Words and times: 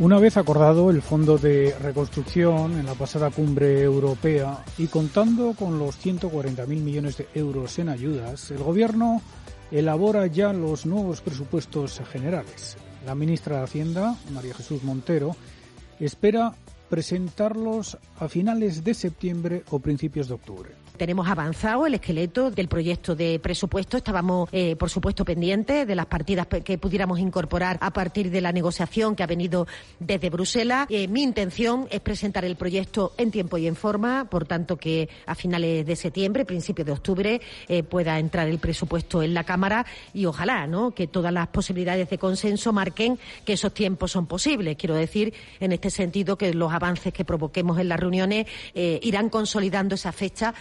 Una 0.00 0.20
vez 0.20 0.36
acordado 0.36 0.90
el 0.90 1.02
Fondo 1.02 1.38
de 1.38 1.74
Reconstrucción 1.82 2.78
en 2.78 2.86
la 2.86 2.94
pasada 2.94 3.30
cumbre 3.30 3.82
europea 3.82 4.64
y 4.78 4.86
contando 4.86 5.54
con 5.54 5.80
los 5.80 5.98
140.000 5.98 6.66
millones 6.68 7.16
de 7.16 7.26
euros 7.34 7.80
en 7.80 7.88
ayudas, 7.88 8.52
el 8.52 8.58
Gobierno 8.58 9.20
elabora 9.72 10.28
ya 10.28 10.52
los 10.52 10.86
nuevos 10.86 11.20
presupuestos 11.20 12.00
generales. 12.12 12.76
La 13.06 13.16
ministra 13.16 13.56
de 13.56 13.64
Hacienda, 13.64 14.14
María 14.32 14.54
Jesús 14.54 14.84
Montero, 14.84 15.34
espera 15.98 16.54
presentarlos 16.88 17.98
a 18.20 18.28
finales 18.28 18.84
de 18.84 18.94
septiembre 18.94 19.64
o 19.70 19.80
principios 19.80 20.28
de 20.28 20.34
octubre. 20.34 20.87
Tenemos 20.98 21.28
avanzado 21.28 21.86
el 21.86 21.94
esqueleto 21.94 22.50
del 22.50 22.66
proyecto 22.66 23.14
de 23.14 23.38
presupuesto. 23.38 23.96
Estábamos, 23.96 24.48
eh, 24.50 24.74
por 24.74 24.90
supuesto, 24.90 25.24
pendientes 25.24 25.86
de 25.86 25.94
las 25.94 26.06
partidas 26.06 26.48
que 26.48 26.76
pudiéramos 26.76 27.20
incorporar 27.20 27.78
a 27.80 27.92
partir 27.92 28.32
de 28.32 28.40
la 28.40 28.50
negociación 28.50 29.14
que 29.14 29.22
ha 29.22 29.28
venido 29.28 29.68
desde 30.00 30.28
Bruselas. 30.28 30.88
Eh, 30.90 31.06
mi 31.06 31.22
intención 31.22 31.86
es 31.92 32.00
presentar 32.00 32.44
el 32.44 32.56
proyecto 32.56 33.12
en 33.16 33.30
tiempo 33.30 33.58
y 33.58 33.68
en 33.68 33.76
forma, 33.76 34.24
por 34.28 34.44
tanto 34.46 34.76
que 34.76 35.08
a 35.24 35.36
finales 35.36 35.86
de 35.86 35.94
septiembre, 35.94 36.44
principios 36.44 36.86
de 36.86 36.92
octubre, 36.92 37.40
eh, 37.68 37.84
pueda 37.84 38.18
entrar 38.18 38.48
el 38.48 38.58
presupuesto 38.58 39.22
en 39.22 39.34
la 39.34 39.44
Cámara 39.44 39.86
y 40.12 40.26
ojalá 40.26 40.66
¿no? 40.66 40.90
que 40.90 41.06
todas 41.06 41.32
las 41.32 41.46
posibilidades 41.46 42.10
de 42.10 42.18
consenso 42.18 42.72
marquen 42.72 43.20
que 43.44 43.52
esos 43.52 43.72
tiempos 43.72 44.10
son 44.10 44.26
posibles. 44.26 44.76
Quiero 44.76 44.96
decir, 44.96 45.32
en 45.60 45.70
este 45.70 45.90
sentido, 45.90 46.36
que 46.36 46.52
los 46.52 46.72
avances 46.72 47.12
que 47.12 47.24
provoquemos 47.24 47.78
en 47.78 47.88
las 47.88 48.00
reuniones 48.00 48.46
irán 48.74 49.28
consolidando 49.28 49.94
esa 49.94 50.10
fecha. 50.10 50.54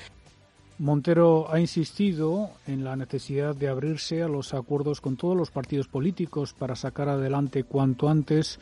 Montero 0.79 1.51
ha 1.51 1.59
insistido 1.59 2.51
en 2.67 2.83
la 2.83 2.95
necesidad 2.95 3.55
de 3.55 3.67
abrirse 3.67 4.21
a 4.21 4.27
los 4.27 4.53
acuerdos 4.53 5.01
con 5.01 5.17
todos 5.17 5.35
los 5.35 5.49
partidos 5.49 5.87
políticos 5.87 6.53
para 6.53 6.75
sacar 6.75 7.09
adelante 7.09 7.63
cuanto 7.63 8.09
antes 8.09 8.59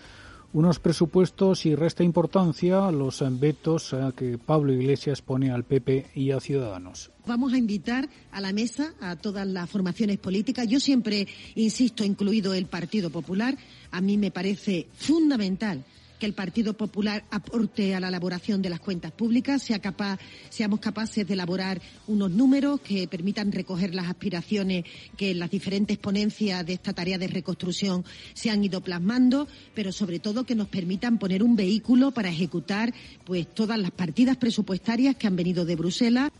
unos 0.53 0.79
presupuestos 0.79 1.65
y 1.65 1.75
resta 1.75 2.05
importancia 2.05 2.87
a 2.87 2.91
los 2.91 3.21
vetos 3.37 3.93
que 4.15 4.37
Pablo 4.37 4.71
Iglesias 4.71 5.21
pone 5.21 5.51
al 5.51 5.65
PP 5.65 6.11
y 6.15 6.31
a 6.31 6.39
Ciudadanos. 6.39 7.11
Vamos 7.27 7.51
a 7.51 7.57
invitar 7.57 8.07
a 8.31 8.39
la 8.39 8.53
mesa 8.53 8.93
a 9.01 9.17
todas 9.17 9.45
las 9.45 9.69
formaciones 9.69 10.17
políticas. 10.17 10.69
Yo 10.69 10.79
siempre 10.79 11.27
insisto, 11.55 12.05
incluido 12.05 12.53
el 12.53 12.67
Partido 12.67 13.09
Popular, 13.09 13.57
a 13.91 13.99
mí 13.99 14.17
me 14.17 14.31
parece 14.31 14.87
fundamental 14.93 15.83
que 16.19 16.25
el 16.25 16.33
Partido 16.33 16.73
Popular 16.73 17.23
aporte 17.31 17.95
a 17.95 17.99
la 17.99 18.07
elaboración 18.07 18.61
de 18.61 18.69
las 18.69 18.79
cuentas 18.79 19.11
públicas, 19.11 19.61
sea 19.61 19.79
capaz, 19.79 20.19
seamos 20.49 20.79
capaces 20.79 21.27
de 21.27 21.33
elaborar 21.33 21.81
unos 22.07 22.31
números 22.31 22.81
que 22.81 23.07
permitan 23.07 23.51
recoger 23.51 23.93
las 23.93 24.07
aspiraciones 24.07 24.85
que 25.17 25.31
en 25.31 25.39
las 25.39 25.51
diferentes 25.51 25.97
ponencias 25.97 26.65
de 26.65 26.73
esta 26.73 26.93
tarea 26.93 27.17
de 27.17 27.27
reconstrucción 27.27 28.05
se 28.33 28.49
han 28.49 28.63
ido 28.63 28.81
plasmando, 28.81 29.47
pero 29.73 29.91
sobre 29.91 30.19
todo 30.19 30.45
que 30.45 30.55
nos 30.55 30.67
permitan 30.67 31.17
poner 31.19 31.43
un 31.43 31.55
vehículo 31.55 32.11
para 32.11 32.29
ejecutar 32.29 32.93
pues 33.25 33.53
todas 33.53 33.79
las 33.79 33.91
partidas 33.91 34.37
presupuestarias 34.37 35.15
que 35.15 35.27
han 35.27 35.35
venido 35.35 35.65
de 35.65 35.75
Bruselas. 35.75 36.31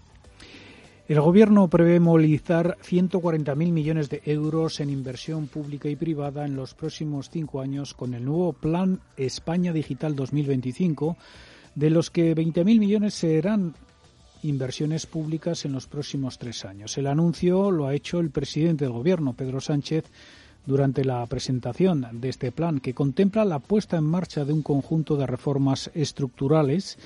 El 1.08 1.22
Gobierno 1.22 1.68
prevé 1.68 2.00
movilizar 2.00 2.80
140.000 2.84 3.56
millones 3.56 4.10
de 4.10 4.24
euros 4.26 4.80
en 4.80 4.90
inversión 4.90 5.46
pública 5.46 5.88
y 5.88 5.96
privada 5.96 6.48
en 6.48 6.56
los 6.56 6.74
próximos 6.74 7.30
cinco 7.30 7.62
años 7.62 7.94
con 7.94 8.16
el 8.16 8.26
nuevo 8.26 8.54
Plan 8.54 9.00
España 9.16 9.72
Digital 9.72 10.16
2025, 10.16 11.16
de 11.76 11.92
los 11.92 12.10
que 12.10 12.36
20.000 12.36 12.80
millones 12.80 13.14
serán 13.14 13.76
inversiones 14.42 15.06
públicas 15.06 15.64
en 15.66 15.74
los 15.74 15.86
próximos 15.86 16.40
tres 16.40 16.66
años. 16.66 16.98
El 16.98 17.06
anuncio 17.06 17.70
lo 17.70 17.86
ha 17.86 17.94
hecho 17.94 18.20
el 18.20 18.32
presidente 18.32 18.86
del 18.86 18.94
Gobierno, 18.94 19.34
Pedro 19.34 19.62
Sánchez, 19.62 20.06
durante 20.66 21.06
la 21.06 21.24
presentación 21.28 22.08
de 22.14 22.30
este 22.30 22.52
plan, 22.52 22.80
que 22.80 22.96
contempla 22.96 23.46
la 23.46 23.60
puesta 23.60 23.98
en 23.98 24.06
marcha 24.06 24.44
de 24.44 24.54
un 24.54 24.64
conjunto 24.64 25.18
de 25.18 25.28
reformas 25.28 25.92
estructurales 25.94 26.98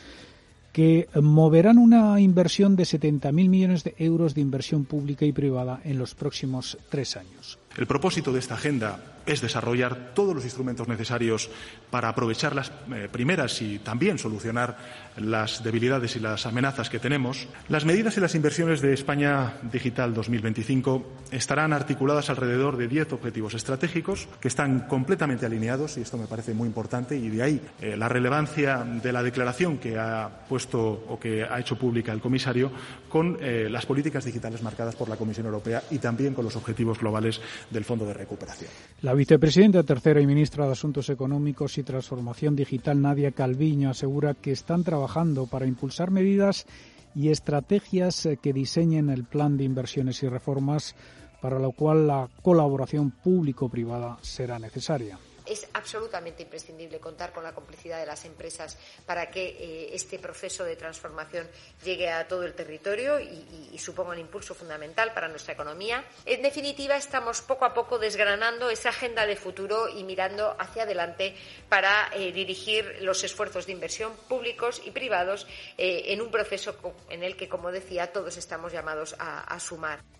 que 0.72 1.08
moverán 1.22 1.78
una 1.78 2.20
inversión 2.20 2.76
de 2.76 2.84
70.000 2.84 3.32
millones 3.32 3.84
de 3.84 3.96
euros 3.98 4.36
de 4.36 4.42
inversión 4.42 4.86
pública 4.86 5.26
y 5.26 5.32
privada 5.32 5.82
en 5.84 5.98
los 5.98 6.16
próximos 6.16 6.78
tres 6.90 7.18
años. 7.18 7.60
El 7.78 7.88
propósito 7.88 8.32
de 8.32 8.40
esta 8.40 8.56
agenda 8.56 9.19
es 9.30 9.42
desarrollar 9.42 10.12
todos 10.14 10.36
los 10.36 10.44
instrumentos 10.44 10.88
necesarios 10.88 11.50
para 11.92 12.10
aprovechar 12.10 12.56
las 12.56 12.72
eh, 12.94 13.08
primeras 13.12 13.62
y 13.62 13.80
también 13.80 14.18
solucionar 14.18 14.78
las 15.18 15.64
debilidades 15.64 16.16
y 16.16 16.20
las 16.20 16.46
amenazas 16.46 16.90
que 16.90 17.00
tenemos. 17.00 17.48
Las 17.68 17.86
medidas 17.86 18.18
y 18.18 18.22
las 18.22 18.36
inversiones 18.36 18.82
de 18.82 18.94
España 18.94 19.54
Digital 19.72 20.14
2025 20.14 21.06
estarán 21.32 21.74
articuladas 21.74 22.30
alrededor 22.30 22.78
de 22.78 22.88
diez 22.88 23.12
objetivos 23.14 23.54
estratégicos 23.54 24.28
que 24.40 24.48
están 24.48 24.88
completamente 24.88 25.46
alineados, 25.46 25.98
y 25.98 26.02
esto 26.02 26.18
me 26.18 26.28
parece 26.28 26.54
muy 26.54 26.68
importante, 26.68 27.16
y 27.16 27.30
de 27.30 27.44
ahí 27.44 27.62
eh, 27.82 27.96
la 27.98 28.10
relevancia 28.10 28.78
de 28.84 29.12
la 29.12 29.24
declaración 29.24 29.78
que 29.78 29.98
ha 29.98 30.46
puesto 30.48 30.80
o 30.82 31.20
que 31.20 31.44
ha 31.44 31.60
hecho 31.60 31.78
pública 31.78 32.12
el 32.12 32.22
comisario 32.22 32.72
con 33.10 33.38
eh, 33.42 33.68
las 33.70 33.86
políticas 33.86 34.26
digitales 34.26 34.62
marcadas 34.62 34.96
por 34.96 35.10
la 35.10 35.18
Comisión 35.18 35.46
Europea 35.46 35.84
y 35.92 36.00
también 36.00 36.34
con 36.34 36.46
los 36.46 36.56
objetivos 36.56 37.00
globales 37.00 37.42
del 37.70 37.86
Fondo 37.86 38.06
de 38.06 38.14
Recuperación. 38.14 38.72
Vicepresidenta 39.20 39.84
tercera 39.84 40.22
y 40.22 40.26
ministra 40.26 40.66
de 40.66 40.72
Asuntos 40.72 41.10
Económicos 41.10 41.78
y 41.78 41.84
Transformación 41.84 42.56
Digital, 42.56 43.02
Nadia 43.02 43.34
Calviño, 43.34 43.90
asegura 43.90 44.34
que 44.34 44.54
están 44.54 44.86
trabajando 44.86 45.46
para 45.46 45.66
impulsar 45.66 46.10
medidas 46.10 46.66
y 47.14 47.28
estrategias 47.28 48.30
que 48.42 48.54
diseñen 48.54 49.10
el 49.10 49.26
plan 49.26 49.58
de 49.58 49.66
inversiones 49.66 50.24
y 50.24 50.30
reformas 50.30 50.96
para 51.42 51.60
lo 51.60 51.74
cual 51.74 52.08
la 52.08 52.30
colaboración 52.42 53.12
público-privada 53.12 54.18
será 54.22 54.58
necesaria 54.58 55.18
es 55.50 55.68
absolutamente 55.74 56.44
imprescindible 56.44 57.00
contar 57.00 57.34
con 57.34 57.44
la 57.44 57.54
complicidad 57.54 58.00
de 58.00 58.06
las 58.06 58.24
empresas 58.26 58.78
para 59.06 59.30
que 59.30 59.48
eh, 59.48 59.90
este 59.94 60.20
proceso 60.20 60.64
de 60.64 60.76
transformación 60.76 61.48
llegue 61.84 62.10
a 62.10 62.28
todo 62.28 62.44
el 62.44 62.54
territorio 62.54 63.20
y, 63.20 63.78
suponga 63.80 64.12
un 64.12 64.20
impulso 64.20 64.54
fundamental 64.54 65.14
para 65.14 65.30
nuestra 65.30 65.54
economía. 65.54 66.04
En 66.26 66.42
definitiva, 66.42 66.98
estamos 66.98 67.42
poco 67.42 67.64
a 67.64 67.74
poco 67.74 67.98
desgranando 67.98 68.70
esa 68.70 68.90
agenda 68.90 69.26
de 69.26 69.38
futuro 69.38 69.88
y 69.88 70.04
mirando 70.04 70.54
hacia 70.60 70.84
adelante 70.84 71.34
para 71.70 72.10
eh, 72.14 72.34
dirigir 72.34 72.98
los 73.02 73.24
esfuerzos 73.24 73.66
de 73.66 73.72
inversión 73.72 74.14
públicos 74.28 74.82
y 74.86 74.92
privados 74.92 75.48
eh, 75.78 76.04
en 76.08 76.22
un 76.22 76.30
proceso 76.30 76.76
en 77.10 77.24
el 77.24 77.38
que, 77.38 77.48
como 77.48 77.72
decía, 77.72 78.12
todos 78.12 78.36
estamos 78.36 78.74
llamados 78.74 79.16
a 79.18 79.58
sumar. 79.60 80.19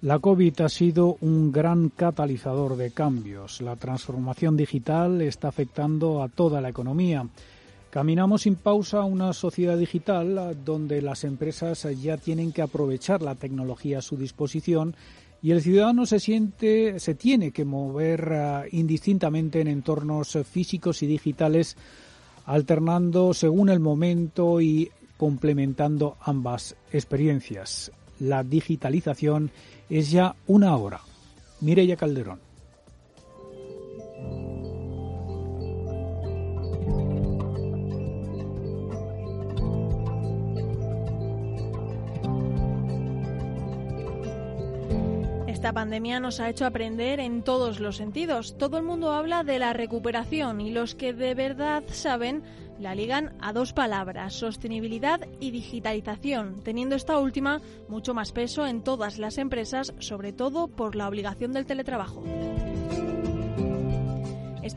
La 0.00 0.20
COVID 0.20 0.60
ha 0.60 0.68
sido 0.68 1.16
un 1.22 1.50
gran 1.50 1.88
catalizador 1.88 2.76
de 2.76 2.92
cambios. 2.92 3.60
La 3.60 3.74
transformación 3.74 4.56
digital 4.56 5.20
está 5.22 5.48
afectando 5.48 6.22
a 6.22 6.28
toda 6.28 6.60
la 6.60 6.68
economía. 6.68 7.26
Caminamos 7.90 8.42
sin 8.42 8.54
pausa 8.54 8.98
a 8.98 9.04
una 9.04 9.32
sociedad 9.32 9.76
digital 9.76 10.56
donde 10.64 11.02
las 11.02 11.24
empresas 11.24 11.84
ya 12.00 12.16
tienen 12.16 12.52
que 12.52 12.62
aprovechar 12.62 13.22
la 13.22 13.34
tecnología 13.34 13.98
a 13.98 14.02
su 14.02 14.16
disposición 14.16 14.94
y 15.42 15.50
el 15.50 15.62
ciudadano 15.62 16.06
se 16.06 16.20
siente, 16.20 17.00
se 17.00 17.16
tiene 17.16 17.50
que 17.50 17.64
mover 17.64 18.28
eh, 18.30 18.68
indistintamente 18.70 19.60
en 19.60 19.66
entornos 19.66 20.38
físicos 20.48 21.02
y 21.02 21.08
digitales, 21.08 21.76
alternando 22.46 23.34
según 23.34 23.68
el 23.68 23.80
momento 23.80 24.60
y 24.60 24.92
complementando 25.16 26.16
ambas 26.20 26.76
experiencias. 26.92 27.90
La 28.20 28.42
digitalización 28.42 29.50
es 29.90 30.10
ya 30.10 30.34
una 30.46 30.76
hora. 30.76 31.00
Mireya 31.60 31.96
Calderón. 31.96 32.47
Esta 45.68 45.80
pandemia 45.80 46.18
nos 46.18 46.40
ha 46.40 46.48
hecho 46.48 46.64
aprender 46.64 47.20
en 47.20 47.42
todos 47.42 47.78
los 47.78 47.98
sentidos. 47.98 48.56
Todo 48.56 48.78
el 48.78 48.84
mundo 48.84 49.12
habla 49.12 49.44
de 49.44 49.58
la 49.58 49.74
recuperación 49.74 50.62
y 50.62 50.70
los 50.70 50.94
que 50.94 51.12
de 51.12 51.34
verdad 51.34 51.82
saben 51.88 52.42
la 52.80 52.94
ligan 52.94 53.34
a 53.42 53.52
dos 53.52 53.74
palabras, 53.74 54.32
sostenibilidad 54.32 55.20
y 55.40 55.50
digitalización, 55.50 56.62
teniendo 56.64 56.96
esta 56.96 57.18
última 57.18 57.60
mucho 57.86 58.14
más 58.14 58.32
peso 58.32 58.66
en 58.66 58.82
todas 58.82 59.18
las 59.18 59.36
empresas, 59.36 59.92
sobre 59.98 60.32
todo 60.32 60.68
por 60.68 60.96
la 60.96 61.06
obligación 61.06 61.52
del 61.52 61.66
teletrabajo. 61.66 62.24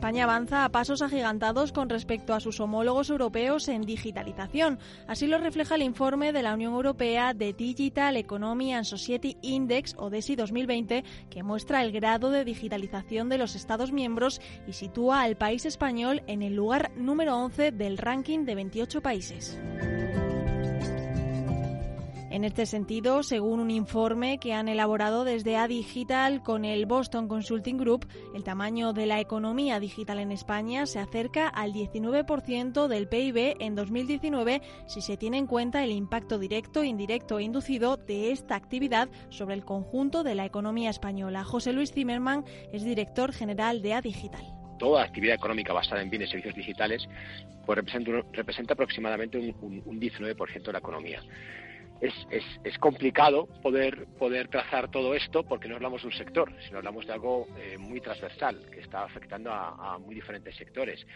España 0.02 0.24
avanza 0.24 0.64
a 0.64 0.68
pasos 0.68 1.00
agigantados 1.00 1.70
con 1.70 1.88
respecto 1.88 2.34
a 2.34 2.40
sus 2.40 2.58
homólogos 2.58 3.08
europeos 3.08 3.68
en 3.68 3.82
digitalización. 3.82 4.80
Así 5.06 5.28
lo 5.28 5.38
refleja 5.38 5.76
el 5.76 5.82
informe 5.82 6.32
de 6.32 6.42
la 6.42 6.54
Unión 6.54 6.72
Europea 6.72 7.34
de 7.34 7.52
Digital 7.52 8.16
Economy 8.16 8.72
and 8.74 8.84
Society 8.84 9.36
Index, 9.42 9.94
o 9.96 10.10
DESI 10.10 10.34
2020, 10.34 11.04
que 11.30 11.44
muestra 11.44 11.84
el 11.84 11.92
grado 11.92 12.30
de 12.30 12.44
digitalización 12.44 13.28
de 13.28 13.38
los 13.38 13.54
Estados 13.54 13.92
miembros 13.92 14.40
y 14.66 14.72
sitúa 14.72 15.22
al 15.22 15.36
país 15.36 15.66
español 15.66 16.24
en 16.26 16.42
el 16.42 16.56
lugar 16.56 16.90
número 16.96 17.36
11 17.36 17.70
del 17.70 17.96
ranking 17.96 18.44
de 18.44 18.56
28 18.56 19.02
países. 19.02 19.60
En 22.32 22.44
este 22.44 22.64
sentido, 22.64 23.22
según 23.22 23.60
un 23.60 23.70
informe 23.70 24.38
que 24.38 24.54
han 24.54 24.66
elaborado 24.66 25.24
desde 25.24 25.58
A 25.58 25.68
Digital 25.68 26.42
con 26.42 26.64
el 26.64 26.86
Boston 26.86 27.28
Consulting 27.28 27.76
Group, 27.76 28.08
el 28.34 28.42
tamaño 28.42 28.94
de 28.94 29.04
la 29.04 29.20
economía 29.20 29.78
digital 29.80 30.18
en 30.18 30.32
España 30.32 30.86
se 30.86 30.98
acerca 30.98 31.46
al 31.46 31.74
19% 31.74 32.88
del 32.88 33.06
PIB 33.06 33.56
en 33.60 33.74
2019 33.74 34.62
si 34.86 35.02
se 35.02 35.18
tiene 35.18 35.36
en 35.36 35.46
cuenta 35.46 35.84
el 35.84 35.90
impacto 35.90 36.38
directo, 36.38 36.84
indirecto 36.84 37.38
e 37.38 37.42
inducido 37.42 37.98
de 37.98 38.32
esta 38.32 38.56
actividad 38.56 39.10
sobre 39.28 39.54
el 39.54 39.66
conjunto 39.66 40.22
de 40.22 40.34
la 40.34 40.46
economía 40.46 40.88
española. 40.88 41.44
José 41.44 41.74
Luis 41.74 41.92
Zimmerman 41.92 42.46
es 42.72 42.82
director 42.82 43.34
general 43.34 43.82
de 43.82 43.92
A 43.92 44.00
Digital 44.00 44.42
toda 44.78 45.04
actividad 45.04 45.36
económica 45.36 45.72
basada 45.72 46.02
en 46.02 46.10
bienes 46.10 46.30
y 46.30 46.32
servicios 46.32 46.56
digitales, 46.56 47.08
pues 47.64 47.78
representa, 48.32 48.72
aproximadamente 48.72 49.38
un 49.38 50.00
19% 50.00 50.60
de 50.60 50.72
la 50.72 50.80
economía 50.80 51.22
es, 52.02 52.44
es, 52.64 52.78
complicado 52.78 53.46
poder, 53.62 54.06
poder 54.18 54.48
trazar 54.48 54.90
todo 54.90 55.14
esto 55.14 55.44
porque 55.44 55.68
no 55.68 55.76
hablamos 55.76 56.02
de 56.02 56.08
un 56.08 56.12
sector, 56.12 56.52
sino 56.66 56.78
hablamos 56.78 57.06
de 57.06 57.12
algo 57.12 57.46
eh, 57.56 57.78
muy 57.78 58.00
transversal 58.00 58.58
que 58.72 58.80
está 58.80 59.04
afectando 59.04 59.52
a, 59.52 59.94
a, 59.94 59.98
muy 59.98 60.14
diferentes 60.14 60.56
sectores. 60.56 61.06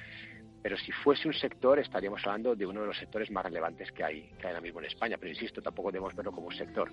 Pero 0.62 0.76
si 0.78 0.92
fuese 0.92 1.26
un 1.26 1.34
sector, 1.34 1.78
estaríamos 1.78 2.24
hablando 2.24 2.54
de 2.54 2.66
uno 2.66 2.80
de 2.82 2.86
los 2.86 2.98
sectores 2.98 3.30
más 3.30 3.44
relevantes 3.44 3.90
que 3.92 4.04
hay, 4.04 4.22
que 4.38 4.46
hay 4.46 4.52
ahora 4.52 4.60
mismo 4.60 4.80
en 4.80 4.86
España. 4.86 5.16
Pero 5.18 5.30
insisto, 5.32 5.60
tampoco 5.60 5.90
debemos 5.90 6.14
verlo 6.14 6.32
como 6.32 6.48
un 6.48 6.54
sector. 6.54 6.90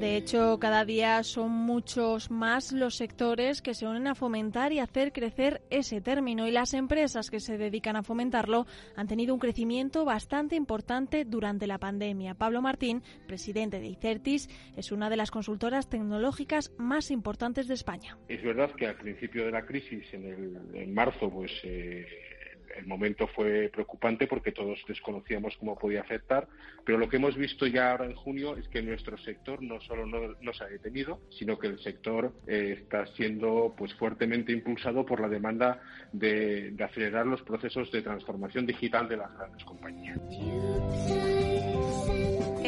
De 0.00 0.16
hecho, 0.16 0.58
cada 0.58 0.86
día 0.86 1.22
son 1.22 1.50
muchos 1.50 2.30
más 2.30 2.72
los 2.72 2.96
sectores 2.96 3.60
que 3.60 3.74
se 3.74 3.86
unen 3.86 4.06
a 4.06 4.14
fomentar 4.14 4.72
y 4.72 4.78
hacer 4.78 5.12
crecer 5.12 5.60
ese 5.68 6.00
término 6.00 6.48
y 6.48 6.50
las 6.50 6.72
empresas 6.72 7.28
que 7.28 7.38
se 7.38 7.58
dedican 7.58 7.96
a 7.96 8.02
fomentarlo 8.02 8.66
han 8.96 9.08
tenido 9.08 9.34
un 9.34 9.40
crecimiento 9.40 10.06
bastante 10.06 10.56
importante 10.56 11.26
durante 11.26 11.66
la 11.66 11.76
pandemia. 11.76 12.32
Pablo 12.32 12.62
Martín, 12.62 13.02
presidente 13.26 13.78
de 13.78 13.88
ICERTIS, 13.88 14.48
es 14.74 14.90
una 14.90 15.10
de 15.10 15.18
las 15.18 15.30
consultoras 15.30 15.90
tecnológicas 15.90 16.72
más 16.78 17.10
importantes 17.10 17.68
de 17.68 17.74
España. 17.74 18.16
Es 18.26 18.42
verdad 18.42 18.70
que 18.72 18.86
al 18.86 18.96
principio 18.96 19.44
de 19.44 19.50
la 19.50 19.66
crisis, 19.66 20.02
en, 20.14 20.24
el, 20.24 20.76
en 20.82 20.94
marzo, 20.94 21.28
pues 21.28 21.52
eh, 21.62 22.06
el 22.76 22.86
momento 22.86 23.26
fue 23.28 23.68
preocupante 23.72 24.26
porque 24.26 24.52
todos 24.52 24.78
desconocíamos 24.86 25.56
cómo 25.58 25.78
podía 25.78 26.00
afectar, 26.00 26.48
pero 26.84 26.98
lo 26.98 27.08
que 27.08 27.16
hemos 27.16 27.36
visto 27.36 27.66
ya 27.66 27.90
ahora 27.90 28.06
en 28.06 28.14
junio 28.14 28.56
es 28.56 28.68
que 28.68 28.82
nuestro 28.82 29.18
sector 29.18 29.62
no 29.62 29.80
solo 29.80 30.06
no, 30.06 30.52
se 30.52 30.64
ha 30.64 30.68
detenido, 30.68 31.20
sino 31.30 31.58
que 31.58 31.68
el 31.68 31.78
sector 31.80 32.32
eh, 32.46 32.78
está 32.82 33.06
siendo 33.14 33.74
pues 33.76 33.94
fuertemente 33.94 34.52
impulsado 34.52 35.04
por 35.04 35.20
la 35.20 35.28
demanda 35.28 35.80
de, 36.12 36.70
de 36.72 36.84
acelerar 36.84 37.26
los 37.26 37.42
procesos 37.42 37.90
de 37.92 38.02
transformación 38.02 38.66
digital 38.66 39.08
de 39.08 39.16
las 39.16 39.32
grandes 39.36 39.64
compañías. 39.64 40.18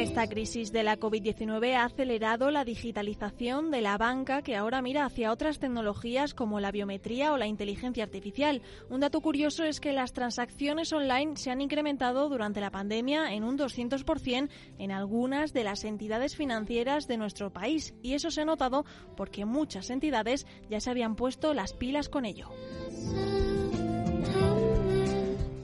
Esta 0.02 0.26
crisis 0.26 0.72
de 0.72 0.82
la 0.82 0.98
COVID-19 0.98 1.76
ha 1.76 1.84
acelerado 1.84 2.50
la 2.50 2.64
digitalización 2.64 3.70
de 3.70 3.80
la 3.82 3.96
banca 3.98 4.42
que 4.42 4.56
ahora 4.56 4.82
mira 4.82 5.04
hacia 5.04 5.30
otras 5.30 5.60
tecnologías 5.60 6.34
como 6.34 6.58
la 6.58 6.72
biometría 6.72 7.32
o 7.32 7.38
la 7.38 7.46
inteligencia 7.46 8.02
artificial. 8.02 8.62
Un 8.90 8.98
dato 8.98 9.20
curioso 9.20 9.62
es 9.62 9.78
que 9.78 9.92
las 9.92 10.12
transacciones 10.12 10.92
online 10.92 11.36
se 11.36 11.52
han 11.52 11.60
incrementado 11.60 12.28
durante 12.28 12.60
la 12.60 12.72
pandemia 12.72 13.32
en 13.32 13.44
un 13.44 13.56
200% 13.56 14.48
en 14.78 14.90
algunas 14.90 15.52
de 15.52 15.62
las 15.62 15.84
entidades 15.84 16.34
financieras 16.34 17.06
de 17.06 17.16
nuestro 17.16 17.52
país 17.52 17.94
y 18.02 18.14
eso 18.14 18.32
se 18.32 18.40
ha 18.40 18.44
notado 18.44 18.84
porque 19.16 19.44
muchas 19.44 19.88
entidades 19.88 20.48
ya 20.68 20.80
se 20.80 20.90
habían 20.90 21.14
puesto 21.14 21.54
las 21.54 21.74
pilas 21.74 22.08
con 22.08 22.24
ello. 22.24 22.48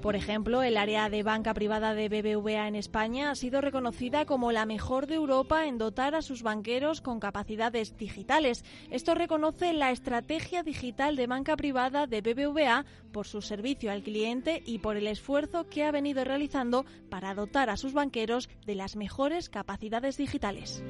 Por 0.01 0.15
ejemplo, 0.15 0.63
el 0.63 0.77
área 0.77 1.11
de 1.11 1.25
banca 1.25 1.53
privada 1.55 1.93
de 1.93 2.09
BBVA 2.09 2.69
en 2.69 2.77
España 2.77 3.31
ha 3.31 3.35
sido 3.35 3.61
reconocida 3.61 4.27
como 4.27 4.53
la 4.53 4.65
mejor 4.65 5.09
de 5.09 5.17
Europa 5.17 5.67
en 5.67 5.77
dotar 5.77 6.15
a 6.15 6.23
sus 6.23 6.45
banqueros 6.45 7.01
con 7.01 7.19
capacidades 7.19 7.97
digitales. 7.97 8.65
Esto 8.91 9.17
reconoce 9.17 9.73
la 9.73 9.91
estrategia 9.91 10.63
digital 10.63 11.17
de 11.17 11.27
banca 11.27 11.57
privada 11.57 12.07
de 12.07 12.21
BBVA 12.21 12.85
por 13.11 13.27
su 13.27 13.43
servicio 13.43 13.91
al 13.91 14.05
cliente 14.05 14.63
y 14.65 14.79
por 14.79 14.97
el 14.97 15.09
esfuerzo 15.09 15.69
que 15.69 15.85
ha 15.85 15.91
venido 15.91 16.23
realizando 16.23 16.87
para 17.11 17.35
dotar 17.35 17.69
a 17.69 17.77
sus 17.77 17.93
banqueros 17.93 18.49
de 18.67 18.77
las 18.77 18.95
mejores 18.95 19.49
capacidades 19.49 20.17
digitales. 20.17 20.81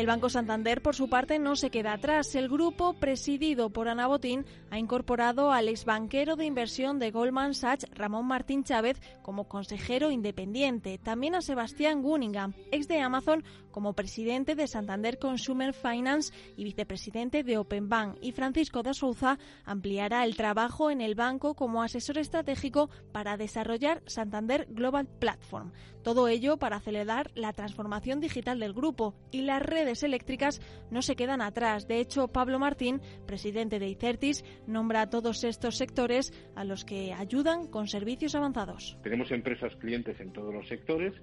El 0.00 0.06
Banco 0.06 0.30
Santander, 0.30 0.80
por 0.80 0.96
su 0.96 1.10
parte, 1.10 1.38
no 1.38 1.56
se 1.56 1.68
queda 1.68 1.92
atrás. 1.92 2.34
El 2.34 2.48
grupo, 2.48 2.94
presidido 2.94 3.68
por 3.68 3.86
Ana 3.86 4.06
Botín, 4.06 4.46
ha 4.70 4.78
incorporado 4.78 5.52
al 5.52 5.68
exbanquero 5.68 6.36
de 6.36 6.46
inversión 6.46 6.98
de 6.98 7.10
Goldman 7.10 7.52
Sachs, 7.52 7.86
Ramón 7.92 8.26
Martín 8.26 8.64
Chávez, 8.64 8.98
como 9.20 9.46
consejero 9.46 10.10
independiente. 10.10 10.96
También 10.96 11.34
a 11.34 11.42
Sebastián 11.42 12.00
Gunningham, 12.00 12.54
ex 12.70 12.88
de 12.88 12.98
Amazon, 12.98 13.44
como 13.70 13.94
presidente 13.94 14.54
de 14.54 14.66
Santander 14.66 15.18
Consumer 15.18 15.72
Finance 15.72 16.32
y 16.56 16.64
vicepresidente 16.64 17.42
de 17.42 17.58
Open 17.58 17.88
Bank. 17.88 18.16
Y 18.20 18.32
Francisco 18.32 18.82
de 18.82 18.94
Souza 18.94 19.38
ampliará 19.64 20.24
el 20.24 20.36
trabajo 20.36 20.90
en 20.90 21.00
el 21.00 21.14
banco 21.14 21.54
como 21.54 21.82
asesor 21.82 22.18
estratégico 22.18 22.90
para 23.12 23.36
desarrollar 23.36 24.02
Santander 24.06 24.66
Global 24.70 25.06
Platform. 25.06 25.72
Todo 26.02 26.28
ello 26.28 26.56
para 26.56 26.76
acelerar 26.76 27.30
la 27.34 27.52
transformación 27.52 28.20
digital 28.20 28.58
del 28.58 28.72
grupo 28.72 29.14
y 29.30 29.42
las 29.42 29.62
redes 29.62 30.02
eléctricas 30.02 30.60
no 30.90 31.02
se 31.02 31.14
quedan 31.14 31.42
atrás. 31.42 31.86
De 31.86 32.00
hecho, 32.00 32.28
Pablo 32.28 32.58
Martín, 32.58 33.00
presidente 33.26 33.78
de 33.78 33.88
ICERTIS, 33.88 34.44
nombra 34.66 35.02
a 35.02 35.10
todos 35.10 35.44
estos 35.44 35.76
sectores 35.76 36.32
a 36.54 36.64
los 36.64 36.84
que 36.84 37.12
ayudan 37.12 37.66
con 37.66 37.86
servicios 37.86 38.34
avanzados. 38.34 38.96
Tenemos 39.02 39.30
empresas 39.30 39.74
clientes 39.76 40.18
en 40.20 40.32
todos 40.32 40.54
los 40.54 40.66
sectores 40.68 41.14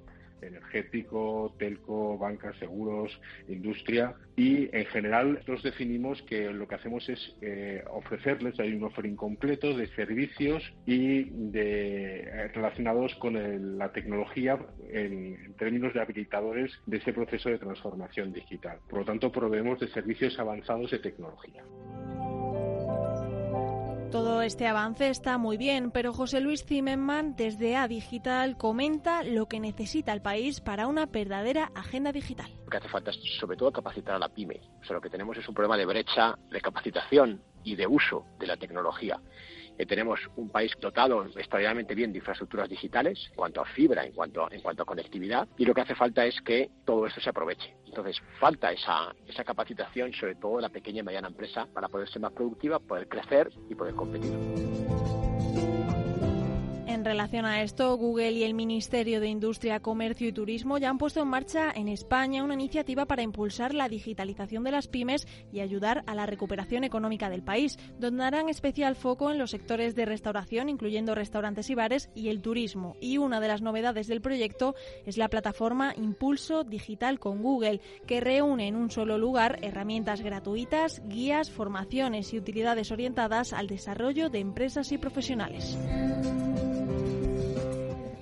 energético, 0.42 1.56
telco, 1.57 2.18
bancas, 2.18 2.56
seguros, 2.57 3.19
industria 3.48 4.16
y 4.36 4.69
en 4.75 4.86
general 4.86 5.34
nosotros 5.34 5.63
definimos 5.63 6.22
que 6.24 6.51
lo 6.51 6.68
que 6.68 6.75
hacemos 6.75 7.07
es 7.10 7.36
eh, 7.42 7.84
ofrecerles 7.89 8.60
hay 8.60 8.74
un 8.74 8.84
offering 8.84 9.16
completo 9.16 9.75
de 9.75 9.88
servicios 9.95 10.63
y 10.86 11.24
de 11.24 12.19
eh, 12.19 12.48
relacionados 12.54 13.16
con 13.16 13.78
la 13.78 13.92
tecnología 13.92 14.57
en, 14.90 15.35
en, 15.44 15.54
términos 15.56 15.94
de 15.94 16.02
habilitadores 16.02 16.71
de 16.85 16.97
ese 16.97 17.14
proceso 17.14 17.50
de 17.50 17.57
transformación 17.57 18.31
digital. 18.31 18.80
Por 18.90 19.00
lo 19.00 19.06
tanto, 19.06 19.31
proveemos 19.31 19.80
de 19.80 19.88
servicios 19.88 20.38
avanzados 20.40 20.92
de 20.92 21.00
tecnología. 21.00 21.64
Todo 24.11 24.42
este 24.42 24.66
avance 24.68 25.09
está 25.09 25.37
muy 25.37 25.57
bien, 25.57 25.92
pero 25.92 26.14
José 26.14 26.40
Luis 26.40 26.64
Zimmerman 26.64 27.35
desde 27.35 27.76
A 27.76 27.90
Digital 27.90 28.56
comenta 28.56 29.21
lo 29.23 29.47
que 29.47 29.59
necesita 29.59 30.14
el 30.14 30.21
país 30.21 30.61
para 30.61 30.87
una 30.87 31.07
verdadera 31.07 31.71
agenda 31.76 32.14
digital. 32.14 32.49
Lo 32.64 32.69
que 32.69 32.78
hace 32.78 32.87
falta 32.87 33.11
es 33.11 33.19
sobre 33.37 33.57
todo 33.57 33.71
capacitar 33.71 34.16
a 34.16 34.19
la 34.19 34.30
pyme. 34.30 34.61
O 34.81 34.85
sea, 34.85 34.95
lo 34.95 35.02
que 35.02 35.09
tenemos 35.09 35.37
es 35.37 35.47
un 35.49 35.54
problema 35.54 35.76
de 35.76 35.85
brecha 35.85 36.37
de 36.49 36.61
capacitación 36.61 37.42
y 37.68 37.76
de 37.76 37.86
uso 37.86 38.26
de 38.40 38.47
la 38.47 38.56
tecnología. 38.56 39.19
Eh, 39.78 39.86
tenemos 39.86 40.19
un 40.38 40.50
país 40.50 40.71
dotado 40.80 41.26
extraordinariamente 41.26 41.94
bien 41.94 42.12
de 42.12 42.19
infraestructuras 42.19 42.69
digitales, 42.69 43.28
en 43.30 43.36
cuanto 43.36 43.62
a 43.62 43.66
fibra, 43.66 44.06
en 44.06 44.14
cuanto, 44.14 44.42
a 44.44 44.86
conectividad, 44.86 45.47
y 45.57 45.66
lo 45.66 45.74
que 45.74 45.81
hace 45.81 45.95
falta 45.95 46.26
es 46.26 46.42
que 46.42 46.71
todo 46.86 47.06
esto 47.06 47.21
se 47.21 47.30
aproveche. 47.30 47.76
Entonces, 47.86 48.19
falta 48.40 48.71
esa, 48.71 49.14
esa 49.28 49.44
capacitación, 49.44 50.14
sobre 50.14 50.36
todo 50.36 50.56
en 50.56 50.64
la 50.64 50.69
pequeña 50.69 51.02
y 51.02 51.04
mediana 51.04 51.28
empresa, 51.28 51.68
para 51.74 51.90
poder 51.90 52.07
ser 52.09 52.21
más 52.21 52.31
productiva, 52.31 52.80
poder 52.80 53.07
crecer 53.07 53.52
y 53.69 53.76
poder 53.76 53.94
competir. 53.94 54.31
Relación 57.07 57.45
a 57.45 57.61
esto, 57.61 57.95
Google 57.95 58.31
y 58.31 58.44
el 58.44 58.54
Ministerio 58.54 59.21
de 59.21 59.30
Industria, 59.30 59.80
Comercio 59.80 60.28
y 60.28 60.33
Turismo 60.33 60.78
ya 60.78 60.90
han 60.90 60.97
puesto 60.97 61.21
en 61.21 61.30
marcha 61.30 61.71
en 61.73 61.87
España 61.87 62.44
una 62.44 62.56
iniciativa 62.56 63.06
para 63.06 63.21
impulsar 63.21 63.73
la 63.73 63.87
digitalización 63.87 64.66
de 64.66 64.71
las 64.71 64.90
pymes 64.90 65.26
y 65.54 65.61
ayudar 65.61 66.04
a 66.06 66.16
la 66.16 66.26
recuperación 66.26 66.83
económica 66.83 67.30
del 67.30 67.44
país, 67.44 67.80
donde 67.97 68.26
harán 68.26 68.49
especial 68.49 68.97
foco 68.97 69.31
en 69.31 69.37
los 69.37 69.52
sectores 69.52 69.95
de 69.95 70.04
restauración, 70.04 70.68
incluyendo 70.68 71.16
restaurantes 71.16 71.69
y 71.69 71.76
bares, 71.76 72.09
y 72.14 72.28
el 72.28 72.42
turismo. 72.42 72.97
Y 72.99 73.19
una 73.19 73.40
de 73.40 73.47
las 73.47 73.61
novedades 73.61 74.07
del 74.07 74.19
proyecto 74.19 74.76
es 75.06 75.18
la 75.18 75.30
plataforma 75.30 75.94
Impulso 75.95 76.66
Digital 76.66 77.21
con 77.21 77.42
Google, 77.42 77.80
que 78.06 78.19
reúne 78.19 78.68
en 78.68 78.76
un 78.76 78.92
solo 78.92 79.18
lugar 79.18 79.59
herramientas 79.61 80.19
gratuitas, 80.19 81.02
guías, 81.07 81.52
formaciones 81.52 82.33
y 82.33 82.37
utilidades 82.37 82.92
orientadas 82.92 83.54
al 83.54 83.68
desarrollo 83.68 84.30
de 84.30 84.40
empresas 84.40 84.92
y 84.92 84.97
profesionales. 84.97 85.78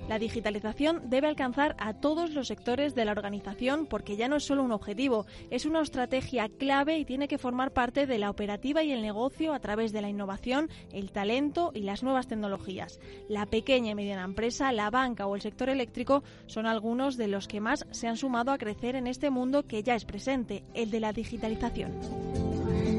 La 0.08 0.20
digitalización 0.20 1.10
debe 1.10 1.26
alcanzar 1.26 1.74
a 1.78 1.94
todos 1.94 2.30
los 2.30 2.46
sectores 2.46 2.94
de 2.94 3.04
la 3.04 3.12
organización 3.12 3.86
porque 3.86 4.16
ya 4.16 4.28
no 4.28 4.36
es 4.36 4.44
solo 4.44 4.62
un 4.62 4.72
objetivo, 4.72 5.26
es 5.50 5.66
una 5.66 5.82
estrategia 5.82 6.48
clave 6.48 6.98
y 6.98 7.04
tiene 7.04 7.26
que 7.28 7.38
formar 7.38 7.72
parte 7.72 8.06
de 8.06 8.18
la 8.18 8.30
operativa 8.30 8.84
y 8.84 8.92
el 8.92 9.02
negocio 9.02 9.52
a 9.52 9.58
través 9.58 9.92
de 9.92 10.02
la 10.02 10.08
innovación, 10.08 10.70
el 10.92 11.10
talento 11.10 11.72
y 11.74 11.80
las 11.80 12.02
nuevas 12.04 12.28
tecnologías. 12.28 13.00
La 13.28 13.46
pequeña 13.46 13.90
y 13.90 13.94
mediana 13.96 14.24
empresa, 14.24 14.72
la 14.72 14.90
banca 14.90 15.26
o 15.26 15.34
el 15.34 15.42
sector 15.42 15.68
eléctrico 15.68 16.22
son 16.46 16.66
algunos 16.66 17.16
de 17.16 17.28
los 17.28 17.48
que 17.48 17.60
más 17.60 17.84
se 17.90 18.06
han 18.06 18.16
sumado 18.16 18.52
a 18.52 18.58
crecer 18.58 18.94
en 18.94 19.08
este 19.08 19.30
mundo 19.30 19.64
que 19.64 19.82
ya 19.82 19.96
es 19.96 20.04
presente, 20.04 20.62
el 20.72 20.90
de 20.90 21.00
la 21.00 21.12
digitalización. 21.12 22.95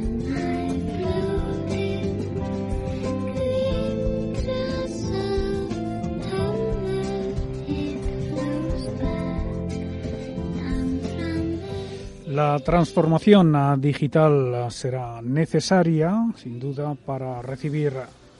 La 12.37 12.59
transformación 12.59 13.81
digital 13.81 14.67
será 14.69 15.23
necesaria, 15.23 16.13
sin 16.35 16.59
duda, 16.59 16.93
para 16.93 17.41
recibir 17.41 17.93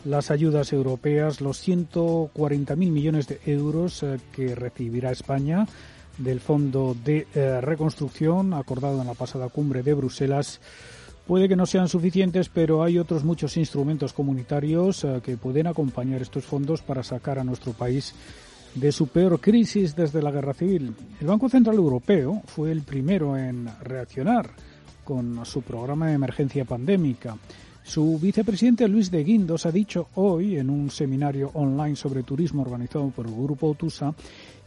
las 0.06 0.30
ayudas 0.30 0.72
europeas, 0.72 1.42
los 1.42 1.68
140.000 1.68 2.76
millones 2.76 3.28
de 3.28 3.40
euros 3.48 4.04
eh, 4.04 4.20
que 4.32 4.54
recibirá 4.54 5.10
España 5.10 5.66
del 6.20 6.42
Fondo 6.42 6.96
de 7.04 7.26
eh, 7.34 7.60
Reconstrucción 7.60 8.54
acordado 8.54 9.02
en 9.02 9.08
la 9.08 9.16
pasada 9.16 9.50
cumbre 9.50 9.82
de 9.82 9.96
Bruselas. 9.96 10.62
Puede 11.26 11.50
que 11.50 11.56
no 11.56 11.66
sean 11.66 11.90
suficientes, 11.90 12.50
pero 12.50 12.84
hay 12.84 13.00
otros 13.00 13.24
muchos 13.24 13.58
instrumentos 13.58 14.14
comunitarios 14.14 15.06
eh, 15.06 15.22
que 15.24 15.38
pueden 15.38 15.66
acompañar 15.66 16.22
estos 16.22 16.46
fondos 16.46 16.84
para 16.84 17.02
sacar 17.02 17.40
a 17.40 17.44
nuestro 17.44 17.74
país 17.74 18.14
de 18.76 18.92
su 18.92 19.08
peor 19.08 19.40
crisis 19.40 19.96
desde 19.96 20.22
la 20.22 20.32
guerra 20.32 20.54
civil. 20.54 20.94
El 21.20 21.28
Banco 21.28 21.50
Central 21.50 21.76
Europeo 21.76 22.42
fue 22.46 22.72
el 22.72 22.84
primero 22.84 23.38
en 23.38 23.68
reaccionar 23.82 24.52
con 25.04 25.46
su 25.46 25.62
programa 25.62 26.08
de 26.08 26.14
emergencia 26.14 26.66
pandémica. 26.66 27.38
Su 27.84 28.20
vicepresidente 28.20 28.88
Luis 28.88 29.10
de 29.10 29.24
Guindos 29.24 29.66
ha 29.66 29.72
dicho 29.72 30.10
hoy 30.16 30.58
en 30.58 30.70
un 30.70 30.92
seminario 30.92 31.52
online 31.54 31.96
sobre 31.96 32.24
turismo 32.24 32.62
organizado 32.62 33.10
por 33.10 33.26
el 33.26 33.34
grupo 33.34 33.70
Otusa 33.70 34.14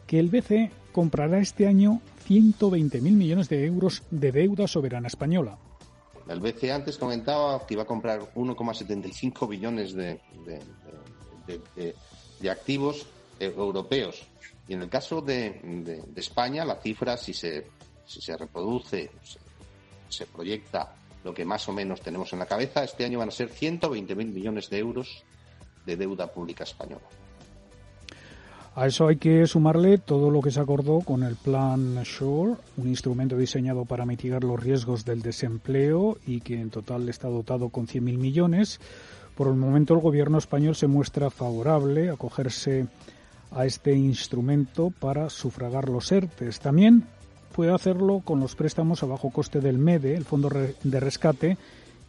que 0.06 0.18
el 0.18 0.28
BCE 0.30 0.70
comprará 0.92 1.38
este 1.38 1.66
año 1.66 2.00
120.000 2.28 3.00
millones 3.02 3.48
de 3.48 3.66
euros 3.66 4.02
de 4.10 4.32
deuda 4.32 4.66
soberana 4.66 5.08
española. 5.08 5.58
El 6.28 6.40
BCE 6.40 6.72
antes 6.72 6.96
comentaba 6.96 7.66
que 7.66 7.74
iba 7.74 7.82
a 7.82 7.86
comprar 7.86 8.20
1,75 8.34 9.48
billones 9.48 9.92
de, 9.94 10.20
de 12.40 12.50
activos 12.50 13.02
eh, 13.02 13.06
europeos. 13.40 14.26
Y 14.68 14.74
en 14.74 14.82
el 14.82 14.88
caso 14.88 15.20
de, 15.20 16.02
España, 16.14 16.64
la 16.64 16.76
cifra, 16.76 17.16
si 17.16 17.32
se, 17.32 17.66
si 18.06 18.20
se 18.20 18.36
reproduce, 18.36 19.10
se, 20.08 20.26
proyecta 20.26 20.94
lo 21.24 21.34
que 21.34 21.44
más 21.44 21.68
o 21.68 21.72
menos 21.72 22.00
tenemos 22.00 22.32
en 22.32 22.38
la 22.38 22.46
cabeza, 22.46 22.84
este 22.84 23.04
año 23.04 23.18
van 23.18 23.28
a 23.28 23.32
ser 23.32 23.50
120.000 23.50 24.14
millones 24.14 24.70
de 24.70 24.78
euros 24.78 25.24
de 25.84 25.96
deuda 25.96 26.30
pública 26.32 26.64
española. 26.64 27.06
A 28.76 28.86
eso 28.86 29.08
hay 29.08 29.16
que 29.16 29.46
sumarle 29.46 29.98
todo 29.98 30.30
lo 30.30 30.40
que 30.40 30.52
se 30.52 30.60
acordó 30.60 31.00
con 31.00 31.24
el 31.24 31.34
Plan 31.34 32.04
SURE, 32.04 32.54
un 32.76 32.88
instrumento 32.88 33.36
diseñado 33.36 33.84
para 33.84 34.06
mitigar 34.06 34.44
los 34.44 34.62
riesgos 34.62 35.04
del 35.04 35.22
desempleo 35.22 36.18
y 36.24 36.40
que 36.40 36.60
en 36.60 36.70
total 36.70 37.08
está 37.08 37.28
dotado 37.28 37.70
con 37.70 37.88
100.000 37.88 38.00
millones. 38.16 38.80
Por 39.34 39.48
el 39.48 39.54
momento 39.54 39.94
el 39.94 40.00
gobierno 40.00 40.38
español 40.38 40.76
se 40.76 40.86
muestra 40.86 41.30
favorable 41.30 42.10
a 42.10 42.16
cogerse 42.16 42.86
a 43.50 43.66
este 43.66 43.92
instrumento 43.92 44.90
para 44.90 45.30
sufragar 45.30 45.88
los 45.88 46.10
ERTES. 46.12 46.60
También 46.60 47.04
puede 47.52 47.72
hacerlo 47.72 48.20
con 48.24 48.40
los 48.40 48.54
préstamos 48.54 49.02
a 49.02 49.06
bajo 49.06 49.30
coste 49.30 49.60
del 49.60 49.78
MEDE, 49.78 50.16
el 50.16 50.24
Fondo 50.24 50.48
de 50.48 51.00
Rescate, 51.00 51.58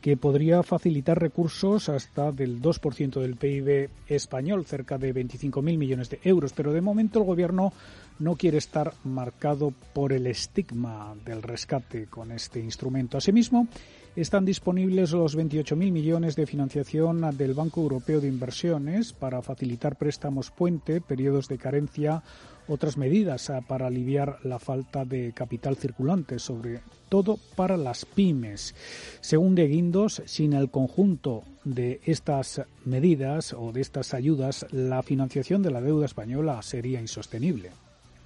que 0.02 0.18
podría 0.18 0.64
facilitar 0.64 1.20
recursos 1.20 1.88
hasta 1.88 2.32
del 2.32 2.62
2% 2.62 3.22
del 3.22 3.36
PIB 3.36 3.90
español, 4.08 4.66
cerca 4.66 4.98
de 4.98 5.14
25.000 5.14 5.62
millones 5.78 6.10
de 6.10 6.20
euros. 6.24 6.54
Pero 6.54 6.74
de 6.74 6.82
momento 6.82 7.20
el 7.20 7.26
Gobierno 7.26 7.72
no 8.20 8.36
quiere 8.36 8.58
estar 8.58 8.94
marcado 9.04 9.74
por 9.94 10.14
el 10.14 10.28
estigma 10.28 11.16
del 11.26 11.42
rescate 11.42 12.08
con 12.08 12.32
este 12.32 12.60
instrumento. 12.60 13.18
Asimismo, 13.18 13.68
están 14.16 14.44
disponibles 14.44 15.12
los 15.12 15.38
28.000 15.38 15.92
millones 15.92 16.36
de 16.36 16.46
financiación 16.46 17.38
del 17.38 17.54
Banco 17.54 17.82
Europeo 17.82 18.20
de 18.20 18.28
Inversiones 18.28 19.14
para 19.14 19.42
facilitar 19.42 19.96
préstamos 19.96 20.52
puente, 20.52 21.00
periodos 21.00 21.48
de 21.48 21.58
carencia, 21.58 22.22
otras 22.68 22.98
medidas 22.98 23.52
para 23.68 23.88
aliviar 23.88 24.40
la 24.44 24.60
falta 24.60 25.06
de 25.06 25.32
capital 25.34 25.78
circulante, 25.78 26.40
sobre 26.40 26.82
todo 27.08 27.40
para 27.56 27.78
las 27.78 28.06
pymes. 28.06 28.76
Según 29.22 29.56
De 29.56 29.68
Guindos, 29.68 30.22
sin 30.26 30.54
el 30.54 30.70
conjunto 30.70 31.44
de 31.64 32.02
estas 32.04 32.62
medidas 32.84 33.54
o 33.54 33.72
de 33.72 33.82
estas 33.82 34.14
ayudas, 34.14 34.66
la 34.72 35.04
financiación 35.04 35.62
de 35.62 35.72
la 35.72 35.82
deuda 35.82 36.06
española 36.06 36.62
sería 36.62 37.00
insostenible. 37.00 37.72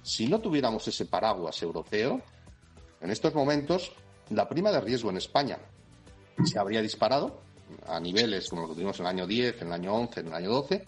Si 0.06 0.28
no 0.28 0.38
tuviéramos 0.38 0.86
ese 0.86 1.06
paraguas 1.06 1.60
europeo, 1.62 2.22
en 3.00 3.10
estos 3.10 3.34
momentos 3.34 3.90
la 4.30 4.48
prima 4.48 4.70
de 4.70 4.80
riesgo 4.80 5.10
en 5.10 5.16
España 5.16 5.58
se 6.44 6.60
habría 6.60 6.80
disparado 6.80 7.40
a 7.88 7.98
niveles 7.98 8.48
como 8.48 8.62
lo 8.62 8.68
que 8.68 8.74
tuvimos 8.74 9.00
en 9.00 9.06
el 9.06 9.10
año 9.10 9.26
10, 9.26 9.62
en 9.62 9.66
el 9.66 9.72
año 9.72 9.94
11, 9.94 10.20
en 10.20 10.26
el 10.28 10.34
año 10.34 10.50
12. 10.50 10.86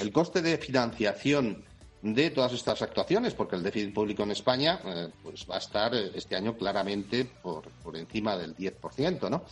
El 0.00 0.12
coste 0.12 0.42
de 0.42 0.58
financiación 0.58 1.64
de 2.02 2.30
todas 2.30 2.52
estas 2.52 2.82
actuaciones, 2.82 3.32
porque 3.32 3.56
el 3.56 3.62
déficit 3.62 3.94
público 3.94 4.24
en 4.24 4.32
España 4.32 4.78
eh, 4.84 5.08
pues 5.22 5.46
va 5.50 5.54
a 5.54 5.58
estar 5.58 5.94
eh, 5.94 6.10
este 6.14 6.36
año 6.36 6.54
claramente 6.54 7.24
por, 7.24 7.66
por 7.82 7.96
encima 7.96 8.36
del 8.36 8.54
10%, 8.54 9.30
¿no? 9.30 9.42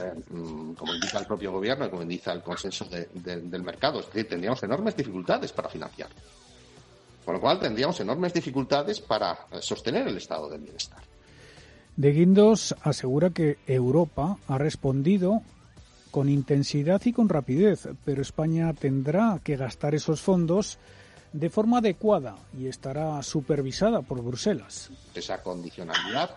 Eh, 0.00 0.14
mm, 0.30 0.72
como 0.72 0.94
indica 0.94 1.18
el 1.18 1.26
propio 1.26 1.52
gobierno 1.52 1.84
y 1.84 1.90
como 1.90 2.02
indica 2.02 2.32
el 2.32 2.42
consenso 2.42 2.86
del 2.86 3.62
mercado. 3.62 4.00
Es 4.00 4.06
decir, 4.06 4.28
tendríamos 4.28 4.62
enormes 4.62 4.96
dificultades 4.96 5.52
para 5.52 5.68
financiar. 5.68 6.08
Con 7.26 7.34
lo 7.34 7.40
cual 7.40 7.58
tendríamos 7.58 7.98
enormes 7.98 8.32
dificultades 8.32 9.00
para 9.00 9.36
sostener 9.60 10.06
el 10.06 10.16
estado 10.16 10.48
del 10.48 10.60
bienestar. 10.60 11.00
De 11.96 12.12
Guindos 12.12 12.76
asegura 12.82 13.30
que 13.30 13.58
Europa 13.66 14.38
ha 14.46 14.58
respondido 14.58 15.42
con 16.12 16.28
intensidad 16.28 17.02
y 17.04 17.12
con 17.12 17.28
rapidez, 17.28 17.88
pero 18.04 18.22
España 18.22 18.72
tendrá 18.74 19.40
que 19.42 19.56
gastar 19.56 19.96
esos 19.96 20.20
fondos 20.20 20.78
de 21.32 21.50
forma 21.50 21.78
adecuada 21.78 22.36
y 22.56 22.68
estará 22.68 23.20
supervisada 23.24 24.02
por 24.02 24.22
Bruselas. 24.22 24.90
Esa 25.12 25.42
condicionalidad 25.42 26.30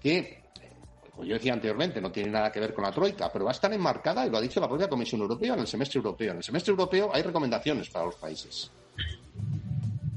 que, 0.00 0.44
como 1.10 1.24
yo 1.24 1.34
decía 1.34 1.52
anteriormente, 1.52 2.00
no 2.00 2.10
tiene 2.10 2.30
nada 2.30 2.50
que 2.50 2.58
ver 2.58 2.72
con 2.72 2.84
la 2.84 2.90
Troika, 2.90 3.30
pero 3.30 3.44
va 3.44 3.50
a 3.50 3.52
estar 3.52 3.70
enmarcada, 3.70 4.26
y 4.26 4.30
lo 4.30 4.38
ha 4.38 4.40
dicho 4.40 4.60
la 4.60 4.68
propia 4.68 4.88
Comisión 4.88 5.20
Europea, 5.20 5.52
en 5.52 5.60
el 5.60 5.66
semestre 5.66 5.98
europeo. 5.98 6.30
En 6.30 6.38
el 6.38 6.42
semestre 6.42 6.70
europeo 6.70 7.10
hay 7.12 7.20
recomendaciones 7.20 7.90
para 7.90 8.06
los 8.06 8.16
países 8.16 8.70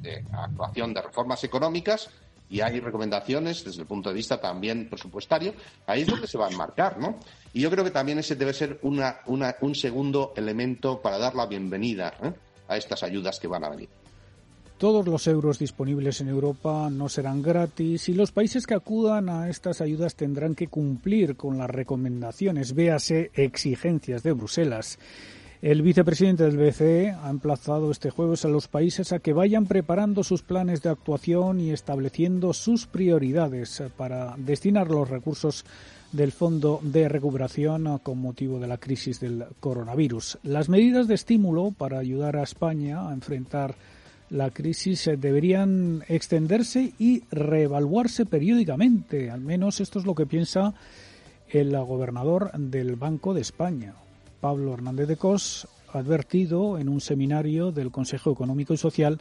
de 0.05 0.23
actuación 0.31 0.93
de 0.93 1.01
reformas 1.01 1.43
económicas 1.43 2.09
y 2.49 2.61
hay 2.61 2.79
recomendaciones 2.79 3.65
desde 3.65 3.81
el 3.81 3.87
punto 3.87 4.09
de 4.09 4.15
vista 4.15 4.39
también 4.39 4.87
presupuestario, 4.89 5.53
ahí 5.87 6.01
es 6.01 6.07
donde 6.07 6.27
se 6.27 6.37
va 6.37 6.47
a 6.47 6.51
enmarcar, 6.51 6.99
¿no? 6.99 7.17
Y 7.53 7.61
yo 7.61 7.71
creo 7.71 7.83
que 7.83 7.91
también 7.91 8.19
ese 8.19 8.35
debe 8.35 8.53
ser 8.53 8.79
una, 8.83 9.19
un 9.25 9.75
segundo 9.75 10.33
elemento 10.35 11.01
para 11.01 11.17
dar 11.17 11.35
la 11.35 11.47
bienvenida 11.47 12.13
¿eh? 12.21 12.33
a 12.67 12.77
estas 12.77 13.01
ayudas 13.03 13.39
que 13.39 13.47
van 13.47 13.63
a 13.63 13.69
venir. 13.69 13.89
Todos 14.77 15.07
los 15.07 15.25
euros 15.27 15.57
disponibles 15.57 16.19
en 16.19 16.27
Europa 16.27 16.89
no 16.91 17.07
serán 17.07 17.41
gratis 17.41 18.09
y 18.09 18.13
los 18.13 18.33
países 18.33 18.67
que 18.67 18.73
acudan 18.73 19.29
a 19.29 19.49
estas 19.49 19.79
ayudas 19.79 20.15
tendrán 20.15 20.53
que 20.53 20.67
cumplir 20.67 21.37
con 21.37 21.57
las 21.57 21.69
recomendaciones, 21.69 22.75
véase 22.75 23.31
exigencias 23.35 24.21
de 24.21 24.33
Bruselas. 24.33 24.99
El 25.61 25.81
vicepresidente 25.81 26.43
del 26.43 26.57
BCE 26.57 27.11
ha 27.11 27.29
emplazado 27.29 27.89
este 27.89 28.09
jueves 28.09 28.43
a 28.43 28.49
los 28.49 28.67
países 28.67 29.13
a 29.13 29.19
que 29.19 29.33
vayan 29.33 29.65
preparando 29.65 30.23
sus 30.23 30.43
planes 30.43 30.81
de 30.81 30.89
actuación 30.89 31.61
y 31.61 31.71
estableciendo 31.71 32.53
sus 32.53 32.87
prioridades 32.87 33.81
para 33.95 34.35
destinar 34.37 34.91
los 34.91 35.09
recursos 35.09 35.65
del 36.11 36.31
Fondo 36.31 36.79
de 36.83 37.09
Recuperación 37.09 37.99
con 37.99 38.19
motivo 38.19 38.59
de 38.59 38.67
la 38.67 38.77
crisis 38.77 39.19
del 39.19 39.45
coronavirus. 39.59 40.39
Las 40.43 40.69
medidas 40.69 41.07
de 41.07 41.15
estímulo 41.15 41.71
para 41.71 41.99
ayudar 41.99 42.35
a 42.35 42.43
España 42.43 43.09
a 43.09 43.13
enfrentar 43.13 43.75
la 44.29 44.49
crisis 44.49 45.09
deberían 45.17 46.03
extenderse 46.07 46.93
y 46.99 47.23
reevaluarse 47.31 48.25
periódicamente. 48.25 49.31
Al 49.31 49.41
menos 49.41 49.79
esto 49.79 49.99
es 49.99 50.05
lo 50.05 50.15
que 50.15 50.25
piensa 50.25 50.73
el 51.49 51.77
gobernador 51.77 52.51
del 52.57 52.95
Banco 52.95 53.33
de 53.33 53.41
España, 53.41 53.93
Pablo 54.39 54.73
Hernández 54.73 55.07
de 55.07 55.17
Cos 55.17 55.67
ha 55.93 55.99
advertido 55.99 56.77
en 56.77 56.89
un 56.89 57.01
seminario 57.01 57.71
del 57.71 57.91
Consejo 57.91 58.31
Económico 58.31 58.73
y 58.73 58.77
Social 58.77 59.19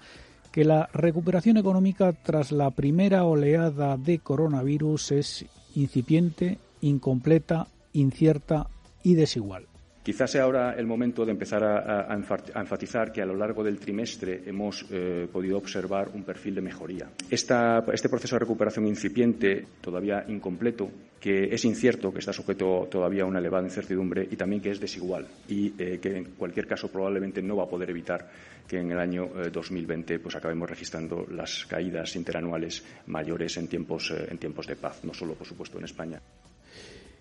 que 0.53 0.65
la 0.65 0.89
recuperación 0.93 1.57
económica 1.57 2.13
tras 2.13 2.53
la 2.53 2.71
primera 2.71 3.25
oleada 3.25 3.97
de 3.97 4.21
coronavirus 4.21 5.13
es 5.13 5.47
incipiente, 5.75 6.59
incompleta, 6.81 7.67
incierta 7.93 8.69
y 9.03 9.15
desigual. 9.15 9.67
Quizás 10.05 10.33
sea 10.33 10.43
ahora 10.43 10.75
el 10.75 10.87
momento 10.87 11.25
de 11.25 11.33
empezar 11.33 11.65
a, 11.65 12.15
enfatizar 12.15 13.11
que 13.11 13.23
a 13.23 13.25
lo 13.25 13.35
largo 13.35 13.65
del 13.65 13.79
trimestre 13.79 14.43
hemos 14.45 14.85
eh, 14.91 15.27
podido 15.33 15.57
observar 15.57 16.11
un 16.13 16.25
perfil 16.25 16.57
de 16.57 16.61
mejoría. 16.61 17.09
este 17.31 18.09
proceso 18.11 18.37
de 18.37 18.41
recuperación 18.41 18.87
incipiente, 18.87 19.65
todavía 19.81 20.27
incompleto, 20.29 20.91
que 21.19 21.45
es 21.45 21.65
incierto, 21.65 22.13
que 22.13 22.19
está 22.19 22.35
sujeto 22.35 22.87
todavía 22.91 23.23
a 23.23 23.27
una 23.27 23.39
elevada 23.39 23.65
incertidumbre 23.65 24.29
y 24.31 24.37
también 24.37 24.61
que 24.61 24.73
es 24.73 24.79
desigual 24.79 25.27
y 25.49 25.73
eh, 25.79 25.99
que 26.03 26.19
en 26.19 26.25
cualquier 26.37 26.67
caso 26.67 26.89
probablemente 26.93 27.41
no 27.41 27.57
va 27.57 27.65
a 27.65 27.69
poder 27.69 27.89
evitar 27.89 28.29
que 28.69 28.81
en 28.81 28.93
el 28.93 28.99
año 28.99 29.31
2020 29.51 30.17
eh, 30.17 30.19
pues 30.19 30.37
acabemos 30.37 30.69
registrando 30.69 31.27
las 31.31 31.65
caídas 31.65 32.15
interanuales 32.15 32.85
mayores 33.07 33.59
tiempos, 33.71 34.13
en 34.13 34.37
tiempos 34.37 34.67
de 34.67 34.77
paz, 34.77 35.03
no 35.03 35.15
solo 35.15 35.33
por 35.33 35.47
supuesto 35.47 35.79
en 35.79 35.85
España. 35.85 36.21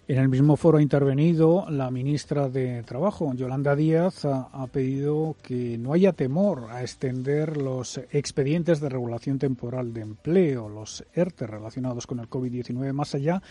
En 0.05 0.17
el 0.17 0.27
mismo 0.27 0.57
foro 0.57 0.79
ha 0.79 0.81
intervenido 0.81 1.65
la 1.69 1.89
ministra 1.89 2.49
de 2.49 2.83
Trabajo, 2.83 3.33
Yolanda 3.35 3.73
Díaz, 3.73 4.25
ha, 4.25 4.67
pedido 4.67 5.37
que 5.41 5.77
no 5.77 5.93
haya 5.93 6.11
temor 6.11 6.67
a 6.71 6.81
extender 6.81 7.55
los 7.55 8.01
expedientes 8.11 8.81
de 8.81 8.89
regulación 8.89 9.39
temporal 9.39 9.93
de 9.93 10.01
empleo, 10.01 10.67
los 10.67 11.05
ERTE 11.13 11.47
relacionados 11.47 12.05
con 12.05 12.19
el 12.19 12.29
COVID-19, 12.29 12.91
más 12.91 13.15
allá 13.15 13.41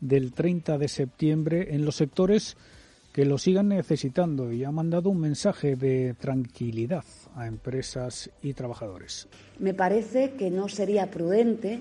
del 0.00 0.34
30 0.34 0.76
de 0.76 0.88
septiembre 0.88 1.74
en 1.74 1.86
los 1.86 1.96
sectores 1.96 2.58
que 3.14 3.24
lo 3.24 3.38
sigan 3.38 3.68
necesitando 3.68 4.52
y 4.52 4.64
ha 4.64 4.70
mandado 4.70 5.08
un 5.08 5.18
mensaje 5.18 5.76
de 5.76 6.12
tranquilidad 6.12 7.04
a 7.36 7.46
empresas 7.46 8.30
y 8.42 8.52
trabajadores. 8.52 9.28
Me 9.58 9.72
parece 9.72 10.32
que 10.32 10.50
no 10.50 10.68
sería 10.68 11.10
prudente 11.10 11.80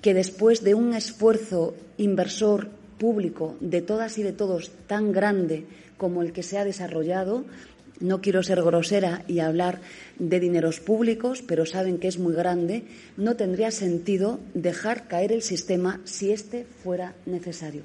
que 0.00 0.14
después 0.14 0.64
de 0.64 0.74
un 0.74 0.94
esfuerzo 0.94 1.74
inversor 1.96 2.77
público 2.98 3.56
de 3.60 3.80
todas 3.80 4.18
y 4.18 4.22
de 4.22 4.32
todos 4.32 4.70
tan 4.86 5.12
grande 5.12 5.64
como 5.96 6.22
el 6.22 6.32
que 6.32 6.42
se 6.42 6.58
ha 6.58 6.64
desarrollado, 6.64 7.44
no 8.00 8.20
quiero 8.20 8.42
ser 8.42 8.62
grosera 8.62 9.24
y 9.26 9.40
hablar 9.40 9.80
de 10.18 10.40
dineros 10.40 10.80
públicos, 10.80 11.42
pero 11.42 11.66
saben 11.66 11.98
que 11.98 12.08
es 12.08 12.18
muy 12.18 12.34
grande, 12.34 12.84
no 13.16 13.36
tendría 13.36 13.70
sentido 13.70 14.38
dejar 14.54 15.08
caer 15.08 15.32
el 15.32 15.42
sistema 15.42 16.00
si 16.04 16.30
este 16.30 16.64
fuera 16.64 17.14
necesario. 17.26 17.82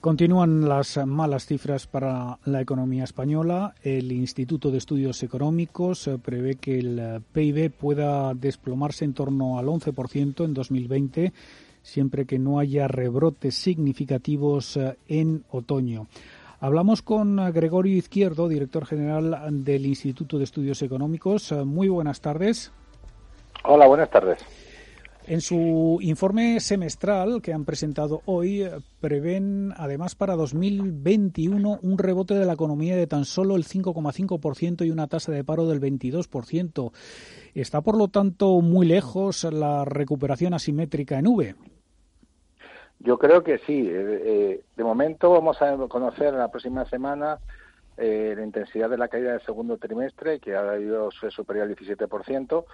Continúan 0.00 0.68
las 0.68 0.96
malas 1.06 1.46
cifras 1.46 1.88
para 1.88 2.38
la 2.44 2.60
economía 2.60 3.02
española. 3.02 3.74
El 3.82 4.12
Instituto 4.12 4.70
de 4.70 4.78
Estudios 4.78 5.24
Económicos 5.24 6.06
eh, 6.06 6.18
prevé 6.22 6.54
que 6.54 6.78
el 6.78 7.20
PIB 7.32 7.72
pueda 7.72 8.32
desplomarse 8.34 9.04
en 9.04 9.12
torno 9.12 9.58
al 9.58 9.66
11% 9.66 10.44
en 10.44 10.54
2020 10.54 11.32
siempre 11.88 12.26
que 12.26 12.38
no 12.38 12.58
haya 12.58 12.86
rebrotes 12.86 13.54
significativos 13.54 14.76
eh, 14.76 14.96
en 15.08 15.44
otoño. 15.50 16.06
Hablamos 16.60 17.02
con 17.02 17.38
eh, 17.38 17.50
Gregorio 17.50 17.96
Izquierdo, 17.96 18.48
director 18.48 18.84
general 18.84 19.64
del 19.64 19.86
Instituto 19.86 20.38
de 20.38 20.44
Estudios 20.44 20.82
Económicos. 20.82 21.50
Eh, 21.50 21.64
muy 21.64 21.88
buenas 21.88 22.20
tardes. 22.20 22.72
Hola, 23.64 23.86
buenas 23.86 24.10
tardes. 24.10 24.38
En 25.26 25.40
su 25.42 25.98
informe 26.00 26.58
semestral 26.58 27.42
que 27.42 27.52
han 27.52 27.66
presentado 27.66 28.22
hoy, 28.24 28.66
prevén 28.98 29.74
además 29.76 30.14
para 30.14 30.36
2021 30.36 31.80
un 31.82 31.98
rebote 31.98 32.32
de 32.32 32.46
la 32.46 32.54
economía 32.54 32.96
de 32.96 33.06
tan 33.06 33.26
solo 33.26 33.56
el 33.56 33.64
5,5% 33.64 34.86
y 34.86 34.90
una 34.90 35.06
tasa 35.06 35.30
de 35.30 35.44
paro 35.44 35.66
del 35.66 35.82
22%. 35.82 36.92
¿Está, 37.54 37.82
por 37.82 37.98
lo 37.98 38.08
tanto, 38.08 38.60
muy 38.62 38.86
lejos 38.86 39.44
la 39.44 39.84
recuperación 39.84 40.54
asimétrica 40.54 41.18
en 41.18 41.26
V? 41.26 41.54
Yo 43.00 43.18
creo 43.18 43.42
que 43.42 43.58
sí. 43.58 43.88
Eh, 43.88 44.22
eh, 44.24 44.60
de 44.76 44.84
momento 44.84 45.30
vamos 45.30 45.60
a 45.62 45.76
conocer 45.88 46.34
la 46.34 46.50
próxima 46.50 46.84
semana 46.86 47.38
eh, 47.96 48.34
la 48.36 48.44
intensidad 48.44 48.90
de 48.90 48.98
la 48.98 49.08
caída 49.08 49.32
del 49.32 49.42
segundo 49.42 49.76
trimestre, 49.76 50.40
que 50.40 50.56
ha 50.56 50.78
ido 50.78 51.10
superior 51.10 51.66
al 51.66 51.76
17%, 51.76 52.64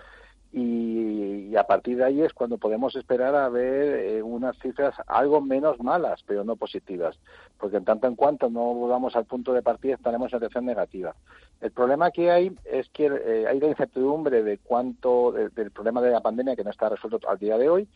y, 0.53 1.49
y, 1.51 1.57
a 1.57 1.65
partir 1.65 1.97
de 1.97 2.05
ahí 2.05 2.23
es 2.23 2.33
cuando 2.33 2.59
podemos 2.59 2.95
esperar 2.95 3.35
a 3.35 3.49
ver 3.49 4.23
unas 4.23 4.57
cifras 4.59 4.95
algo 5.09 5.41
menos 5.41 5.81
malas, 5.81 6.23
pero 6.27 6.45
no 6.45 6.55
positivas, 6.55 7.19
porque 7.59 7.79
en 7.79 7.85
tanto 7.85 8.07
en 8.07 8.15
cuanto 8.15 8.49
no 8.51 8.73
volvamos 8.73 9.17
al 9.17 9.25
punto 9.25 9.53
de 9.53 9.63
partida 9.63 9.95
estaremos 9.95 10.33
en 10.33 10.39
situación 10.39 10.67
negativa. 10.67 11.17
El 11.61 11.73
problema 11.73 12.13
que 12.13 12.31
hay 12.31 12.57
es 12.65 12.89
que 12.91 13.09
hay 13.49 13.59
la 13.59 13.67
incertidumbre 13.67 14.45
de 14.45 14.59
cuánto 14.59 15.33
del 15.33 15.73
problema 15.73 16.01
de 16.03 16.11
la 16.11 16.21
pandemia 16.21 16.55
que 16.55 16.63
no 16.63 16.71
está 16.71 16.89
resuelto 16.89 17.19
al 17.29 17.39
día 17.39 17.59
de 17.59 17.69
hoy 17.69 17.89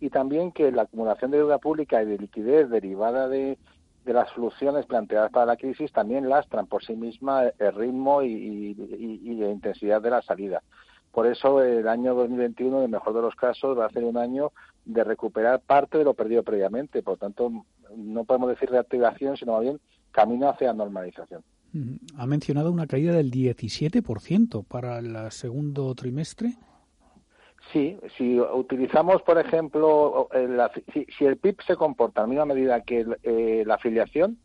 y 0.00 0.10
también 0.10 0.52
que 0.52 0.70
la 0.70 0.82
acumulación 0.82 1.30
de 1.30 1.38
deuda 1.38 1.58
pública 1.58 2.02
y 2.02 2.06
de 2.06 2.18
liquidez 2.18 2.68
derivada 2.68 3.28
de, 3.28 3.58
las 4.04 4.28
soluciones 4.30 4.84
planteadas 4.84 5.30
para 5.30 5.46
la 5.46 5.56
crisis 5.56 5.90
también 5.90 6.28
lastran 6.28 6.66
por 6.66 6.84
sí 6.84 6.94
misma 6.94 7.44
el 7.58 7.74
ritmo 7.74 8.22
y, 8.22 8.74
la 8.74 9.50
intensidad 9.50 10.02
de 10.02 10.10
la 10.10 10.20
salida. 10.20 10.62
Por 11.10 11.26
eso 11.26 11.62
el 11.62 11.88
año 11.88 12.14
2021, 12.14 12.78
en 12.78 12.84
el 12.84 12.90
mejor 12.90 13.14
de 13.14 13.22
los 13.22 13.34
casos, 13.34 13.78
va 13.78 13.86
a 13.86 13.90
ser 13.90 14.04
un 14.04 14.18
año 14.18 14.52
de 14.84 15.04
recuperar 15.04 15.60
parte 15.60 15.96
de 15.96 16.04
lo 16.04 16.12
perdido 16.12 16.42
previamente. 16.42 17.02
Por 17.02 17.16
tanto, 17.16 17.50
no 17.96 18.24
podemos 18.24 18.50
decir 18.50 18.68
reactivación, 18.68 19.36
sino 19.36 19.52
más 19.52 19.62
bien 19.62 19.80
camino 20.10 20.50
hacia 20.50 20.72
normalización. 20.72 21.42
Ha 22.16 22.26
mencionado 22.26 22.70
una 22.70 22.86
caída 22.86 23.12
del 23.12 23.30
17% 23.32 24.64
para 24.64 24.98
el 24.98 25.32
segundo 25.32 25.94
trimestre. 25.94 26.54
Sí, 27.72 27.98
si 28.16 28.38
utilizamos, 28.38 29.22
por 29.22 29.38
ejemplo, 29.38 30.28
si, 30.92 31.24
el 31.24 31.36
PIB 31.36 31.62
se 31.66 31.76
comporta 31.76 32.20
a 32.20 32.24
la 32.24 32.28
misma 32.28 32.44
medida 32.46 32.82
que 32.82 33.06
eh, 33.22 33.64
la 33.66 33.74
afiliación, 33.74 34.38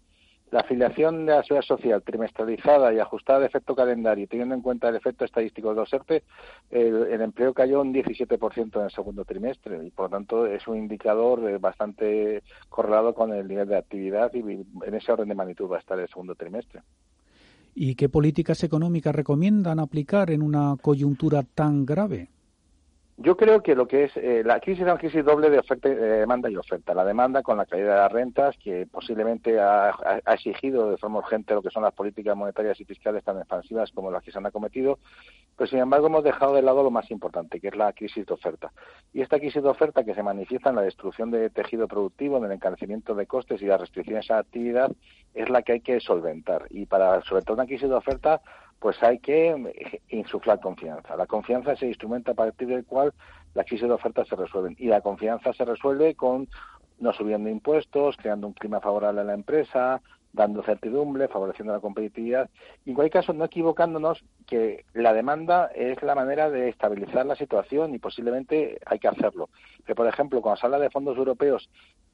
la 0.52 0.62
afiliación 0.62 1.28
de 1.28 1.34
la 1.34 1.44
seguridad 1.44 1.68
social 1.68 2.02
trimestralizada 2.02 2.92
y 2.92 3.00
ajustada 3.00 3.42
de 3.42 3.46
efecto 3.46 3.76
calendario, 3.76 4.28
teniendo 4.28 4.56
en 4.56 4.62
cuenta 4.62 4.90
el 4.90 4.96
efecto 4.96 5.26
estadístico 5.26 5.70
de 5.70 5.76
los 5.76 5.94
ERTE, 5.94 6.24
el, 6.72 7.22
empleo 7.22 7.54
cayó 7.54 7.82
un 7.82 7.94
17% 7.94 8.80
en 8.80 8.86
el 8.86 8.92
segundo 8.92 9.26
trimestre 9.26 9.86
y, 9.86 9.92
por 9.92 10.06
lo 10.06 10.18
tanto, 10.18 10.48
es 10.48 10.68
un 10.68 10.78
indicador 10.78 11.60
bastante 11.60 12.42
correlado 12.68 13.14
con 13.14 13.32
el 13.32 13.48
nivel 13.48 13.68
de 13.68 13.78
actividad 13.78 14.34
y 14.34 14.40
en 14.40 14.94
ese 14.96 15.12
orden 15.12 15.30
de 15.30 15.36
magnitud 15.36 15.70
va 15.70 15.78
a 15.78 15.82
estar 15.82 16.00
el 16.00 16.08
segundo 16.08 16.34
trimestre. 16.34 16.82
¿Y 17.76 17.94
qué 17.94 18.10
políticas 18.10 18.64
económicas 18.64 19.14
recomiendan 19.14 19.80
aplicar 19.80 20.32
en 20.32 20.42
una 20.42 20.76
coyuntura 20.82 21.44
tan 21.44 21.86
grave? 21.86 22.30
Yo 23.22 23.36
creo 23.36 23.62
que 23.62 23.76
lo 23.76 23.86
que 23.86 24.06
es 24.06 24.16
eh, 24.16 24.44
la 24.46 24.62
crisis 24.62 24.80
es 24.80 24.86
una 24.86 24.98
crisis 24.98 25.26
doble 25.26 25.50
de 25.50 25.60
oferta, 25.60 25.90
demanda 25.90 26.50
y 26.50 26.56
oferta. 26.56 26.94
La 26.94 27.04
demanda 27.04 27.44
con 27.44 27.58
la 27.58 27.66
caída 27.66 27.92
de 27.92 28.00
las 28.00 28.12
rentas, 28.14 28.56
que 28.64 28.88
posiblemente 28.90 29.60
ha, 29.60 30.22
exigido 30.28 30.90
de 30.90 30.96
forma 30.96 31.20
urgente 31.20 31.54
lo 31.54 31.62
que 31.62 31.70
son 31.70 31.84
las 31.84 31.94
políticas 31.94 32.38
monetarias 32.38 32.80
y 32.80 32.86
fiscales 32.86 33.26
tan 33.26 33.38
expansivas 33.38 33.92
como 33.92 34.10
las 34.10 34.24
que 34.24 34.32
se 34.32 34.38
han 34.38 34.46
acometido, 34.46 35.00
pero 35.58 35.70
sin 35.70 35.80
embargo 35.80 36.08
hemos 36.08 36.24
dejado 36.24 36.54
de 36.54 36.62
lado 36.62 36.82
lo 36.82 36.92
más 36.92 37.12
importante, 37.12 37.60
que 37.60 37.68
es 37.68 37.76
la 37.76 37.92
crisis 37.92 38.26
de 38.26 38.34
oferta. 38.34 38.72
Y 39.12 39.22
esta 39.22 39.38
crisis 39.38 39.62
de 39.62 39.70
oferta 39.70 40.06
que 40.06 40.16
se 40.16 40.24
manifiesta 40.24 40.70
en 40.70 40.78
la 40.78 40.84
destrucción 40.84 41.30
de 41.30 41.50
tejido 41.50 41.90
productivo, 41.90 42.38
en 42.38 42.46
el 42.46 42.54
encarecimiento 42.54 43.16
de 43.16 43.28
costes 43.28 43.62
y 43.62 43.66
las 43.66 43.82
restricciones 43.82 44.32
a 44.32 44.36
la 44.36 44.40
actividad, 44.40 44.94
es 45.34 45.50
la 45.50 45.62
que 45.62 45.74
hay 45.74 45.82
que 45.82 46.00
solventar. 46.00 46.68
Y 46.70 46.86
para 46.86 47.22
solventar 47.24 47.56
una 47.56 47.66
crisis 47.66 47.90
de 47.90 47.96
oferta, 47.96 48.42
pues 48.80 49.02
hay 49.04 49.20
que 49.20 49.50
eh, 49.50 50.02
insuflar 50.10 50.60
confianza. 50.60 51.16
La 51.16 51.28
confianza 51.28 51.74
es 51.74 51.82
el 51.82 51.90
instrumento 51.90 52.32
a 52.32 52.36
partir 52.36 52.68
del 52.68 52.86
cual 52.86 53.14
la 53.54 53.64
crisis 53.64 53.88
de 53.88 53.94
oferta 53.94 54.24
se 54.26 54.36
resuelven. 54.36 54.76
Y 54.80 54.88
la 54.88 55.02
confianza 55.02 55.54
se 55.54 55.66
resuelve 55.66 56.16
con 56.16 56.48
no 57.00 57.14
subiendo 57.14 57.50
impuestos, 57.50 58.18
creando 58.18 58.48
un 58.48 58.54
clima 58.54 58.82
favorable 58.82 59.22
a 59.22 59.24
la 59.24 59.34
empresa, 59.34 60.02
dando 60.34 60.64
certidumbre, 60.64 61.28
favoreciendo 61.28 61.74
la 61.74 61.80
competitividad. 61.80 62.50
Y 62.86 62.92
en 62.92 62.96
cualquier 62.96 63.24
caso, 63.24 63.34
no 63.34 63.46
equivocándonos 63.46 64.24
que 64.46 64.86
la 64.94 65.14
demanda 65.14 65.68
es 65.76 66.02
la 66.04 66.16
manera 66.16 66.50
de 66.50 66.70
estabilizar 66.70 67.26
la 67.26 67.36
situación 67.36 67.94
y 67.94 68.00
posiblemente 68.00 68.80
hay 68.86 69.00
que 69.00 69.08
hacerlo. 69.08 69.50
Pero, 69.86 69.96
por 69.96 70.08
ejemplo, 70.08 70.42
cuando 70.42 70.60
se 70.60 70.66
habla 70.66 70.80
de 70.80 70.90
fondos 70.90 71.18
europeos, 71.18 71.70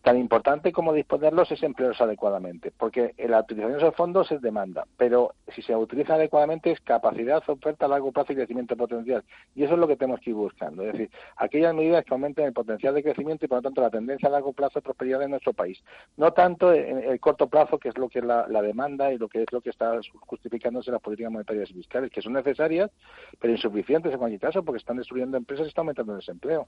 tan 0.06 0.20
importante 0.20 0.72
como 0.72 0.94
disponerlos 0.94 1.52
es 1.52 1.64
emplearlos 1.64 2.00
adecuadamente, 2.00 2.72
porque 2.78 3.16
la 3.18 3.40
utilización 3.40 3.72
de 3.72 3.78
esos 3.80 3.96
fondos 3.96 4.32
es 4.32 4.40
demanda, 4.40 4.86
pero 4.98 5.34
si 5.48 5.64
se 5.64 5.76
utiliza 5.76 6.14
adecuadamente 6.14 6.70
es 6.70 6.80
capacidad, 6.82 7.42
oferta 7.48 7.88
a 7.88 7.90
largo 7.90 8.12
plazo 8.12 8.32
y 8.32 8.36
crecimiento 8.36 8.78
potencial. 8.78 9.24
Y 9.56 9.64
eso 9.64 9.74
es 9.74 9.80
lo 9.80 9.88
que 9.88 9.98
tenemos 9.98 10.22
que 10.22 10.30
ir 10.30 10.36
buscando. 10.36 10.84
Es 10.84 10.94
decir, 10.94 11.10
aquellas 11.38 11.74
medidas 11.74 12.06
que 12.06 12.14
aumenten 12.14 12.46
el 12.46 12.54
potencial 12.54 12.94
de 12.94 13.02
crecimiento 13.02 13.46
y, 13.46 13.48
por 13.48 13.58
lo 13.58 13.62
tanto, 13.64 13.82
la 13.82 13.90
tendencia 13.90 14.30
a 14.30 14.32
largo 14.32 14.54
plazo 14.54 14.80
de 14.80 14.84
prosperidad 14.84 15.24
en 15.24 15.32
nuestro 15.32 15.54
país. 15.54 15.84
No 16.18 16.34
tanto 16.34 16.72
en 16.72 17.00
el 17.00 17.20
corto 17.20 17.48
plazo, 17.48 17.80
que 17.80 17.90
es 17.90 17.98
lo 17.98 18.05
que 18.10 18.20
es 18.20 18.26
la, 18.26 18.46
demanda 18.62 19.14
y 19.14 19.18
lo 19.18 19.28
que 19.28 19.44
es 19.44 19.52
lo 19.52 19.62
que 19.62 19.70
está 19.70 20.00
justificándose 20.22 20.92
las 20.92 21.02
políticas 21.02 21.32
monetarias 21.32 21.70
y 21.72 21.74
fiscales, 21.74 22.12
que 22.12 22.22
son 22.22 22.34
necesarias, 22.34 22.92
pero 23.40 23.54
insuficientes 23.54 24.12
en 24.12 24.20
cualquier 24.20 24.42
caso, 24.42 24.64
porque 24.64 24.78
están 24.80 24.98
destruyendo 24.98 25.38
empresas 25.38 25.66
y 25.66 25.70
están 25.70 25.84
aumentando 25.84 26.14
el 26.14 26.20
desempleo. 26.20 26.68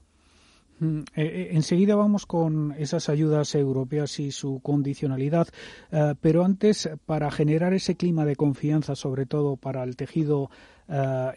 Mm, 0.80 1.00
eh, 1.00 1.04
eh, 1.16 1.48
enseguida 1.52 1.96
vamos 1.96 2.24
con 2.24 2.72
esas 2.78 3.08
ayudas 3.08 3.54
europeas 3.54 4.20
y 4.20 4.30
su 4.30 4.60
condicionalidad, 4.60 5.48
eh, 5.90 6.14
pero 6.20 6.44
antes, 6.44 6.88
para 7.04 7.30
generar 7.30 7.72
ese 7.72 7.96
clima 7.96 8.24
de 8.24 8.36
confianza, 8.36 8.94
sobre 8.94 9.26
todo 9.26 9.56
para 9.56 9.82
el 9.82 9.96
tejido 9.96 10.50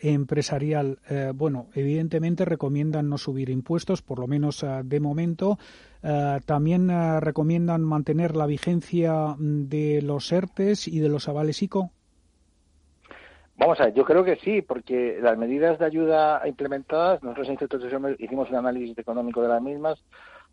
empresarial, 0.02 1.00
bueno, 1.36 1.68
evidentemente 1.74 2.46
recomiendan 2.46 3.10
no 3.10 3.18
subir 3.18 3.50
impuestos, 3.50 4.02
por 4.02 4.18
lo 4.20 4.26
menos 4.26 4.66
de 4.86 5.00
momento. 5.02 5.60
También 6.46 6.90
recomiendan 7.22 7.84
mantener 7.84 8.36
la 8.36 8.46
vigencia 8.46 9.36
mm, 9.38 9.70
de 9.70 10.02
los 10.02 10.32
ERTES 10.32 10.88
y 10.88 11.00
de 11.00 11.10
los 11.10 11.30
avales 11.30 11.62
ICO. 11.62 11.92
Vamos 13.62 13.80
a 13.80 13.86
ver, 13.86 13.94
yo 13.94 14.06
creo 14.06 14.24
que 14.24 14.38
sí, 14.38 14.64
porque 14.64 15.20
las 15.22 15.38
medidas 15.38 15.78
de 15.78 15.86
ayuda 15.86 16.42
implementadas, 16.48 17.22
nosotros 17.22 17.48
en 17.48 17.54
Instituto 17.54 18.16
hicimos 18.18 18.50
un 18.50 18.56
análisis 18.56 18.98
económico 18.98 19.40
de 19.44 19.50
las 19.50 19.62
mismas, 19.62 20.04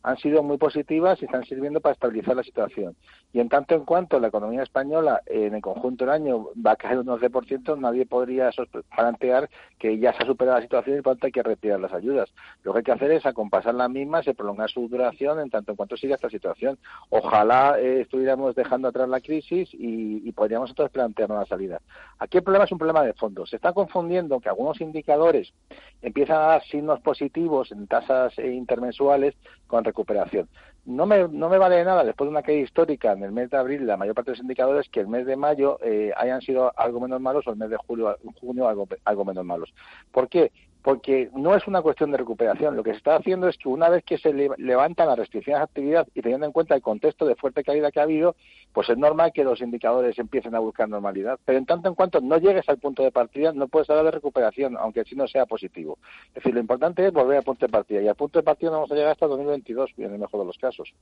han 0.03 0.17
sido 0.19 0.43
muy 0.43 0.59
positivas 0.59 1.21
y 1.21 1.25
están 1.25 1.45
sirviendo 1.45 1.81
para 1.81 1.95
estabilizar 1.95 2.37
la 2.37 2.43
situación. 2.43 2.97
Y 3.33 3.41
en 3.41 3.49
tanto 3.49 3.75
en 3.75 3.85
cuanto 3.85 4.19
la 4.21 4.29
economía 4.29 4.63
española 4.63 5.21
en 5.27 5.55
el 5.55 5.61
conjunto 5.61 6.05
del 6.05 6.15
año 6.15 6.49
va 6.65 6.73
a 6.73 6.77
caer 6.77 6.99
un 6.99 7.07
11%, 7.07 7.79
nadie 7.79 8.07
podría 8.07 8.51
plantear 8.97 9.51
que 9.79 9.99
ya 9.99 10.13
se 10.13 10.23
ha 10.23 10.27
superado 10.27 10.57
la 10.57 10.63
situación 10.63 10.99
y 10.99 11.03
por 11.03 11.15
tanto 11.15 11.27
hay 11.27 11.33
que 11.33 11.43
retirar 11.43 11.81
las 11.81 11.93
ayudas. 11.93 12.33
Lo 12.63 12.73
que 12.73 12.79
hay 12.79 12.85
que 12.85 12.93
hacer 12.93 13.11
es 13.13 13.27
acompasar 13.27 13.75
las 13.75 13.91
mismas 13.91 14.27
y 14.27 14.33
prolongar 14.33 14.71
su 14.71 14.89
duración 14.89 15.41
en 15.41 15.51
tanto 15.51 15.73
en 15.73 15.77
cuanto 15.77 15.97
siga 15.97 16.15
esta 16.15 16.31
situación. 16.31 16.79
Ojalá 17.11 17.79
eh, 17.79 18.03
estuviéramos 18.03 18.55
dejando 18.55 18.89
atrás 18.89 19.09
la 19.09 19.21
crisis 19.21 19.69
y, 19.73 20.31
podríamos 20.33 20.71
entonces 20.71 20.93
plantearnos 20.93 21.41
la 21.41 21.47
salida. 21.47 21.81
Aquí 22.21 22.37
el 22.37 22.45
problema 22.45 22.65
es 22.65 22.71
un 22.71 22.79
problema 22.79 23.03
de 23.03 23.13
fondo. 23.15 23.45
Se 23.45 23.57
está 23.57 23.73
confundiendo 23.73 24.39
que 24.39 24.49
algunos 24.49 24.81
indicadores 24.81 25.53
empiezan 26.01 26.37
a 26.37 26.47
dar 26.47 26.65
signos 26.65 27.01
positivos 27.01 27.73
en 27.73 27.89
tasas 27.89 28.39
eh, 28.39 28.53
intermensuales 28.53 29.35
con 29.67 29.85
recuperación. 29.89 30.49
No 30.85 31.05
me, 31.05 31.29
no 31.29 31.49
me 31.49 31.59
vale 31.59 31.85
nada, 31.85 32.05
después 32.05 32.27
de 32.27 32.31
una 32.31 32.43
caída 32.43 32.63
histórica 32.63 33.13
en 33.13 33.23
el 33.23 33.33
mes 33.33 33.51
de 33.51 33.57
abril, 33.57 33.87
la 33.87 33.97
mayor 33.97 34.15
parte 34.15 34.31
de 34.31 34.37
los 34.37 34.43
indicadores, 34.43 34.89
que 34.89 35.01
el 35.01 35.09
mes 35.09 35.27
de 35.27 35.37
mayo 35.37 35.79
eh, 35.83 36.13
hayan 36.17 36.41
sido 36.41 36.73
algo 36.79 37.01
menos 37.01 37.21
malos 37.21 37.47
o 37.47 37.51
el 37.51 37.57
mes 37.57 37.71
de 37.71 37.77
julio, 37.77 38.17
junio 38.41 38.69
algo, 38.69 38.89
algo 39.05 39.25
menos 39.25 39.45
malos. 39.45 39.75
¿Por 40.13 40.29
qué? 40.29 40.51
porque 40.89 41.29
no 41.35 41.55
es 41.55 41.67
una 41.67 41.83
cuestión 41.83 42.13
de 42.13 42.17
recuperación. 42.17 42.77
Lo 42.77 42.83
que 42.83 42.93
se 42.93 42.99
está 42.99 43.17
haciendo 43.17 43.49
es 43.49 43.59
que 43.59 43.69
una 43.69 43.89
vez 43.89 44.05
que 44.05 44.17
se 44.17 44.33
levantan 44.33 45.09
las 45.09 45.19
restricciones 45.19 45.61
de 45.61 45.65
actividad 45.65 46.09
y 46.15 46.23
teniendo 46.23 46.47
en 46.47 46.53
cuenta 46.53 46.75
el 46.75 46.81
contexto 46.81 47.27
de 47.27 47.35
fuerte 47.35 47.65
caída 47.65 47.91
que 47.91 48.01
ha 48.01 48.05
habido, 48.05 48.37
pues 48.73 48.89
es 48.89 48.99
normal 48.99 49.33
que 49.35 49.45
los 49.45 49.61
indicadores 49.61 50.19
empiecen 50.19 50.55
a 50.55 50.59
buscar 50.59 50.89
normalidad. 50.89 51.39
Pero 51.45 51.59
en 51.59 51.67
tanto 51.67 51.89
en 51.89 51.95
cuanto 51.95 52.21
no 52.21 52.39
llegues 52.39 52.69
al 52.69 52.79
punto 52.79 53.03
de 53.03 53.11
partida, 53.11 53.53
no 53.53 53.69
puedes 53.69 53.89
hablar 53.91 54.07
de 54.07 54.11
recuperación, 54.13 54.77
aunque 54.77 55.05
si 55.05 55.17
no 55.17 55.27
sea 55.27 55.47
positivo. 55.47 55.99
Es 56.29 56.35
decir, 56.35 56.55
lo 56.55 56.61
importante 56.61 57.07
es 57.07 57.13
volver 57.13 57.39
al 57.39 57.45
punto 57.45 57.67
de 57.67 57.73
partida. 57.73 58.03
Y 58.03 58.09
al 58.09 58.15
punto 58.15 58.39
de 58.39 58.45
partida 58.45 58.71
no 58.71 58.77
vamos 58.77 58.93
a 58.93 58.95
llegar 58.95 59.13
hasta 59.13 59.27
2022, 59.27 59.91
en 59.99 60.13
el 60.13 60.19
mejor 60.19 60.41
de 60.41 60.47
los 60.47 60.59
casos. 60.59 60.93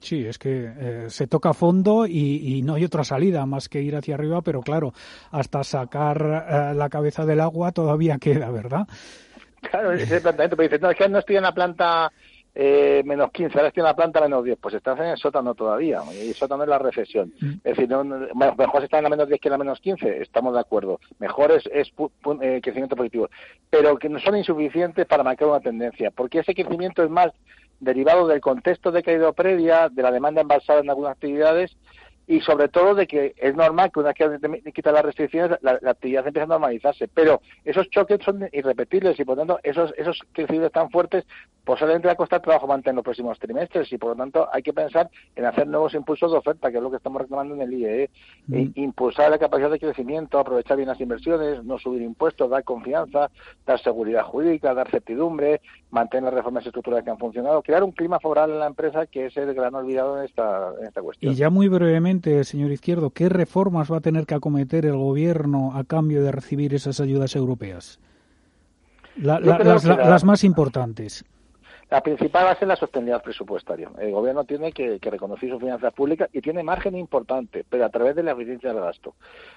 Sí, 0.00 0.24
es 0.24 0.38
que 0.38 0.72
eh, 0.74 1.04
se 1.08 1.26
toca 1.26 1.52
fondo 1.52 2.06
y, 2.06 2.62
no 2.62 2.74
hay 2.74 2.84
otra 2.84 3.04
salida 3.04 3.44
más 3.44 3.68
que 3.68 3.82
ir 3.82 3.94
hacia 3.94 4.14
arriba, 4.14 4.40
pero 4.40 4.62
claro, 4.62 4.94
hasta 5.30 5.62
sacar 5.64 6.46
eh, 6.48 6.74
la 6.74 6.88
cabeza 6.88 7.26
del 7.26 7.40
agua 7.40 7.70
todavía 7.72 8.16
queda, 8.18 8.50
¿verdad? 8.50 8.86
Claro, 9.60 9.92
ese 9.92 10.16
el 10.16 10.22
planteamiento, 10.22 10.56
pero 10.56 10.68
dices, 10.68 10.80
no, 10.80 10.90
es 10.90 10.96
que 10.96 11.08
no 11.08 11.18
estoy 11.18 11.36
en 11.36 11.42
la 11.42 11.52
planta 11.52 12.10
eh, 12.54 13.02
menos 13.04 13.30
15, 13.30 13.56
ahora 13.56 13.68
estoy 13.68 13.82
en 13.82 13.86
la 13.86 13.96
planta 13.96 14.20
menos 14.20 14.44
10, 14.44 14.58
pues 14.60 14.74
estás 14.74 14.98
en 14.98 15.06
el 15.06 15.16
sótano 15.16 15.54
todavía, 15.54 16.00
y 16.12 16.28
el 16.28 16.34
sótano 16.34 16.64
es 16.64 16.68
la 16.68 16.78
recesión. 16.78 17.32
Mm. 17.40 17.52
Es 17.64 17.76
decir, 17.76 17.88
mejor 18.34 18.84
estar 18.84 18.98
en 18.98 19.04
la 19.04 19.10
menos 19.10 19.28
10 19.28 19.40
que 19.40 19.48
en 19.48 19.52
la 19.52 19.58
menos 19.58 19.80
15, 19.80 20.22
estamos 20.22 20.54
de 20.54 20.60
acuerdo. 20.60 21.00
Mejor 21.18 21.52
es, 21.52 21.66
es 21.72 21.92
crecimiento 22.62 22.96
positivo, 22.96 23.28
pero 23.68 23.96
que 23.98 24.08
no 24.08 24.18
son 24.18 24.36
insuficientes 24.36 25.06
para 25.06 25.22
marcar 25.22 25.48
una 25.48 25.60
tendencia, 25.60 26.10
porque 26.10 26.40
ese 26.40 26.54
crecimiento 26.54 27.02
es 27.02 27.10
más 27.10 27.32
derivado 27.78 28.26
del 28.26 28.40
contexto 28.40 28.92
de 28.92 29.02
caída 29.02 29.32
previa, 29.32 29.88
de 29.88 30.02
la 30.02 30.12
demanda 30.12 30.42
embalsada 30.42 30.80
en 30.80 30.90
algunas 30.90 31.12
actividades 31.12 31.76
y 32.30 32.40
sobre 32.42 32.68
todo 32.68 32.94
de 32.94 33.08
que 33.08 33.34
es 33.36 33.56
normal 33.56 33.90
que 33.92 33.98
una 33.98 34.12
vez 34.12 34.62
que 34.62 34.72
quita 34.72 34.92
las 34.92 35.04
restricciones 35.04 35.58
la, 35.62 35.80
actividad 35.84 36.24
empieza 36.24 36.44
a 36.44 36.46
normalizarse, 36.46 37.08
pero 37.08 37.42
esos 37.64 37.90
choques 37.90 38.20
son 38.24 38.48
irrepetibles 38.52 39.18
y 39.18 39.24
por 39.24 39.36
lo 39.36 39.40
tanto 39.40 39.60
esos 39.64 39.92
esos 39.98 40.20
crecimientos 40.32 40.70
tan 40.70 40.90
fuertes 40.90 41.24
posiblemente 41.64 42.06
va 42.06 42.12
a 42.12 42.16
costar 42.16 42.40
trabajo 42.40 42.68
mantener 42.68 42.94
los 42.94 43.04
próximos 43.04 43.36
trimestres 43.40 43.92
y 43.92 43.98
por 43.98 44.10
lo 44.10 44.16
tanto 44.16 44.48
hay 44.52 44.62
que 44.62 44.72
pensar 44.72 45.10
en 45.34 45.44
hacer 45.44 45.66
nuevos 45.66 45.92
impulsos 45.94 46.30
de 46.30 46.38
oferta, 46.38 46.70
que 46.70 46.76
es 46.76 46.82
lo 46.82 46.90
que 46.90 46.98
estamos 46.98 47.20
reclamando 47.20 47.56
en 47.56 47.62
el 47.62 47.72
IEE, 47.72 48.02
e. 48.04 48.10
e 48.52 48.70
impulsar 48.76 49.28
la 49.28 49.38
capacidad 49.38 49.70
de 49.70 49.80
crecimiento, 49.80 50.38
aprovechar 50.38 50.76
bien 50.76 50.88
las 50.88 51.00
inversiones, 51.00 51.64
no 51.64 51.78
subir 51.78 52.02
impuestos, 52.02 52.48
dar 52.48 52.62
confianza, 52.62 53.30
dar 53.66 53.80
seguridad 53.80 54.22
jurídica, 54.22 54.72
dar 54.72 54.88
certidumbre, 54.88 55.60
mantener 55.90 56.24
las 56.24 56.34
reformas 56.34 56.64
estructurales 56.64 57.04
que 57.04 57.10
han 57.10 57.18
funcionado, 57.18 57.62
crear 57.62 57.82
un 57.82 57.92
clima 57.92 58.20
favorable 58.20 58.54
en 58.54 58.60
la 58.60 58.66
empresa 58.66 59.06
que 59.06 59.26
es 59.26 59.36
el 59.36 59.52
gran 59.52 59.74
olvidado 59.74 60.18
en 60.18 60.26
esta, 60.26 60.72
en 60.80 60.86
esta 60.86 61.02
cuestión. 61.02 61.32
Y 61.32 61.36
ya 61.36 61.50
muy 61.50 61.68
brevemente 61.68 62.19
señor 62.44 62.72
Izquierdo, 62.72 63.10
¿qué 63.10 63.28
reformas 63.28 63.90
va 63.90 63.98
a 63.98 64.00
tener 64.00 64.26
que 64.26 64.34
acometer 64.34 64.86
el 64.86 64.96
Gobierno 64.96 65.76
a 65.76 65.84
cambio 65.84 66.22
de 66.22 66.32
recibir 66.32 66.74
esas 66.74 67.00
ayudas 67.00 67.36
europeas? 67.36 67.98
las, 69.16 70.24
más 70.24 70.44
importantes. 70.44 71.24
La 71.90 72.02
principal 72.02 72.46
va 72.46 72.52
a 72.52 72.56
ser 72.56 72.68
la 72.68 72.76
sostenibilidad 72.76 73.20
presupuestaria. 73.20 73.90
El 73.98 74.12
gobierno 74.12 74.44
tiene 74.44 74.70
que, 74.70 75.00
reconocer 75.02 75.50
sus 75.50 75.58
finanzas 75.58 75.92
públicas 75.92 76.30
y 76.32 76.40
tiene 76.40 76.62
margen 76.62 76.94
importante, 76.96 77.64
pero 77.68 77.84
a 77.84 77.88
través 77.88 78.14
de 78.14 78.22
la 78.22 78.30
eficiencia 78.30 78.72
del 78.72 78.80
gasto. 78.80 79.16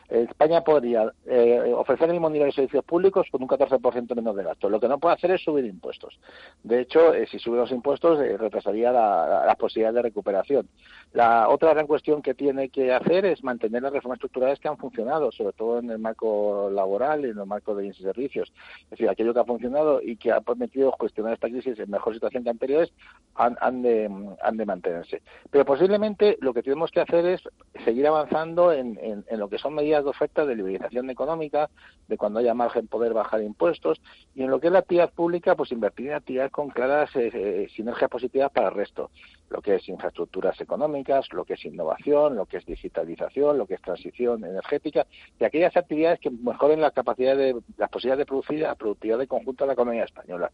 España 0.09 0.63
podría 0.63 1.13
eh, 1.27 1.71
ofrecer 1.75 2.07
el 2.07 2.13
mismo 2.13 2.31
nivel 2.31 2.47
de 2.47 2.53
servicios 2.53 2.83
públicos 2.85 3.27
con 3.29 3.43
un 3.43 3.47
14% 3.47 4.15
menos 4.15 4.35
de 4.35 4.43
gasto. 4.43 4.67
Lo 4.67 4.79
que 4.79 4.87
no 4.87 4.97
puede 4.97 5.13
hacer 5.13 5.29
es 5.29 5.43
subir 5.43 5.63
impuestos. 5.65 6.19
De 6.63 6.81
hecho, 6.81 7.13
eh, 7.13 7.27
si 7.29 7.37
sube 7.37 7.57
los 7.57 7.71
impuestos, 7.71 8.19
eh, 8.19 8.35
retrasaría 8.35 8.91
las 8.91 9.45
la 9.45 9.55
posibilidades 9.55 9.95
de 9.95 10.01
recuperación. 10.01 10.67
La 11.11 11.49
otra 11.49 11.71
gran 11.73 11.85
cuestión 11.85 12.23
que 12.23 12.33
tiene 12.33 12.69
que 12.69 12.91
hacer 12.91 13.25
es 13.25 13.43
mantener 13.43 13.83
las 13.83 13.93
reformas 13.93 14.17
estructurales 14.17 14.59
que 14.59 14.67
han 14.67 14.77
funcionado, 14.77 15.31
sobre 15.31 15.53
todo 15.53 15.77
en 15.77 15.91
el 15.91 15.99
marco 15.99 16.71
laboral 16.71 17.27
y 17.27 17.29
en 17.29 17.37
el 17.37 17.45
marco 17.45 17.75
de 17.75 17.93
servicios. 17.93 18.51
Es 18.85 18.89
decir, 18.89 19.07
aquello 19.07 19.35
que 19.35 19.39
ha 19.39 19.45
funcionado 19.45 20.01
y 20.01 20.15
que 20.15 20.31
ha 20.31 20.41
permitido 20.41 20.91
gestionar 20.99 21.33
esta 21.33 21.47
crisis 21.47 21.77
en 21.77 21.91
mejor 21.91 22.15
situación 22.15 22.22
que 22.29 22.49
anteriores 22.49 22.91
han, 23.35 23.81
de, 23.81 24.09
han 24.41 24.57
de 24.57 24.65
mantenerse. 24.65 25.21
Pero 25.49 25.65
posiblemente 25.65 26.37
lo 26.41 26.53
que 26.53 26.61
tenemos 26.61 26.91
que 26.91 27.01
hacer 27.01 27.25
es 27.25 27.41
seguir 27.83 28.05
avanzando 28.07 28.71
en, 28.71 28.99
en, 29.01 29.39
lo 29.39 29.49
que 29.49 29.57
son 29.57 29.73
medidas 29.73 30.03
de 30.03 30.11
oferta 30.11 30.45
de 30.45 30.55
liberalización 30.55 31.09
económica, 31.09 31.69
de 32.07 32.17
cuando 32.17 32.39
haya 32.39 32.53
margen 32.53 32.87
poder 32.87 33.13
bajar 33.13 33.41
impuestos, 33.41 34.01
y 34.35 34.43
en 34.43 34.51
lo 34.51 34.59
que 34.59 34.67
es 34.67 34.73
la 34.73 34.79
actividad 34.79 35.11
pública, 35.11 35.55
pues 35.55 35.71
invertir 35.71 36.09
en 36.09 36.15
actividades 36.15 36.51
con 36.51 36.69
claras 36.69 37.15
eh, 37.15 37.31
eh, 37.33 37.67
sinergias 37.75 38.09
positivas 38.09 38.51
para 38.51 38.69
el 38.69 38.75
resto, 38.75 39.09
lo 39.53 39.61
que 39.61 39.75
es 39.75 39.87
infraestructuras 39.87 40.59
económicas, 40.59 41.31
lo 41.31 41.45
que 41.45 41.53
es 41.53 41.63
innovación, 41.63 42.35
lo 42.35 42.47
que 42.47 42.57
es 42.57 42.65
digitalización, 42.65 43.57
lo 43.57 43.67
que 43.67 43.75
es 43.75 43.81
transición 43.81 44.43
energética 44.43 45.05
y 45.39 45.43
aquellas 45.43 45.77
actividades 45.77 46.19
que 46.19 46.31
mejoren 46.31 46.81
la 46.81 46.89
capacidad 46.89 47.37
de 47.37 47.55
las 47.77 47.89
posibilidades 47.89 48.19
de 48.19 48.25
producir 48.25 48.59
la 48.59 48.73
productividad 48.73 49.19
de 49.19 49.27
conjunto 49.27 49.63
de 49.63 49.67
la 49.67 49.73
economía 49.73 50.05
española. 50.05 50.51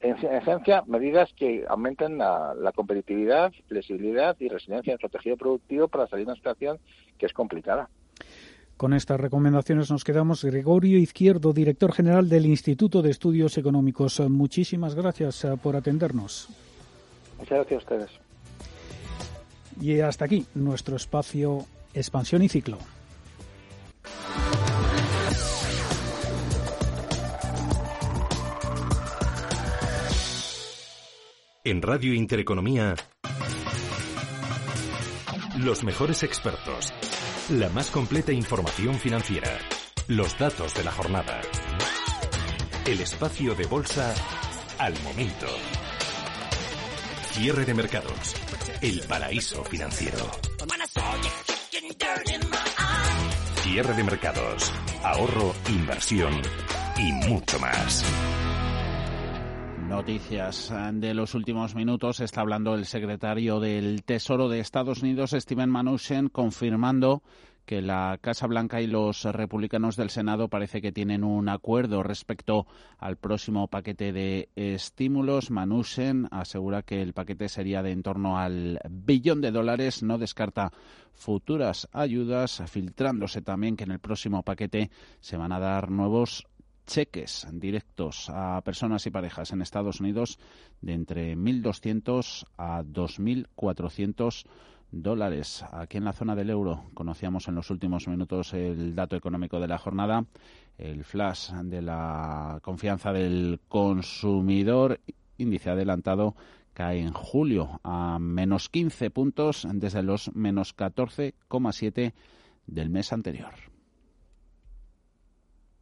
En, 0.00 0.16
esencia, 0.16 0.82
medidas 0.86 1.32
que 1.34 1.64
aumenten 1.68 2.18
la, 2.18 2.72
competitividad, 2.74 3.52
flexibilidad 3.68 4.36
y 4.40 4.48
resiliencia 4.48 4.90
en 4.90 4.98
nuestro 5.00 5.16
tejido 5.16 5.36
productivo 5.36 5.86
para 5.86 6.08
salir 6.08 6.26
de 6.26 6.32
una 6.32 6.36
situación 6.36 6.78
que 7.16 7.26
es 7.26 7.32
complicada. 7.32 7.88
Con 8.76 8.92
estas 8.94 9.20
recomendaciones 9.20 9.92
nos 9.92 10.02
quedamos. 10.02 10.44
Gregorio 10.44 10.98
Izquierdo, 10.98 11.52
director 11.52 11.92
general 11.92 12.28
del 12.28 12.46
Instituto 12.46 13.00
de 13.00 13.10
Estudios 13.10 13.56
Económicos. 13.58 14.18
Muchísimas 14.18 14.96
gracias 14.96 15.44
eh, 15.44 15.56
por 15.62 15.76
atendernos. 15.76 16.48
Muchas 17.38 17.58
gracias 17.58 17.72
a 17.72 17.78
ustedes. 17.78 18.23
Y 19.80 20.00
hasta 20.00 20.24
aquí 20.24 20.46
nuestro 20.54 20.96
espacio 20.96 21.66
Expansión 21.94 22.42
y 22.42 22.48
Ciclo. 22.48 22.78
En 31.66 31.80
Radio 31.80 32.12
Intereconomía, 32.12 32.94
los 35.58 35.82
mejores 35.82 36.22
expertos, 36.22 36.92
la 37.48 37.70
más 37.70 37.90
completa 37.90 38.32
información 38.32 38.96
financiera, 38.96 39.56
los 40.06 40.38
datos 40.38 40.74
de 40.74 40.84
la 40.84 40.92
jornada, 40.92 41.40
el 42.86 43.00
espacio 43.00 43.54
de 43.54 43.64
bolsa 43.64 44.14
al 44.78 44.92
momento. 45.04 45.46
Cierre 47.34 47.64
de 47.64 47.74
mercados. 47.74 48.36
El 48.80 49.00
paraíso 49.08 49.64
financiero. 49.64 50.18
Cierre 53.56 53.94
de 53.94 54.04
mercados. 54.04 54.72
Ahorro, 55.02 55.52
inversión 55.68 56.32
y 56.96 57.12
mucho 57.28 57.58
más. 57.58 58.04
Noticias 59.88 60.72
de 60.92 61.12
los 61.12 61.34
últimos 61.34 61.74
minutos. 61.74 62.20
Está 62.20 62.42
hablando 62.42 62.76
el 62.76 62.86
secretario 62.86 63.58
del 63.58 64.04
Tesoro 64.04 64.48
de 64.48 64.60
Estados 64.60 65.02
Unidos, 65.02 65.34
Steven 65.36 65.70
Mnuchin, 65.70 66.28
confirmando 66.28 67.24
que 67.64 67.80
la 67.80 68.18
Casa 68.20 68.46
Blanca 68.46 68.80
y 68.82 68.86
los 68.86 69.24
republicanos 69.24 69.96
del 69.96 70.10
Senado 70.10 70.48
parece 70.48 70.82
que 70.82 70.92
tienen 70.92 71.24
un 71.24 71.48
acuerdo 71.48 72.02
respecto 72.02 72.66
al 72.98 73.16
próximo 73.16 73.68
paquete 73.68 74.12
de 74.12 74.50
estímulos. 74.54 75.50
Manusen 75.50 76.28
asegura 76.30 76.82
que 76.82 77.00
el 77.00 77.14
paquete 77.14 77.48
sería 77.48 77.82
de 77.82 77.92
en 77.92 78.02
torno 78.02 78.38
al 78.38 78.80
billón 78.90 79.40
de 79.40 79.50
dólares. 79.50 80.02
No 80.02 80.18
descarta 80.18 80.72
futuras 81.14 81.88
ayudas, 81.92 82.62
filtrándose 82.66 83.40
también 83.40 83.76
que 83.76 83.84
en 83.84 83.92
el 83.92 84.00
próximo 84.00 84.42
paquete 84.42 84.90
se 85.20 85.36
van 85.36 85.52
a 85.52 85.60
dar 85.60 85.90
nuevos 85.90 86.46
cheques 86.86 87.46
directos 87.50 88.28
a 88.28 88.60
personas 88.62 89.06
y 89.06 89.10
parejas 89.10 89.52
en 89.52 89.62
Estados 89.62 90.00
Unidos 90.00 90.38
de 90.82 90.92
entre 90.92 91.36
1.200 91.36 92.44
a 92.58 92.82
2.400 92.82 94.44
dólares. 94.90 95.64
Aquí 95.72 95.96
en 95.96 96.04
la 96.04 96.12
zona 96.12 96.34
del 96.34 96.50
euro 96.50 96.84
conocíamos 96.94 97.48
en 97.48 97.54
los 97.54 97.70
últimos 97.70 98.08
minutos 98.08 98.54
el 98.54 98.94
dato 98.94 99.16
económico 99.16 99.60
de 99.60 99.68
la 99.68 99.78
jornada, 99.78 100.24
el 100.78 101.04
flash 101.04 101.50
de 101.52 101.82
la 101.82 102.58
confianza 102.62 103.12
del 103.12 103.60
consumidor, 103.68 105.00
índice 105.38 105.70
adelantado 105.70 106.34
cae 106.72 107.00
en 107.00 107.12
julio 107.12 107.80
a 107.84 108.18
menos 108.18 108.68
15 108.68 109.10
puntos 109.10 109.66
desde 109.72 110.02
los 110.02 110.34
menos 110.34 110.76
14,7 110.76 112.12
del 112.66 112.90
mes 112.90 113.12
anterior. 113.12 113.73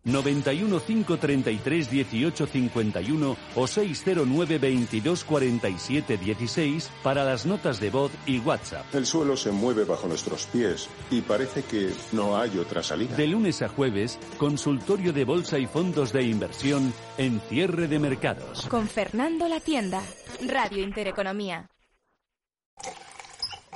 91 0.04 0.80
533 0.80 1.90
18 1.90 2.46
51 2.46 3.36
o 3.54 3.66
609 3.66 4.58
22 4.58 5.24
47 5.24 6.16
16 6.16 6.90
para 7.02 7.24
las 7.24 7.46
notas 7.46 7.78
de 7.80 7.90
voz 7.90 8.10
y 8.26 8.40
WhatsApp. 8.40 8.84
El 8.94 9.06
suelo 9.06 9.36
se 9.36 9.52
mueve 9.52 9.84
bajo 9.84 10.08
nuestros 10.08 10.46
pies 10.46 10.88
y 11.10 11.20
parece 11.20 11.62
que 11.62 11.92
no 12.12 12.36
hay 12.36 12.58
otra 12.58 12.82
salida. 12.82 13.16
De 13.16 13.26
lunes 13.26 13.62
a 13.62 13.68
jueves, 13.68 14.18
consultorio 14.38 15.12
de 15.12 15.24
bolsa 15.24 15.58
y 15.58 15.66
fondos 15.66 16.12
de 16.12 16.24
inversión 16.24 16.92
en 17.18 17.40
cierre 17.40 17.86
de 17.86 17.98
mercados. 17.98 18.66
Con 18.66 18.88
Fernando 18.88 19.48
La 19.48 19.60
Tienda, 19.60 20.02
Radio 20.48 20.82
Intereconomía. 20.82 21.68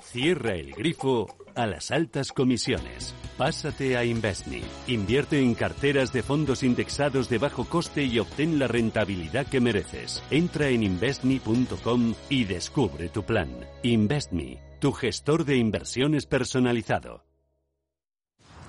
Cierra 0.02 0.54
el 0.54 0.72
grifo 0.72 1.26
a 1.54 1.66
las 1.66 1.90
altas 1.90 2.32
comisiones. 2.32 3.14
Pásate 3.36 3.98
a 3.98 4.04
Investme. 4.04 4.62
Invierte 4.86 5.40
en 5.40 5.54
carteras 5.54 6.10
de 6.10 6.22
fondos 6.22 6.62
indexados 6.62 7.28
de 7.28 7.36
bajo 7.36 7.66
coste 7.66 8.02
y 8.04 8.18
obtén 8.18 8.58
la 8.58 8.66
rentabilidad 8.66 9.46
que 9.46 9.60
mereces. 9.60 10.22
Entra 10.30 10.68
en 10.68 10.82
investme.com 10.82 12.14
y 12.30 12.44
descubre 12.44 13.10
tu 13.10 13.24
plan. 13.26 13.50
Investme, 13.82 14.58
tu 14.80 14.90
gestor 14.92 15.44
de 15.44 15.56
inversiones 15.56 16.24
personalizado. 16.24 17.26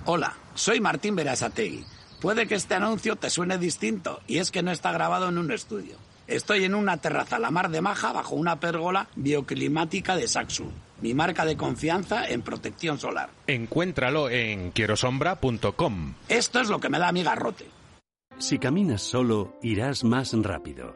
Hola, 0.03 0.35
soy 0.53 0.81
Martín 0.81 1.15
Berasategui. 1.15 1.85
Puede 2.19 2.45
que 2.45 2.55
este 2.55 2.75
anuncio 2.75 3.15
te 3.15 3.29
suene 3.29 3.57
distinto 3.57 4.19
y 4.27 4.39
es 4.39 4.51
que 4.51 4.63
no 4.63 4.71
está 4.71 4.91
grabado 4.91 5.29
en 5.29 5.37
un 5.37 5.51
estudio. 5.53 5.95
Estoy 6.27 6.65
en 6.65 6.75
una 6.75 6.97
terraza 6.97 7.39
la 7.39 7.51
mar 7.51 7.69
de 7.69 7.79
Maja 7.79 8.11
bajo 8.11 8.35
una 8.35 8.59
pérgola 8.59 9.07
bioclimática 9.15 10.17
de 10.17 10.27
Saxum 10.27 10.71
mi 11.01 11.13
marca 11.13 11.45
de 11.45 11.57
confianza 11.57 12.27
en 12.27 12.41
protección 12.41 12.99
solar. 12.99 13.29
Encuéntralo 13.47 14.29
en 14.29 14.71
quierosombra.com. 14.71 16.13
Esto 16.29 16.59
es 16.59 16.69
lo 16.69 16.79
que 16.79 16.89
me 16.89 16.99
da 16.99 17.11
mi 17.11 17.23
garrote. 17.23 17.65
Si 18.39 18.59
caminas 18.59 19.01
solo, 19.01 19.57
irás 19.63 20.03
más 20.03 20.31
rápido. 20.33 20.95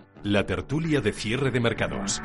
la 0.23 0.45
tertulia 0.45 1.01
de 1.01 1.13
cierre 1.13 1.51
de 1.51 1.59
mercados. 1.59 2.21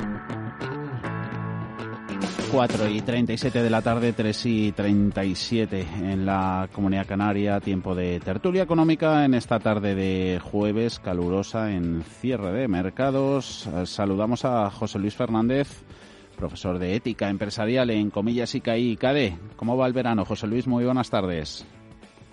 4 2.51 2.87
y 2.87 3.01
37 3.01 3.61
de 3.61 3.69
la 3.69 3.81
tarde, 3.81 4.13
3 4.13 4.45
y 4.45 4.71
37 4.71 5.85
en 6.01 6.25
la 6.25 6.69
Comunidad 6.71 7.07
Canaria, 7.07 7.59
tiempo 7.59 7.93
de 7.93 8.19
tertulia 8.19 8.63
económica 8.63 9.25
en 9.25 9.33
esta 9.33 9.59
tarde 9.59 9.95
de 9.95 10.39
jueves 10.39 10.99
calurosa 10.99 11.71
en 11.71 12.03
cierre 12.03 12.53
de 12.53 12.67
mercados. 12.67 13.67
Saludamos 13.85 14.45
a 14.45 14.69
José 14.69 14.99
Luis 14.99 15.15
Fernández, 15.15 15.83
profesor 16.37 16.79
de 16.79 16.95
ética 16.95 17.29
empresarial 17.29 17.89
en 17.89 18.11
Comillas 18.11 18.55
ICAI 18.55 18.91
y 18.91 18.97
CADE. 18.97 19.37
¿Cómo 19.55 19.75
va 19.75 19.87
el 19.87 19.93
verano, 19.93 20.23
José 20.23 20.47
Luis? 20.47 20.67
Muy 20.67 20.85
buenas 20.85 21.09
tardes. 21.09 21.65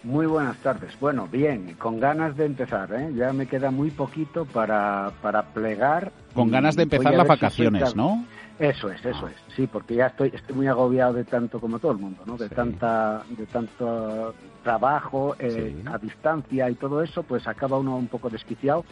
Muy 0.05 0.27
buenas 0.27 0.59
tardes. 0.59 0.99
Bueno, 1.01 1.27
bien, 1.27 1.75
con 1.79 1.99
ganas 1.99 2.37
de 2.37 2.45
empezar, 2.45 2.93
¿eh? 2.93 3.11
Ya 3.17 3.33
me 3.33 3.47
queda 3.47 3.71
muy 3.71 3.91
poquito 3.91 4.45
para, 4.45 5.11
para 5.23 5.43
plegar. 5.43 6.13
Con 6.35 6.51
ganas 6.51 6.77
de 6.77 6.83
empezar 6.83 7.15
las 7.15 7.27
vacaciones, 7.27 7.97
¿no? 7.97 8.25
Eso 8.59 8.91
es, 8.91 9.05
eso 9.05 9.27
es. 9.27 9.35
Sí, 9.57 9.67
porque 9.67 9.95
ya 9.95 10.09
estoy, 10.09 10.31
estoy 10.33 10.55
muy 10.57 10.67
agobiado 10.67 11.15
de 11.15 11.25
tanto 11.25 11.59
como 11.59 11.79
todo 11.79 11.93
el 11.93 11.99
mundo, 11.99 12.23
¿no? 12.27 12.37
De 12.37 12.51
tanta, 12.51 13.23
de 13.31 13.47
tanto 13.47 14.35
trabajo 14.63 15.35
eh, 15.39 15.83
a 15.87 15.97
distancia 15.99 16.69
y 16.69 16.75
todo 16.75 17.03
eso, 17.03 17.23
pues 17.23 17.49
acaba 17.49 17.79
uno 17.79 17.97
un 17.97 18.07
poco 18.07 18.29
desquiciado 18.29 18.85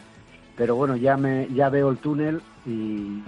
pero 0.55 0.75
bueno, 0.75 0.95
ya 0.95 1.17
me 1.17 1.47
ya 1.49 1.69
veo 1.69 1.89
el 1.89 1.97
túnel 1.97 2.41
y, 2.65 3.21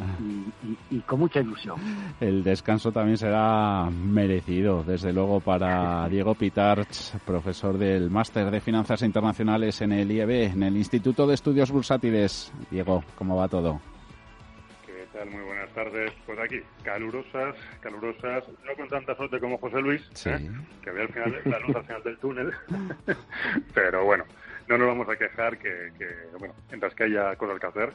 con 1.06 1.20
mucha 1.20 1.40
ilusión. 1.40 1.78
El 2.20 2.44
descanso 2.44 2.92
también 2.92 3.18
será 3.18 3.90
merecido, 3.90 4.84
desde 4.84 5.12
luego, 5.12 5.40
para 5.40 6.08
Diego 6.08 6.36
Pitarch, 6.36 7.18
profesor 7.26 7.78
del 7.78 8.10
Máster 8.10 8.50
de 8.50 8.62
Finanzas 8.62 9.02
Internacionales 9.02 9.82
en 9.82 9.92
el 9.92 10.12
IEB, 10.12 10.54
en 10.54 10.64
el 10.64 10.78
Instituto 10.78 11.28
de 11.28 11.34
Estudios 11.34 11.72
Bursátiles. 11.72 12.54
Diego, 12.72 13.04
¿cómo 13.18 13.36
va 13.36 13.48
todo? 13.48 13.82
¿Qué 14.86 15.06
tal? 15.12 15.30
Muy 15.30 15.44
buenas 15.44 15.70
tardes. 15.72 16.12
Pues 16.26 16.40
aquí, 16.40 16.62
calurosas, 16.84 17.56
calurosas, 17.82 18.44
no 18.66 18.74
con 18.78 18.88
tanta 18.88 19.16
suerte 19.16 19.40
como 19.40 19.58
José 19.58 19.82
Luis, 19.82 20.02
¿eh? 20.26 20.50
que 20.82 20.92
ve 20.92 21.02
al 21.02 21.10
final, 21.10 21.42
la 21.46 21.60
luz 21.60 21.76
al 21.76 21.86
final 21.86 22.04
del 22.04 22.18
túnel, 22.20 22.54
pero 23.74 24.06
bueno, 24.06 24.24
no 24.68 24.78
nos 24.78 24.88
vamos 24.88 25.10
a 25.10 25.16
quejar 25.16 25.58
que, 25.58 25.92
bueno, 26.40 26.54
mientras 26.70 26.94
que 26.96 27.04
haya 27.04 27.36
cosas 27.36 27.60
que 27.60 27.68
hacer, 27.68 27.94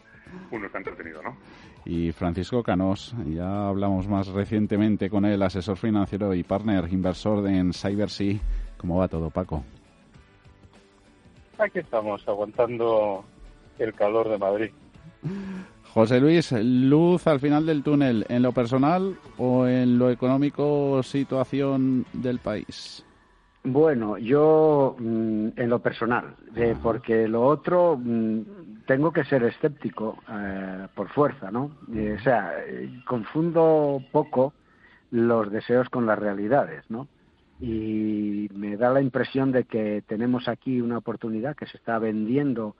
uno 0.50 0.66
está 0.66 0.78
entretenido, 0.78 1.22
¿no? 1.22 1.36
Y 1.84 2.12
Francisco 2.12 2.62
Canós, 2.62 3.14
ya 3.26 3.68
hablamos 3.68 4.06
más 4.06 4.28
recientemente 4.28 5.10
con 5.10 5.24
él, 5.24 5.42
asesor 5.42 5.76
financiero 5.76 6.34
y 6.34 6.42
partner 6.42 6.86
inversor 6.92 7.48
en 7.48 7.72
CyberSea. 7.72 8.38
¿Cómo 8.76 8.98
va 8.98 9.08
todo, 9.08 9.30
Paco? 9.30 9.64
Aquí 11.58 11.80
estamos, 11.80 12.26
aguantando 12.28 13.24
el 13.78 13.92
calor 13.94 14.28
de 14.28 14.38
Madrid. 14.38 14.70
José 15.92 16.20
Luis, 16.20 16.52
luz 16.52 17.26
al 17.26 17.40
final 17.40 17.66
del 17.66 17.82
túnel, 17.82 18.24
¿en 18.28 18.42
lo 18.42 18.52
personal 18.52 19.18
o 19.38 19.66
en 19.66 19.98
lo 19.98 20.10
económico, 20.10 21.02
situación 21.02 22.06
del 22.12 22.38
país? 22.38 23.04
Bueno, 23.62 24.16
yo 24.16 24.96
mm, 24.98 25.48
en 25.56 25.68
lo 25.68 25.80
personal, 25.80 26.34
eh, 26.56 26.74
porque 26.82 27.28
lo 27.28 27.42
otro 27.42 27.98
mm, 28.02 28.84
tengo 28.86 29.12
que 29.12 29.24
ser 29.24 29.42
escéptico 29.44 30.18
eh, 30.30 30.88
por 30.94 31.10
fuerza, 31.10 31.50
¿no? 31.50 31.70
Eh, 31.94 32.16
o 32.18 32.22
sea, 32.22 32.54
confundo 33.06 34.02
poco 34.12 34.54
los 35.10 35.50
deseos 35.50 35.90
con 35.90 36.06
las 36.06 36.18
realidades, 36.18 36.84
¿no? 36.90 37.06
Y 37.60 38.48
me 38.54 38.78
da 38.78 38.90
la 38.90 39.02
impresión 39.02 39.52
de 39.52 39.64
que 39.64 40.02
tenemos 40.06 40.48
aquí 40.48 40.80
una 40.80 40.96
oportunidad 40.98 41.54
que 41.54 41.66
se 41.66 41.76
está 41.76 41.98
vendiendo 41.98 42.74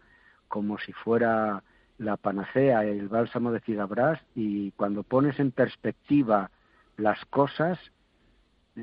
como 0.49 0.79
si 0.79 0.95
fuera 0.95 1.63
la 1.99 2.17
panacea, 2.17 2.85
el 2.85 3.09
bálsamo 3.09 3.53
de 3.53 3.61
Cidabras, 3.61 4.19
y 4.35 4.71
cuando 4.73 5.03
pones 5.03 5.39
en 5.39 5.51
perspectiva 5.51 6.51
las 6.97 7.23
cosas, 7.27 7.79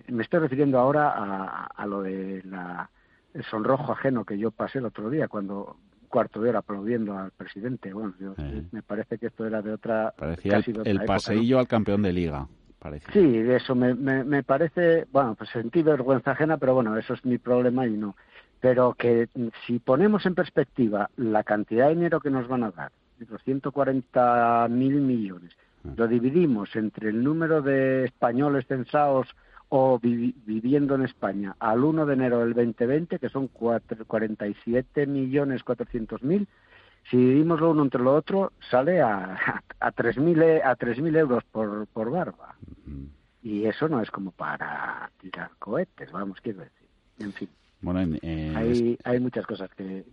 me 0.08 0.24
estoy 0.24 0.40
refiriendo 0.40 0.80
ahora 0.80 1.10
a, 1.10 1.66
a 1.66 1.86
lo 1.86 2.02
de 2.02 2.42
la, 2.44 2.90
el 3.34 3.44
sonrojo 3.44 3.92
ajeno 3.92 4.26
que 4.26 4.38
yo 4.38 4.52
pasé 4.52 4.80
el 4.80 4.86
otro 4.86 5.10
día 5.10 5.28
cuando 5.28 5.78
cuarto 6.08 6.42
de 6.42 6.50
hora 6.50 6.60
aplaudiendo 6.60 7.18
al 7.18 7.32
presidente. 7.32 7.94
Bueno, 7.94 8.14
me 8.72 8.82
parece 8.82 9.18
que 9.18 9.28
esto 9.28 9.46
era 9.46 9.62
de 9.62 9.74
otra. 9.74 10.14
Parecía 10.18 10.62
el, 10.84 11.02
paseillo 11.06 11.60
al 11.60 11.68
campeón 11.68 12.02
de 12.02 12.14
liga. 12.14 12.48
Parecía. 12.80 13.12
Sí, 13.14 13.38
eso 13.38 13.76
me, 13.76 13.94
me, 13.96 14.24
me, 14.24 14.44
parece, 14.44 15.06
bueno, 15.12 15.36
pues 15.36 15.50
sentí 15.50 15.82
vergüenza 15.82 16.32
ajena, 16.32 16.58
pero 16.58 16.76
bueno, 16.76 16.96
eso 16.98 17.14
es 17.14 17.26
mi 17.26 17.38
problema 17.38 17.88
y 17.88 17.92
no. 17.92 18.16
Pero 18.60 18.94
que 18.94 19.30
si 19.66 19.80
ponemos 19.80 20.26
en 20.26 20.36
perspectiva 20.36 21.10
la 21.18 21.44
cantidad 21.44 21.88
de 21.88 21.96
dinero 21.96 22.20
que 22.20 22.30
nos 22.30 22.48
van 22.48 22.64
a 22.64 22.72
dar, 22.72 22.92
los 23.30 23.44
140 23.44 24.68
mil 24.70 25.02
millones, 25.02 25.52
ah. 25.86 25.90
lo 25.96 26.08
dividimos 26.08 26.76
entre 26.76 27.10
el 27.10 27.24
número 27.24 27.62
de 27.62 28.06
españoles 28.06 28.66
censados 28.68 29.28
o 29.69 29.99
viviendo 29.99 30.95
en 30.95 31.03
España 31.03 31.56
al 31.60 31.84
1 31.84 32.06
de 32.06 32.13
enero 32.13 32.39
del 32.39 32.53
2020, 32.53 33.19
que 33.19 33.30
son 33.30 33.47
47 33.47 35.08
millones 35.08 35.63
400 35.63 36.23
mil, 36.23 36.47
si 37.10 37.17
dividimos 37.17 37.60
lo 37.60 37.71
uno 37.71 37.84
entre 37.84 38.01
lo 38.01 38.15
otro, 38.15 38.51
sale 38.69 39.01
a, 39.01 39.38
a 39.80 39.93
3.000 39.93 40.62
a 40.63 40.77
3.000 40.77 41.17
euros 41.17 41.43
por, 41.45 41.88
por 41.88 42.12
barba. 42.12 42.56
Y 43.41 43.65
eso 43.65 43.88
no 43.88 44.01
es 44.01 44.12
como 44.12 44.32
para 44.32 45.10
tirar 45.21 45.51
cohetes, 45.60 46.12
vamos, 46.12 46.39
quiero 46.41 46.60
decir. 46.60 46.88
En 47.19 47.34
fin. 47.34 47.49
Bueno, 47.80 47.99
hay, 48.21 48.97
hay 49.03 49.19
muchas 49.19 49.45
cosas 49.45 49.69
que 49.75 50.03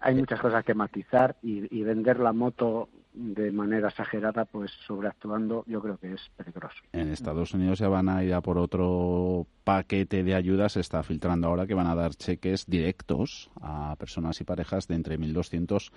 hay 0.00 0.14
muchas 0.14 0.40
cosas 0.40 0.64
que 0.64 0.74
matizar 0.74 1.36
y, 1.42 1.78
y 1.78 1.82
vender 1.82 2.18
la 2.18 2.32
moto 2.32 2.88
de 3.12 3.50
manera 3.50 3.88
exagerada, 3.88 4.44
pues 4.44 4.70
sobreactuando, 4.86 5.64
yo 5.66 5.80
creo 5.82 5.98
que 5.98 6.12
es 6.12 6.30
peligroso. 6.36 6.76
En 6.92 7.08
Estados 7.08 7.52
Unidos 7.54 7.78
ya 7.78 7.88
van 7.88 8.08
a 8.08 8.22
ir 8.22 8.32
a 8.34 8.40
por 8.40 8.58
otro 8.58 9.46
paquete 9.64 10.22
de 10.22 10.34
ayudas, 10.34 10.72
se 10.72 10.80
está 10.80 11.02
filtrando 11.02 11.48
ahora 11.48 11.66
que 11.66 11.74
van 11.74 11.86
a 11.86 11.94
dar 11.94 12.14
cheques 12.14 12.66
directos 12.66 13.50
a 13.60 13.96
personas 13.96 14.40
y 14.40 14.44
parejas 14.44 14.86
de 14.86 14.94
entre 14.94 15.18
1.200 15.18 15.92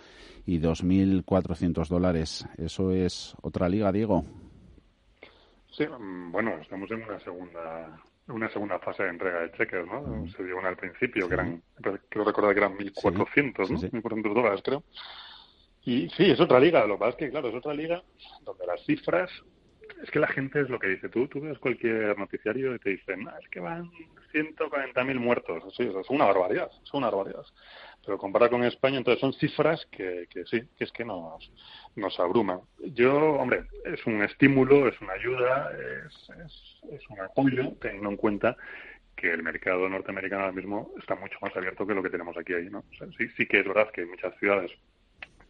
y 0.45 0.59
2.400 0.59 1.87
dólares. 1.87 2.47
¿Eso 2.57 2.91
es 2.91 3.35
otra 3.41 3.69
liga, 3.69 3.91
Diego? 3.91 4.25
Sí, 5.71 5.85
mm, 5.87 6.31
bueno, 6.31 6.51
estamos 6.61 6.89
en 6.91 7.03
una 7.03 7.19
segunda 7.19 7.99
una 8.27 8.49
segunda 8.49 8.79
fase 8.79 9.03
de 9.03 9.09
entrega 9.09 9.41
de 9.41 9.51
cheques, 9.51 9.85
¿no? 9.85 10.01
Mm. 10.01 10.29
Se 10.29 10.43
dio 10.43 10.57
una 10.57 10.69
al 10.69 10.77
principio, 10.77 11.27
que 11.27 11.33
eran, 11.33 11.61
creo 12.09 12.23
recordar 12.23 12.53
que 12.53 12.59
eran 12.59 12.77
1.400, 12.77 13.69
¿no? 13.69 13.79
1.400 13.79 14.33
dólares, 14.33 14.61
creo. 14.63 14.83
Y 15.85 16.09
sí, 16.09 16.31
es 16.31 16.39
otra 16.39 16.59
liga. 16.59 16.85
Lo 16.85 16.95
que 16.95 16.99
pasa 16.99 17.09
es 17.11 17.15
que, 17.17 17.29
claro, 17.29 17.49
es 17.49 17.55
otra 17.55 17.73
liga 17.73 18.01
donde 18.43 18.65
las 18.65 18.83
cifras. 18.85 19.29
Es 20.01 20.11
que 20.11 20.19
la 20.19 20.27
gente 20.27 20.61
es 20.61 20.69
lo 20.69 20.79
que 20.79 20.87
dice. 20.87 21.09
Tú, 21.09 21.27
tú 21.27 21.41
ves 21.41 21.59
cualquier 21.59 22.17
noticiario 22.17 22.75
y 22.75 22.79
te 22.79 22.91
dicen, 22.91 23.27
es 23.41 23.49
que 23.49 23.59
van 23.59 23.89
140.000 24.33 25.19
muertos. 25.19 25.63
Sí, 25.75 25.83
es 25.83 26.09
una 26.09 26.25
barbaridad. 26.25 26.69
Es 26.83 26.93
una 26.93 27.09
barbaridad. 27.09 27.45
Pero 28.05 28.17
comparado 28.17 28.51
con 28.51 28.63
España, 28.63 28.97
entonces 28.97 29.21
son 29.21 29.33
cifras 29.33 29.85
que, 29.91 30.27
que 30.29 30.45
sí, 30.45 30.61
que 30.77 30.83
es 30.83 30.91
que 30.91 31.05
nos, 31.05 31.51
nos 31.95 32.19
abruman. 32.19 32.59
Yo, 32.79 33.15
hombre, 33.35 33.65
es 33.85 34.05
un 34.05 34.21
estímulo, 34.23 34.89
es 34.89 34.99
una 34.99 35.13
ayuda, 35.13 35.71
es, 36.05 36.29
es, 36.45 36.91
es 36.91 37.09
un 37.09 37.21
apoyo, 37.21 37.73
teniendo 37.79 38.09
en 38.09 38.17
cuenta 38.17 38.57
que 39.15 39.31
el 39.31 39.43
mercado 39.43 39.87
norteamericano 39.87 40.43
ahora 40.43 40.55
mismo 40.55 40.91
está 40.99 41.15
mucho 41.15 41.37
más 41.41 41.55
abierto 41.55 41.87
que 41.87 41.93
lo 41.93 42.03
que 42.03 42.09
tenemos 42.09 42.35
aquí 42.35 42.53
ahí, 42.53 42.69
¿no? 42.69 42.83
sí, 43.17 43.27
sí 43.37 43.45
que 43.45 43.59
es 43.59 43.65
verdad 43.65 43.89
que 43.91 44.01
hay 44.01 44.07
muchas 44.07 44.35
ciudades 44.37 44.71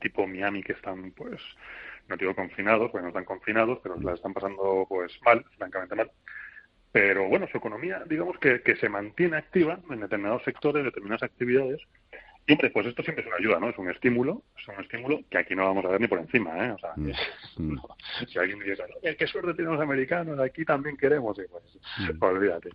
tipo 0.04 0.28
Miami 0.28 0.62
que 0.62 0.74
están, 0.74 1.12
pues, 1.12 1.42
no 2.08 2.18
digo 2.18 2.36
confinados, 2.36 2.92
porque 2.92 3.04
no 3.04 3.08
están 3.08 3.26
confinados, 3.26 3.80
pero 3.82 4.00
la 4.00 4.14
están 4.14 4.34
pasando, 4.34 4.86
pues, 4.88 5.12
mal, 5.24 5.44
francamente 5.58 5.96
mal. 5.96 6.12
Pero 6.92 7.28
bueno, 7.28 7.48
su 7.52 7.58
economía, 7.58 8.04
digamos 8.06 8.38
que, 8.38 8.62
que 8.62 8.76
se 8.76 8.90
mantiene 8.90 9.38
activa 9.38 9.80
en 9.90 10.02
determinados 10.02 10.44
sectores, 10.44 10.84
determinadas 10.84 11.24
actividades, 11.24 11.82
Siempre, 12.46 12.70
pues 12.72 12.88
esto 12.88 13.02
siempre 13.04 13.24
es 13.24 13.28
una 13.28 13.38
ayuda, 13.38 13.60
¿no? 13.60 13.70
Es 13.70 13.78
un 13.78 13.90
estímulo, 13.90 14.44
es 14.60 14.68
un 14.68 14.84
estímulo 14.84 15.22
que 15.30 15.38
aquí 15.38 15.56
no 15.56 15.64
vamos 15.64 15.86
a 15.86 15.90
ver 15.90 16.02
ni 16.02 16.08
por 16.08 16.20
encima, 16.20 16.52
¿eh? 16.58 16.72
O 16.72 16.78
sea, 16.78 16.92
mm, 16.98 17.12
mm. 17.58 17.82
si 18.28 18.38
alguien 18.38 18.60
dice, 18.60 18.84
qué 19.18 19.28
suerte 19.28 19.54
tienen 19.54 19.74
los 19.74 19.82
americanos, 19.82 20.38
aquí 20.40 20.66
también 20.66 20.98
queremos, 20.98 21.38
y 21.40 21.44
pues, 21.48 21.64
mm. 22.00 22.24
olvídate, 22.24 22.70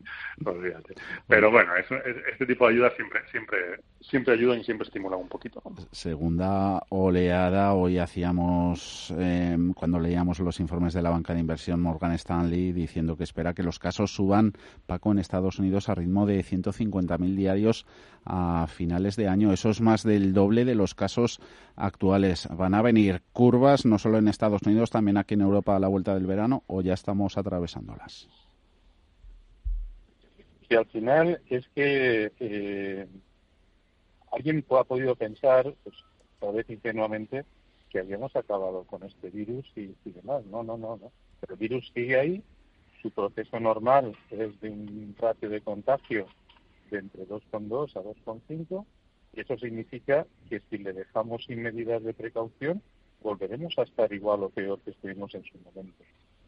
olvídate. 0.45 0.95
Pero 1.27 1.51
bueno, 1.51 1.77
eso, 1.77 1.97
este 2.33 2.47
tipo 2.47 2.67
de 2.67 2.75
ayuda 2.75 2.91
siempre, 2.97 3.21
siempre, 3.31 3.59
siempre 4.01 4.35
ayuda 4.35 4.57
y 4.57 4.65
siempre 4.65 4.87
estimula 4.87 5.17
un 5.17 5.29
poquito. 5.29 5.63
Segunda 5.93 6.83
oleada, 6.89 7.75
hoy 7.75 7.99
hacíamos, 7.99 9.13
em, 9.19 9.75
cuando 9.75 10.01
leíamos 10.01 10.39
los 10.41 10.61
informes 10.61 10.95
de 10.95 11.03
la 11.03 11.11
banca 11.11 11.35
de 11.35 11.41
inversión 11.41 11.81
Morgan 11.81 12.13
Stanley, 12.13 12.73
diciendo 12.73 13.17
que 13.17 13.25
espera 13.25 13.53
que 13.53 13.63
los 13.63 13.79
casos 13.79 14.15
suban, 14.15 14.55
Paco, 14.87 15.13
en 15.13 15.19
Estados 15.19 15.59
Unidos 15.59 15.91
a 15.91 15.95
ritmo 15.95 16.25
de 16.25 16.43
150.000 16.43 17.37
diarios 17.37 17.87
a 18.25 18.67
finales 18.69 19.17
de 19.17 19.29
año. 19.29 19.53
Eso 19.59 19.71
es 19.71 19.81
más 19.81 20.05
del 20.05 20.35
doble 20.35 20.64
de 20.64 20.77
los 20.77 20.94
casos 20.94 21.40
actuales. 21.75 22.47
¿Van 22.57 22.75
a 22.75 22.81
venir 22.81 23.23
curvas 23.33 23.85
no 23.85 23.99
solo 23.99 24.18
en 24.18 24.29
Estados 24.29 24.62
Unidos, 24.64 24.90
también 24.90 25.16
aquí 25.16 25.35
en 25.35 25.40
Europa 25.40 25.75
a 25.75 25.81
la 25.81 25.88
vuelta 25.88 26.14
del 26.14 26.27
verano 26.27 26.62
o 26.68 26.81
ya 26.81 26.94
estamos 26.94 27.37
atravesándolas? 27.37 28.29
Sí, 30.68 30.77
al 30.77 30.87
final 30.87 31.40
es 31.51 31.68
que 31.75 32.31
eh, 32.38 33.09
alguien 34.31 34.64
ha 34.71 34.85
podido 34.85 35.16
pensar, 35.16 35.75
pues 35.83 35.97
tal 36.38 36.55
vez 36.55 36.71
ingenuamente, 36.71 37.44
que 37.90 37.99
habíamos 37.99 38.37
acabado 38.37 38.85
con 38.85 39.03
este 39.03 39.29
virus 39.29 39.66
y, 39.75 39.92
y 40.05 40.11
demás. 40.12 40.44
No, 40.47 40.62
no, 40.62 40.79
no, 40.79 40.99
no. 40.99 41.11
Pero 41.40 41.55
el 41.55 41.59
virus 41.59 41.90
sigue 41.92 42.16
ahí, 42.16 42.44
su 43.03 43.11
proceso 43.11 43.59
normal 43.59 44.16
es 44.31 44.61
de 44.61 44.71
un 44.71 45.16
ratio 45.18 45.51
de 45.51 45.61
contagio 45.62 46.29
de 46.92 46.99
entre 46.99 47.27
2,2 47.27 47.97
a 47.97 48.05
2,5 48.05 48.87
y 49.35 49.41
eso 49.41 49.57
significa 49.59 50.27
que 50.49 50.61
si 50.71 50.79
le 50.79 50.93
dejamos 50.93 51.45
sin 51.45 51.62
medidas 51.62 52.03
de 52.03 52.14
precaución 52.14 52.83
volveremos 53.21 53.77
a 53.79 53.83
estar 53.83 54.12
igual 54.12 54.45
o 54.45 54.49
peor 54.51 54.81
que 54.81 54.91
estuvimos 54.91 55.35
en 55.35 55.45
su 55.45 55.59
momento. 55.59 56.05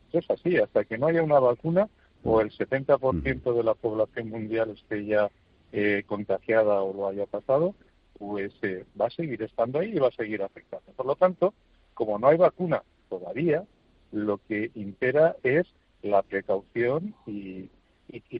Eso 0.08 0.18
es 0.18 0.30
así, 0.30 0.56
hasta 0.56 0.84
que 0.84 0.98
no 0.98 1.06
haya 1.06 1.22
una 1.22 1.38
vacuna 1.38 1.88
o 2.22 2.40
el 2.40 2.50
70% 2.50 3.54
de 3.54 3.64
la 3.64 3.74
población 3.74 4.28
mundial 4.28 4.70
esté 4.70 5.04
ya 5.04 5.30
eh, 5.72 6.02
contagiada 6.06 6.82
o 6.82 6.92
lo 6.92 7.08
haya 7.08 7.26
pasado, 7.26 7.74
pues 8.18 8.52
eh, 8.62 8.84
va 9.00 9.06
a 9.06 9.10
seguir 9.10 9.42
estando 9.42 9.78
ahí 9.78 9.92
y 9.94 9.98
va 9.98 10.08
a 10.08 10.12
seguir 10.12 10.42
afectando. 10.42 10.92
Por 10.92 11.06
lo 11.06 11.16
tanto, 11.16 11.54
como 11.94 12.18
no 12.18 12.28
hay 12.28 12.36
vacuna 12.36 12.82
todavía, 13.08 13.64
lo 14.12 14.38
que 14.38 14.70
impera 14.74 15.36
es 15.42 15.66
la 16.02 16.22
precaución 16.22 17.14
y 17.26 17.68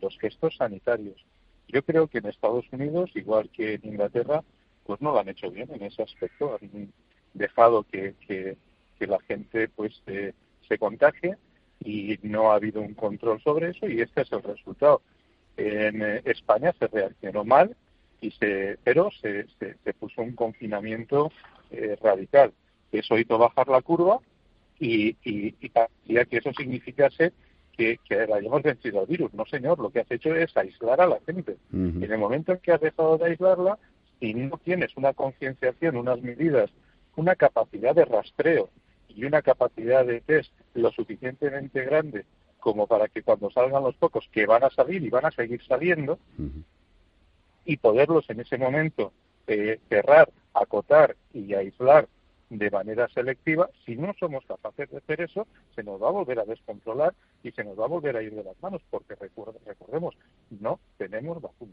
los 0.00 0.18
gestos 0.18 0.57
sanitarios. 0.57 1.24
Yo 1.72 1.83
creo 1.85 2.09
que 2.09 2.18
en 2.18 2.26
Estados 2.26 2.64
Unidos, 2.72 3.11
igual 3.14 3.48
que 3.50 3.74
en 3.74 3.80
Inglaterra, 3.85 4.42
pues 4.85 5.00
no 5.00 5.12
lo 5.12 5.20
han 5.20 5.28
hecho 5.28 5.50
bien 5.50 5.68
en 5.72 5.83
ese 5.83 6.02
aspecto. 6.02 6.59
Han 6.61 6.92
dejado 7.35 7.85
que, 7.85 8.14
que, 8.26 8.56
la 9.06 9.18
gente 9.20 9.68
pues 9.68 10.02
se 10.04 10.78
contagie 10.78 11.37
y 11.83 12.18
no 12.22 12.50
ha 12.50 12.56
habido 12.56 12.83
un 12.83 12.92
control 12.92 13.40
sobre 13.40 13.70
eso 13.70 13.88
y 13.88 14.02
este 14.02 14.22
es 14.22 14.33
el 14.33 14.42
resultado. 14.42 15.00
En 15.56 16.02
eh, 16.02 16.20
España 16.26 16.74
se 16.78 16.87
reaccionó 16.87 17.44
mal 17.44 17.74
y 18.20 18.30
se, 18.33 18.78
pero 18.85 19.11
se, 19.22 19.46
se, 19.59 19.94
puso 19.94 20.20
un 20.20 20.33
confinamiento 20.33 21.33
eh, 21.70 21.96
radical. 22.02 22.52
Eso 22.92 23.16
hizo 23.16 23.38
bajar 23.38 23.68
la 23.68 23.80
curva 23.80 24.18
y, 24.78 25.16
y, 25.24 25.54
y 25.61 25.68
parecía 25.70 26.26
que 26.26 26.37
eso 26.37 26.52
significase 26.52 27.33
que, 27.81 27.99
que 28.07 28.14
hayamos 28.14 28.62
vencido 28.62 29.01
al 29.01 29.07
virus. 29.07 29.33
No, 29.33 29.47
señor, 29.47 29.79
lo 29.79 29.88
que 29.88 30.01
has 30.01 30.11
hecho 30.11 30.35
es 30.35 30.55
aislar 30.55 31.01
a 31.01 31.07
la 31.07 31.19
gente. 31.25 31.57
En 31.73 32.03
el 32.03 32.19
momento 32.19 32.53
en 32.53 32.59
que 32.59 32.73
has 32.73 32.81
dejado 32.81 33.16
de 33.16 33.25
aislarla, 33.25 33.79
si 34.19 34.35
no 34.35 34.59
tienes 34.59 34.95
una 34.99 35.14
concienciación, 35.14 35.97
unas 35.97 36.21
medidas, 36.21 36.71
una 37.16 37.35
capacidad 37.37 37.95
de 37.95 38.05
rastreo 38.05 38.69
y 39.09 39.25
una 39.25 39.40
capacidad 39.40 40.05
de 40.05 40.21
test 40.21 40.53
lo 40.75 40.90
suficientemente 40.90 41.83
grande 41.87 42.27
como 42.59 42.87
para 42.87 43.09
que 43.09 43.23
cuando 43.23 43.51
salgan 43.51 43.83
los 43.83 43.97
pocos 43.97 44.29
que 44.31 44.45
van 44.45 44.62
a 44.62 44.69
salir 44.69 45.03
y 45.03 45.09
van 45.09 45.25
a 45.25 45.31
seguir 45.31 45.62
saliendo, 45.66 46.19
y 47.64 47.79
poderlos 47.79 48.29
en 48.29 48.40
ese 48.40 48.59
momento 48.59 49.14
eh, 49.47 49.81
cerrar, 49.88 50.29
acotar 50.53 51.16
y 51.33 51.55
aislar 51.55 52.07
de 52.50 52.70
manera 52.70 53.08
selectiva, 53.08 53.70
si 53.86 53.96
no 53.96 54.12
somos 54.18 54.44
capaces 54.44 54.90
de 54.90 54.98
hacer 54.98 55.22
eso, 55.22 55.46
se 55.74 55.82
nos 55.82 56.02
va 56.02 56.08
a 56.08 56.12
volver 56.12 56.40
a 56.40 56.44
descontrolar 56.44 57.14
y 57.42 57.52
se 57.52 57.64
nos 57.64 57.78
va 57.78 57.84
a 57.84 57.88
volver 57.88 58.16
a 58.16 58.22
ir 58.22 58.34
de 58.34 58.44
las 58.44 58.60
manos, 58.60 58.82
porque 58.90 59.14
recordemos, 59.14 60.14
no 60.50 60.80
tenemos 60.98 61.40
vacuna. 61.40 61.72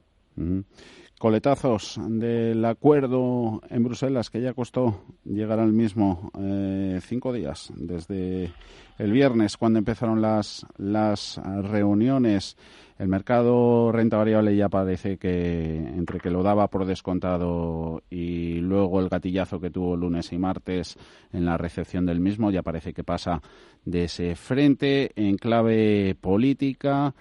Coletazos 1.20 2.00
del 2.08 2.64
acuerdo 2.64 3.62
en 3.70 3.84
Bruselas, 3.84 4.30
que 4.30 4.40
ya 4.40 4.54
costó 4.54 5.04
llegar 5.26 5.60
al 5.60 5.74
mismo 5.74 6.32
eh, 6.40 7.00
cinco 7.02 7.34
días, 7.34 7.74
desde 7.76 8.52
el 8.98 9.12
viernes, 9.12 9.58
cuando 9.58 9.80
empezaron 9.80 10.22
las, 10.22 10.66
las 10.78 11.40
reuniones. 11.64 12.58
El 12.98 13.10
mercado 13.10 13.92
renta 13.92 14.18
variable 14.18 14.56
ya 14.56 14.70
parece 14.70 15.18
que 15.18 15.78
entre 15.78 16.20
que 16.20 16.32
lo 16.32 16.42
daba 16.42 16.68
por 16.68 16.86
descontado 16.86 18.02
y 18.10 18.56
luego 18.56 19.00
el 19.00 19.10
gatillazo 19.10 19.60
que 19.60 19.70
tuvo 19.70 19.96
lunes 19.96 20.34
y 20.34 20.40
martes 20.40 20.98
en 21.32 21.46
la 21.46 21.58
recepción 21.58 22.08
del 22.08 22.20
mismo 22.20 22.50
ya 22.50 22.64
parece 22.64 22.94
que 22.94 23.04
pasa 23.04 23.42
de 23.86 24.06
ese 24.06 24.36
frente 24.36 25.12
en 25.16 25.38
clave 25.38 26.16
política. 26.20 27.14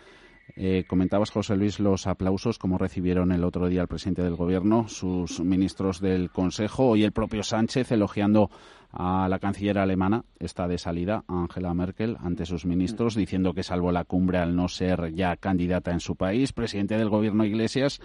Eh, 0.58 0.84
comentabas, 0.88 1.30
José 1.30 1.54
Luis, 1.54 1.78
los 1.80 2.06
aplausos, 2.06 2.58
como 2.58 2.78
recibieron 2.78 3.30
el 3.30 3.44
otro 3.44 3.68
día 3.68 3.82
el 3.82 3.88
presidente 3.88 4.22
del 4.22 4.36
Gobierno, 4.36 4.88
sus 4.88 5.40
ministros 5.40 6.00
del 6.00 6.30
Consejo. 6.30 6.96
Y 6.96 7.04
el 7.04 7.12
propio 7.12 7.42
Sánchez 7.42 7.92
elogiando 7.92 8.50
a 8.90 9.28
la 9.28 9.38
canciller 9.38 9.78
alemana, 9.78 10.24
está 10.38 10.66
de 10.66 10.78
salida, 10.78 11.24
Angela 11.28 11.74
Merkel, 11.74 12.16
ante 12.22 12.46
sus 12.46 12.64
ministros, 12.64 13.14
diciendo 13.14 13.52
que 13.52 13.62
salvo 13.62 13.92
la 13.92 14.04
cumbre 14.04 14.38
al 14.38 14.56
no 14.56 14.68
ser 14.68 15.12
ya 15.12 15.36
candidata 15.36 15.92
en 15.92 16.00
su 16.00 16.16
país, 16.16 16.54
presidente 16.54 16.96
del 16.96 17.10
Gobierno 17.10 17.44
Iglesias, 17.44 18.00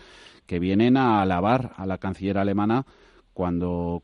que 0.46 0.60
vienen 0.60 0.98
a 0.98 1.22
alabar 1.22 1.72
a 1.78 1.86
la 1.86 2.00
canciller 2.00 2.38
alemana 2.38 2.86
cuando 3.34 4.04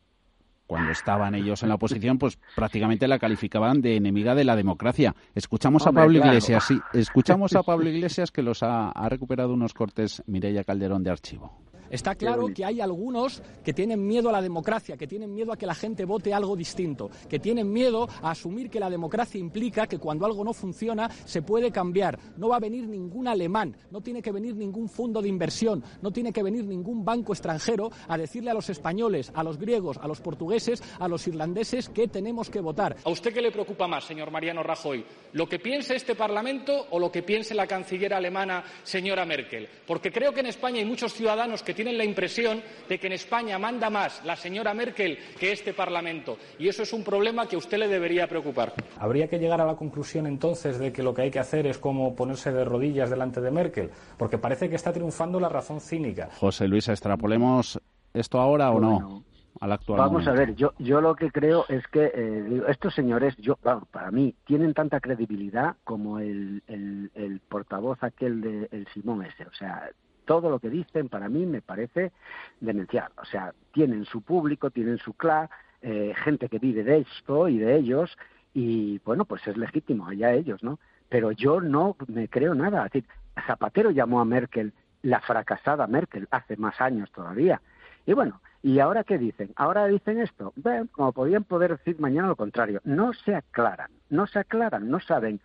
cuando 0.68 0.92
estaban 0.92 1.34
ellos 1.34 1.62
en 1.62 1.70
la 1.70 1.76
oposición, 1.76 2.18
pues 2.18 2.38
prácticamente 2.54 3.08
la 3.08 3.18
calificaban 3.18 3.80
de 3.80 3.96
enemiga 3.96 4.34
de 4.34 4.44
la 4.44 4.54
democracia. 4.54 5.16
Escuchamos 5.34 5.86
a 5.86 5.92
Pablo 5.92 6.18
Iglesias, 6.18 6.64
sí, 6.68 6.78
escuchamos 6.92 7.56
a 7.56 7.62
Pablo 7.62 7.88
Iglesias 7.88 8.30
que 8.30 8.42
los 8.42 8.62
ha, 8.62 8.90
ha 8.90 9.08
recuperado 9.08 9.54
unos 9.54 9.72
cortes 9.72 10.22
Mireia 10.26 10.64
Calderón 10.64 11.02
de 11.02 11.10
archivo. 11.10 11.67
Está 11.90 12.14
claro 12.14 12.48
que 12.54 12.64
hay 12.64 12.80
algunos 12.80 13.42
que 13.64 13.72
tienen 13.72 14.06
miedo 14.06 14.28
a 14.28 14.32
la 14.32 14.42
democracia, 14.42 14.96
que 14.96 15.06
tienen 15.06 15.34
miedo 15.34 15.52
a 15.52 15.56
que 15.56 15.66
la 15.66 15.74
gente 15.74 16.04
vote 16.04 16.34
algo 16.34 16.54
distinto, 16.54 17.10
que 17.28 17.38
tienen 17.38 17.72
miedo 17.72 18.08
a 18.22 18.32
asumir 18.32 18.68
que 18.68 18.80
la 18.80 18.90
democracia 18.90 19.40
implica 19.40 19.86
que 19.86 19.98
cuando 19.98 20.26
algo 20.26 20.44
no 20.44 20.52
funciona 20.52 21.08
se 21.24 21.42
puede 21.42 21.70
cambiar. 21.70 22.18
No 22.36 22.48
va 22.48 22.56
a 22.56 22.60
venir 22.60 22.86
ningún 22.86 23.26
alemán, 23.26 23.76
no 23.90 24.00
tiene 24.00 24.20
que 24.20 24.32
venir 24.32 24.54
ningún 24.54 24.88
fondo 24.88 25.22
de 25.22 25.28
inversión, 25.28 25.82
no 26.02 26.10
tiene 26.10 26.32
que 26.32 26.42
venir 26.42 26.64
ningún 26.64 27.04
banco 27.04 27.32
extranjero 27.32 27.90
a 28.06 28.18
decirle 28.18 28.50
a 28.50 28.54
los 28.54 28.68
españoles, 28.68 29.32
a 29.34 29.42
los 29.42 29.58
griegos, 29.58 29.98
a 29.98 30.08
los 30.08 30.20
portugueses, 30.20 30.82
a 30.98 31.08
los 31.08 31.26
irlandeses 31.26 31.88
que 31.88 32.08
tenemos 32.08 32.50
que 32.50 32.60
votar. 32.60 32.96
¿A 33.04 33.10
usted 33.10 33.32
qué 33.32 33.40
le 33.40 33.50
preocupa 33.50 33.86
más, 33.86 34.04
señor 34.04 34.30
Mariano 34.30 34.62
Rajoy? 34.62 35.04
¿Lo 35.32 35.48
que 35.48 35.58
piense 35.58 35.96
este 35.96 36.14
Parlamento 36.14 36.86
o 36.90 36.98
lo 36.98 37.10
que 37.10 37.22
piense 37.22 37.54
la 37.54 37.66
canciller 37.66 38.12
alemana, 38.12 38.64
señora 38.82 39.24
Merkel? 39.24 39.68
Porque 39.86 40.12
creo 40.12 40.32
que 40.32 40.40
en 40.40 40.46
España 40.46 40.78
hay 40.78 40.84
muchos 40.84 41.12
ciudadanos 41.14 41.62
que 41.62 41.74
tienen 41.78 41.96
la 41.96 42.02
impresión 42.02 42.60
de 42.88 42.98
que 42.98 43.06
en 43.06 43.12
España 43.12 43.56
manda 43.56 43.88
más 43.88 44.24
la 44.24 44.34
señora 44.34 44.74
Merkel 44.74 45.16
que 45.38 45.52
este 45.52 45.72
Parlamento. 45.72 46.36
Y 46.58 46.66
eso 46.66 46.82
es 46.82 46.92
un 46.92 47.04
problema 47.04 47.46
que 47.46 47.54
a 47.54 47.58
usted 47.60 47.78
le 47.78 47.86
debería 47.86 48.26
preocupar. 48.26 48.72
¿Habría 48.98 49.28
que 49.28 49.38
llegar 49.38 49.60
a 49.60 49.64
la 49.64 49.76
conclusión 49.76 50.26
entonces 50.26 50.80
de 50.80 50.92
que 50.92 51.04
lo 51.04 51.14
que 51.14 51.22
hay 51.22 51.30
que 51.30 51.38
hacer 51.38 51.68
es 51.68 51.78
como 51.78 52.16
ponerse 52.16 52.50
de 52.50 52.64
rodillas 52.64 53.10
delante 53.10 53.40
de 53.40 53.52
Merkel? 53.52 53.90
Porque 54.16 54.38
parece 54.38 54.68
que 54.68 54.74
está 54.74 54.92
triunfando 54.92 55.38
la 55.38 55.48
razón 55.48 55.80
cínica. 55.80 56.30
José 56.40 56.66
Luis, 56.66 56.88
extrapolemos 56.88 57.80
esto 58.12 58.40
ahora 58.40 58.72
o 58.72 58.80
no. 58.80 59.22
Al 59.60 59.70
actual 59.70 59.98
Vamos 59.98 60.24
momento. 60.24 60.30
a 60.32 60.34
ver, 60.34 60.56
yo, 60.56 60.72
yo 60.80 61.00
lo 61.00 61.14
que 61.14 61.30
creo 61.30 61.64
es 61.68 61.86
que 61.86 62.10
eh, 62.12 62.62
estos 62.66 62.92
señores, 62.92 63.36
yo, 63.36 63.54
para 63.56 64.10
mí, 64.10 64.34
tienen 64.44 64.74
tanta 64.74 64.98
credibilidad 64.98 65.76
como 65.84 66.18
el, 66.18 66.60
el, 66.66 67.12
el 67.14 67.38
portavoz 67.48 68.02
aquel 68.02 68.40
de 68.40 68.68
el 68.72 68.88
Simón 68.88 69.24
ese. 69.24 69.44
O 69.44 69.52
sea, 69.52 69.90
todo 70.28 70.50
lo 70.50 70.58
que 70.58 70.68
dicen 70.68 71.08
para 71.08 71.30
mí 71.30 71.46
me 71.46 71.62
parece 71.62 72.12
demencial. 72.60 73.10
O 73.16 73.24
sea, 73.24 73.54
tienen 73.72 74.04
su 74.04 74.20
público, 74.20 74.70
tienen 74.70 74.98
su 74.98 75.14
clan, 75.14 75.48
eh, 75.80 76.12
gente 76.22 76.50
que 76.50 76.58
vive 76.58 76.84
de 76.84 76.98
esto 76.98 77.48
y 77.48 77.56
de 77.56 77.76
ellos, 77.76 78.14
y 78.52 78.98
bueno, 79.06 79.24
pues 79.24 79.46
es 79.46 79.56
legítimo, 79.56 80.06
allá 80.06 80.34
ellos, 80.34 80.62
¿no? 80.62 80.78
Pero 81.08 81.32
yo 81.32 81.62
no 81.62 81.96
me 82.08 82.28
creo 82.28 82.54
nada. 82.54 82.90
Es 82.92 83.04
Zapatero 83.46 83.90
llamó 83.90 84.20
a 84.20 84.26
Merkel 84.26 84.74
la 85.00 85.20
fracasada 85.20 85.86
Merkel 85.86 86.28
hace 86.30 86.58
más 86.58 86.78
años 86.78 87.10
todavía. 87.10 87.62
Y 88.04 88.12
bueno, 88.12 88.42
¿y 88.62 88.80
ahora 88.80 89.04
qué 89.04 89.16
dicen? 89.16 89.52
Ahora 89.56 89.86
dicen 89.86 90.20
esto. 90.20 90.52
Ven, 90.56 90.88
como 90.88 91.12
podrían 91.12 91.44
poder 91.44 91.78
decir 91.78 91.98
mañana 91.98 92.28
lo 92.28 92.36
contrario. 92.36 92.82
No 92.84 93.14
se 93.14 93.34
aclaran, 93.34 93.90
no 94.10 94.26
se 94.26 94.40
aclaran, 94.40 94.90
no 94.90 95.00
saben 95.00 95.40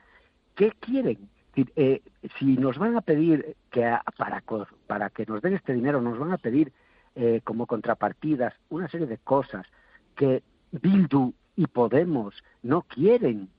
qué 0.56 0.74
quieren. 0.82 1.30
Es 1.56 1.66
decir, 1.66 1.74
eh, 1.76 2.02
si 2.40 2.58
nos 2.58 2.80
van 2.80 2.98
a 2.98 3.02
pedir 3.02 3.56
que 3.70 3.82
para, 4.18 4.44
para 4.88 5.10
que 5.12 5.26
nos 5.28 5.42
den 5.42 5.54
este 5.54 5.74
dinero, 5.74 6.02
nos 6.02 6.18
van 6.18 6.32
a 6.32 6.38
pedir 6.38 6.74
eh, 7.16 7.42
como 7.44 7.68
contrapartidas 7.68 8.56
una 8.70 8.88
serie 8.88 9.06
de 9.06 9.20
cosas 9.20 9.68
que 10.16 10.42
Bildu 10.72 11.34
y 11.56 11.68
Podemos 11.68 12.44
no 12.64 12.82
quieren. 12.82 13.50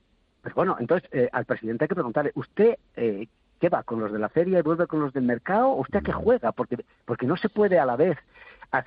Pero 0.42 0.57
bueno, 0.57 0.76
entonces 0.80 1.09
eh, 1.12 1.28
al 1.30 1.45
presidente 1.45 1.84
hay 1.84 1.88
que 1.88 1.95
preguntarle, 1.95 2.32
¿usted 2.34 2.78
eh, 2.97 3.28
qué 3.61 3.68
va 3.68 3.84
con 3.84 4.01
los 4.01 4.12
de 4.12 4.18
la 4.18 4.28
feria 4.28 4.59
y 4.59 4.62
vuelve 4.62 4.88
con 4.88 4.99
los 4.99 5.12
del 5.12 5.22
mercado? 5.22 5.68
¿O 5.68 5.82
usted 5.82 6.01
a 6.01 6.03
qué 6.03 6.12
juega? 6.12 6.51
Porque, 6.51 6.84
porque 7.05 7.26
no 7.26 7.36
se 7.36 7.49
puede 7.49 7.78
a 7.78 7.86
la 7.86 7.95
vez. 7.95 8.18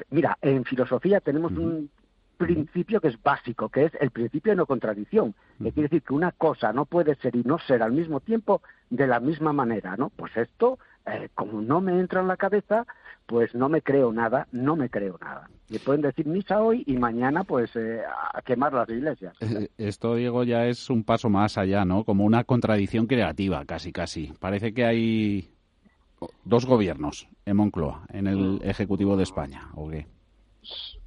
Mira, 0.09 0.37
en 0.41 0.65
filosofía 0.65 1.21
tenemos 1.21 1.53
un 1.53 1.89
principio 2.37 3.01
que 3.01 3.09
es 3.09 3.21
básico, 3.21 3.69
que 3.69 3.85
es 3.85 3.91
el 3.99 4.11
principio 4.11 4.51
de 4.51 4.57
no 4.57 4.65
contradicción, 4.65 5.33
que 5.61 5.71
quiere 5.71 5.89
decir 5.89 6.03
que 6.03 6.13
una 6.13 6.31
cosa 6.31 6.71
no 6.71 6.85
puede 6.85 7.15
ser 7.15 7.35
y 7.35 7.43
no 7.43 7.59
ser 7.59 7.83
al 7.83 7.91
mismo 7.91 8.19
tiempo 8.19 8.61
de 8.89 9.07
la 9.07 9.19
misma 9.19 9.51
manera, 9.53 9.97
¿no? 9.97 10.09
Pues 10.09 10.35
esto, 10.37 10.79
eh, 11.05 11.29
como 11.35 11.61
no 11.61 11.81
me 11.81 11.99
entra 11.99 12.21
en 12.21 12.27
la 12.27 12.37
cabeza, 12.37 12.85
pues 13.25 13.53
no 13.53 13.67
me 13.67 13.81
creo 13.81 14.13
nada, 14.13 14.47
no 14.51 14.75
me 14.75 14.89
creo 14.89 15.17
nada. 15.21 15.49
Y 15.69 15.79
pueden 15.79 16.01
decir 16.01 16.25
misa 16.25 16.61
hoy 16.61 16.83
y 16.85 16.95
mañana, 16.95 17.43
pues, 17.43 17.75
eh, 17.75 18.01
a 18.33 18.41
quemar 18.41 18.73
las 18.73 18.87
iglesias. 18.89 19.35
Eh, 19.41 19.69
Esto, 19.77 20.15
Diego, 20.15 20.43
ya 20.43 20.65
es 20.65 20.89
un 20.89 21.03
paso 21.03 21.29
más 21.29 21.57
allá, 21.57 21.83
¿no? 21.83 22.05
Como 22.05 22.23
una 22.23 22.45
contradicción 22.45 23.05
creativa, 23.07 23.65
casi, 23.65 23.91
casi. 23.91 24.31
Parece 24.39 24.73
que 24.73 24.85
hay 24.85 25.49
dos 26.45 26.65
gobiernos 26.65 27.27
en 27.45 27.57
Moncloa, 27.57 28.03
en 28.13 28.27
el 28.27 28.61
Ejecutivo 28.63 29.17
de 29.17 29.23
España, 29.23 29.69
¿o 29.75 29.89
qué? 29.89 30.07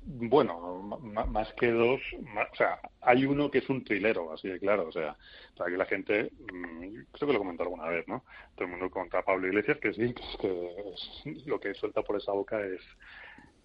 Bueno, 0.03 0.83
más 1.29 1.53
que 1.55 1.71
dos, 1.71 2.01
ma- 2.35 2.49
o 2.51 2.57
sea, 2.57 2.81
hay 3.01 3.27
uno 3.27 3.51
que 3.51 3.59
es 3.59 3.69
un 3.69 3.85
trilero, 3.85 4.33
así 4.33 4.49
de 4.49 4.59
claro, 4.59 4.89
o 4.89 4.93
sea, 4.93 5.17
para 5.57 5.71
que 5.71 5.77
la 5.77 5.85
gente, 5.87 6.31
mm, 6.53 6.81
creo 7.13 7.27
que 7.29 7.33
lo 7.33 7.39
comentó 7.39 7.63
alguna 7.65 7.87
vez, 7.89 8.07
¿no? 8.09 8.25
Todo 8.55 8.65
el 8.67 8.71
mundo 8.73 8.91
contra 8.91 9.23
Pablo 9.23 9.47
Iglesias, 9.49 9.79
que 9.79 9.93
sí, 9.93 10.15
que, 10.41 10.73
es 11.27 11.47
lo 11.47 11.61
que 11.61 11.75
suelta 11.75 12.03
por 12.03 12.17
esa 12.17 12.33
boca 12.33 12.61
es 12.65 12.81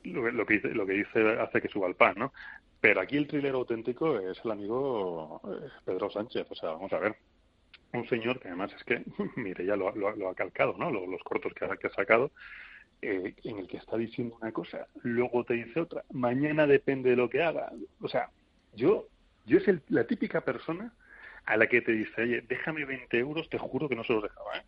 lo, 0.04 0.30
lo 0.32 0.46
que 0.46 0.56
dice, 0.56 0.70
lo 0.70 0.86
que 0.86 0.94
dice 0.94 1.40
hace 1.40 1.62
que 1.62 1.70
suba 1.70 1.88
el 1.88 1.96
pan, 1.96 2.16
¿no? 2.18 2.34
Pero 2.80 3.02
aquí 3.02 3.18
el 3.18 3.28
trilero 3.28 3.60
auténtico 3.60 4.20
es 4.20 4.40
el 4.44 4.52
amigo 4.52 5.42
eh, 5.46 5.70
Pedro 5.86 6.10
Sánchez, 6.10 6.48
o 6.52 6.56
sea, 6.56 6.72
vamos 6.72 6.94
a 6.94 7.00
ver, 7.00 7.18
un 7.94 8.08
señor 8.10 8.40
que 8.40 8.50
además 8.50 8.74
es 8.74 8.84
que, 8.84 9.04
mire, 9.38 9.66
ya 9.66 9.76
lo, 9.76 9.96
lo- 9.96 10.16
lo 10.16 10.30
ha 10.30 10.36
calcado, 10.36 10.76
¿no? 10.78 10.92
Lo- 10.92 11.08
Los, 11.08 11.24
cortos 11.24 11.54
que 11.54 11.66
ha, 11.66 11.78
que 11.78 11.88
ha 11.88 11.92
sacado, 11.94 12.32
eh, 13.02 13.36
en 13.44 13.60
el 13.60 13.68
que 13.68 13.78
está 13.78 13.98
diciendo 13.98 14.38
una 14.42 14.52
cosa, 14.52 14.88
luego 15.04 15.44
te 15.44 15.56
dice 15.56 15.80
otra, 15.80 16.04
mañana 16.12 16.68
depende 16.68 17.12
de 17.12 17.16
lo 17.16 17.30
que 17.30 17.44
haga. 17.44 17.72
O 18.02 18.08
sea, 18.08 18.30
yo, 18.74 19.08
yo 19.46 19.58
es 19.58 19.68
la 19.90 20.06
típica 20.08 20.42
persona 20.42 20.94
a 21.46 21.58
la 21.58 21.68
que 21.68 21.82
te 21.82 21.92
dice, 21.92 22.22
oye, 22.22 22.42
déjame 22.48 22.86
20 22.86 23.18
euros, 23.20 23.50
te 23.50 23.58
juro 23.58 23.88
que 23.88 23.96
no 23.96 24.04
se 24.04 24.14
los 24.14 24.24
dejaba, 24.24 24.58
¿eh? 24.58 24.64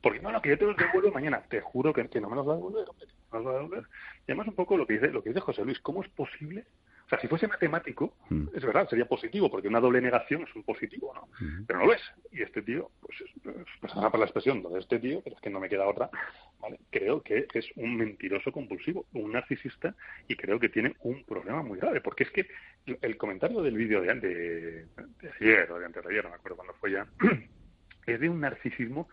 Porque 0.00 0.20
no, 0.20 0.30
no, 0.30 0.40
que 0.40 0.50
yo 0.50 0.58
te 0.58 0.66
los 0.66 0.76
devuelvo 0.76 1.10
mañana, 1.10 1.42
te 1.48 1.60
juro 1.60 1.92
que, 1.92 2.02
no 2.20 2.30
me 2.30 2.36
los 2.36 2.46
va 2.46 2.52
a 2.52 2.56
devolver, 2.56 2.86
no 2.86 2.94
me 3.32 3.38
los 3.38 3.46
va 3.46 3.50
a 3.50 3.54
devolver. 3.54 3.84
Y 4.20 4.32
además 4.32 4.48
un 4.48 4.54
poco 4.54 4.76
lo 4.76 4.86
que 4.86 4.94
dice, 4.94 5.08
lo 5.08 5.22
que 5.22 5.30
dice 5.30 5.40
José 5.40 5.64
Luis, 5.64 5.80
¿cómo 5.80 6.02
es 6.02 6.08
posible? 6.10 6.64
O 7.06 7.08
sea, 7.08 7.20
si 7.20 7.28
fuese 7.28 7.46
matemático, 7.46 8.16
es 8.52 8.64
verdad, 8.64 8.88
sería 8.88 9.06
positivo, 9.06 9.48
porque 9.48 9.68
una 9.68 9.78
doble 9.78 10.00
negación 10.00 10.42
es 10.42 10.52
un 10.56 10.64
positivo, 10.64 11.12
¿no? 11.14 11.28
Pero 11.64 11.78
no 11.78 11.86
lo 11.86 11.92
es. 11.94 12.02
Y 12.32 12.42
este 12.42 12.62
tío, 12.62 12.90
pues, 13.00 13.20
es- 13.20 13.30
pues 13.80 13.92
para 13.92 14.18
la 14.18 14.24
expresión, 14.24 14.60
lo 14.60 14.70
de 14.70 14.80
este 14.80 14.98
tío, 14.98 15.20
pero 15.22 15.36
es 15.36 15.40
que 15.42 15.48
no 15.50 15.60
me 15.60 15.68
queda 15.68 15.86
otra, 15.86 16.10
¿vale? 16.58 16.80
Creo 16.90 17.22
que 17.22 17.46
es 17.54 17.70
un 17.76 17.96
mentiroso 17.96 18.50
compulsivo, 18.50 19.06
un 19.12 19.30
narcisista, 19.30 19.94
y 20.26 20.34
creo 20.34 20.58
que 20.58 20.68
tiene 20.68 20.96
un 21.00 21.22
problema 21.24 21.62
muy 21.62 21.78
grave, 21.78 22.00
porque 22.00 22.24
es 22.24 22.30
que 22.32 22.48
el 23.00 23.16
comentario 23.16 23.62
del 23.62 23.76
vídeo 23.76 24.00
de, 24.00 24.12
de, 24.14 24.86
de 25.20 25.32
ayer 25.40 25.70
o 25.70 25.78
de 25.78 25.86
antes 25.86 26.02
de 26.02 26.10
ayer, 26.10 26.24
no 26.24 26.30
me 26.30 26.36
acuerdo 26.36 26.56
cuándo 26.56 26.74
fue 26.74 26.90
ya, 26.90 27.06
es 28.06 28.18
de 28.20 28.28
un 28.28 28.40
narcisismo 28.40 29.08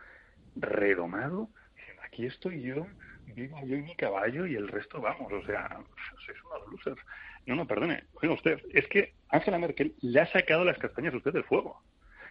redomado. 0.55 1.49
diciendo, 1.75 2.01
Aquí 2.05 2.25
estoy 2.25 2.61
yo, 2.61 2.87
vivo 3.27 3.59
yo 3.65 3.75
y 3.77 3.81
mi 3.81 3.95
caballo 3.95 4.45
y 4.45 4.55
el 4.55 4.67
resto 4.67 4.99
vamos, 5.01 5.31
o 5.31 5.45
sea, 5.45 5.79
sois 6.25 6.37
unos 6.43 6.71
losers. 6.71 7.01
No, 7.45 7.55
no, 7.55 7.67
perdone, 7.67 8.03
oiga 8.21 8.33
usted, 8.33 8.59
es 8.71 8.87
que 8.87 9.13
Angela 9.29 9.59
Merkel 9.59 9.95
le 10.01 10.21
ha 10.21 10.27
sacado 10.31 10.63
las 10.63 10.77
castañas 10.77 11.13
a 11.13 11.17
usted 11.17 11.33
del 11.33 11.43
fuego. 11.43 11.81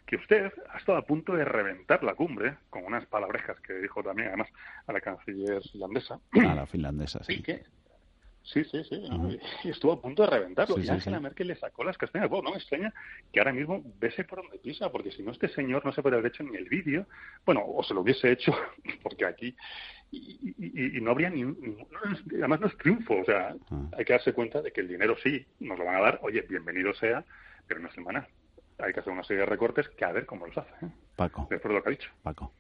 Que 0.06 0.16
usted 0.16 0.50
ha 0.70 0.78
estado 0.78 0.98
a 0.98 1.02
punto 1.06 1.34
de 1.34 1.44
reventar 1.44 2.02
la 2.02 2.14
cumbre, 2.14 2.56
con 2.70 2.84
unas 2.84 3.06
palabrejas 3.06 3.60
que 3.60 3.74
dijo 3.74 4.02
también, 4.02 4.28
además, 4.28 4.48
a 4.86 4.92
la 4.92 5.00
canciller 5.00 5.62
finlandesa. 5.70 6.18
A 6.32 6.54
la 6.54 6.66
finlandesa, 6.66 7.20
Y 7.28 7.36
sí. 7.36 7.42
que 7.42 7.62
Sí, 8.45 8.64
sí, 8.64 8.82
sí. 8.84 9.01
Y 9.64 9.68
estuvo 9.70 9.93
a 9.93 10.01
punto 10.03 10.22
de 10.24 10.30
reventarlo. 10.30 10.74
Sí, 10.74 10.80
y 10.80 10.84
sí, 10.84 10.90
Angela 10.90 11.18
sí. 11.18 11.22
Merkel 11.22 11.47
le 11.49 11.57
sacó 11.57 11.84
las 11.84 11.97
castañas. 11.97 12.28
Bueno, 12.28 12.45
no 12.45 12.51
me 12.51 12.57
extraña 12.57 12.93
que 13.32 13.38
ahora 13.38 13.53
mismo 13.53 13.82
bese 14.01 14.24
por 14.24 14.43
donde 14.43 14.59
pisa, 14.59 14.90
porque 14.90 15.12
si 15.12 15.22
no, 15.22 15.30
este 15.30 15.49
señor 15.49 15.84
no 15.86 15.93
se 15.93 16.03
puede 16.03 16.16
haber 16.16 16.32
hecho 16.32 16.43
ni 16.43 16.57
el 16.57 16.68
vídeo. 16.68 17.07
Bueno, 17.47 17.62
o 17.64 17.82
se 17.84 17.95
lo 17.95 18.01
hubiese 18.01 18.32
hecho, 18.32 18.53
porque 19.03 19.24
aquí. 19.26 19.55
Y, 20.11 20.55
y- 20.59 20.99
y 20.99 21.01
no 21.01 21.12
habría 21.12 21.30
ni. 21.30 21.43
no 21.45 21.55
es- 22.12 22.22
además, 22.34 22.61
no 22.61 22.66
es 22.66 22.76
triunfo. 22.78 23.14
O 23.20 23.24
sea, 23.24 23.55
Ah. 23.70 23.88
hay 23.97 24.05
que 24.05 24.12
darse 24.12 24.32
cuenta 24.32 24.61
de 24.61 24.72
que 24.72 24.80
el 24.80 24.88
dinero 24.88 25.16
sí 25.22 25.47
nos 25.61 25.78
lo 25.78 25.84
van 25.84 25.97
a 25.97 26.01
dar. 26.01 26.18
Oye, 26.22 26.43
bienvenido 26.43 26.93
sea, 26.95 27.24
pero 27.68 27.80
una 27.80 27.93
semana. 27.93 28.26
Hay 28.78 28.93
que 28.93 29.01
hacer 29.01 29.12
una 29.12 29.22
serie 29.22 29.40
de 29.43 29.47
recortes 29.47 29.88
que 29.90 30.05
a 30.05 30.11
ver 30.12 30.26
cómo 30.26 30.47
los 30.47 30.59
hace. 30.59 30.72
¿eh? 30.84 30.88
Paco, 31.14 31.47
Después 31.49 31.70
de 31.70 31.74
lo 31.78 31.82
que 31.84 31.88
ha 31.90 31.93
dicho. 31.93 32.11
Paco. 32.22 32.53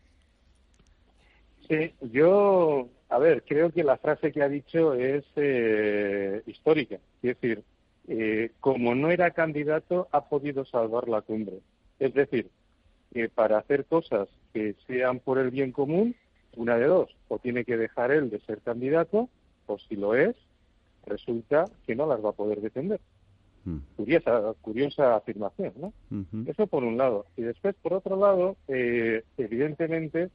Sí, 1.68 1.94
yo, 2.02 2.88
a 3.12 3.18
ver, 3.18 3.44
creo 3.44 3.70
que 3.70 3.84
la 3.84 3.98
frase 3.98 4.32
que 4.32 4.42
ha 4.42 4.48
dicho 4.48 4.94
es 4.94 5.22
eh, 5.36 6.42
histórica. 6.46 6.96
Es 7.22 7.38
decir, 7.38 7.62
eh, 8.08 8.52
como 8.58 8.94
no 8.94 9.10
era 9.10 9.32
candidato, 9.32 10.08
ha 10.12 10.30
podido 10.30 10.64
salvar 10.64 11.08
la 11.08 11.20
cumbre. 11.20 11.58
Es 11.98 12.14
decir, 12.14 12.48
que 13.12 13.28
para 13.28 13.58
hacer 13.58 13.84
cosas 13.84 14.28
que 14.54 14.76
sean 14.86 15.20
por 15.20 15.38
el 15.38 15.50
bien 15.50 15.72
común, 15.72 16.16
una 16.56 16.78
de 16.78 16.86
dos, 16.86 17.14
o 17.28 17.38
tiene 17.38 17.66
que 17.66 17.76
dejar 17.76 18.12
él 18.12 18.30
de 18.30 18.40
ser 18.40 18.62
candidato, 18.62 19.28
o 19.66 19.78
si 19.78 19.96
lo 19.96 20.14
es, 20.14 20.34
resulta 21.04 21.66
que 21.86 21.94
no 21.94 22.06
las 22.06 22.24
va 22.24 22.30
a 22.30 22.34
poder 22.34 22.62
defender. 22.62 23.00
Mm. 23.66 23.76
Curiosa, 23.94 24.54
curiosa 24.62 25.16
afirmación, 25.16 25.74
¿no? 25.76 25.92
Eso 26.46 26.66
por 26.66 26.82
un 26.82 26.96
lado. 26.96 27.26
Y 27.36 27.42
después, 27.42 27.74
por 27.82 27.92
otro 27.92 28.16
lado, 28.16 28.56
eh, 28.68 29.22
evidentemente 29.36 30.30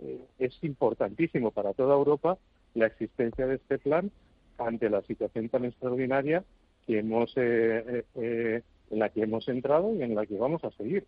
eh, 0.00 0.24
es 0.38 0.58
importantísimo 0.62 1.50
para 1.50 1.74
toda 1.74 1.94
Europa 1.94 2.38
la 2.74 2.86
existencia 2.86 3.46
de 3.46 3.56
este 3.56 3.78
plan 3.78 4.10
ante 4.58 4.88
la 4.88 5.02
situación 5.02 5.48
tan 5.48 5.64
extraordinaria 5.64 6.44
que 6.86 6.98
hemos 6.98 7.32
eh, 7.36 8.04
en 8.14 8.98
la 8.98 9.08
que 9.08 9.22
hemos 9.22 9.48
entrado 9.48 9.94
y 9.94 10.02
en 10.02 10.14
la 10.14 10.26
que 10.26 10.36
vamos 10.36 10.62
a 10.64 10.70
seguir. 10.72 11.06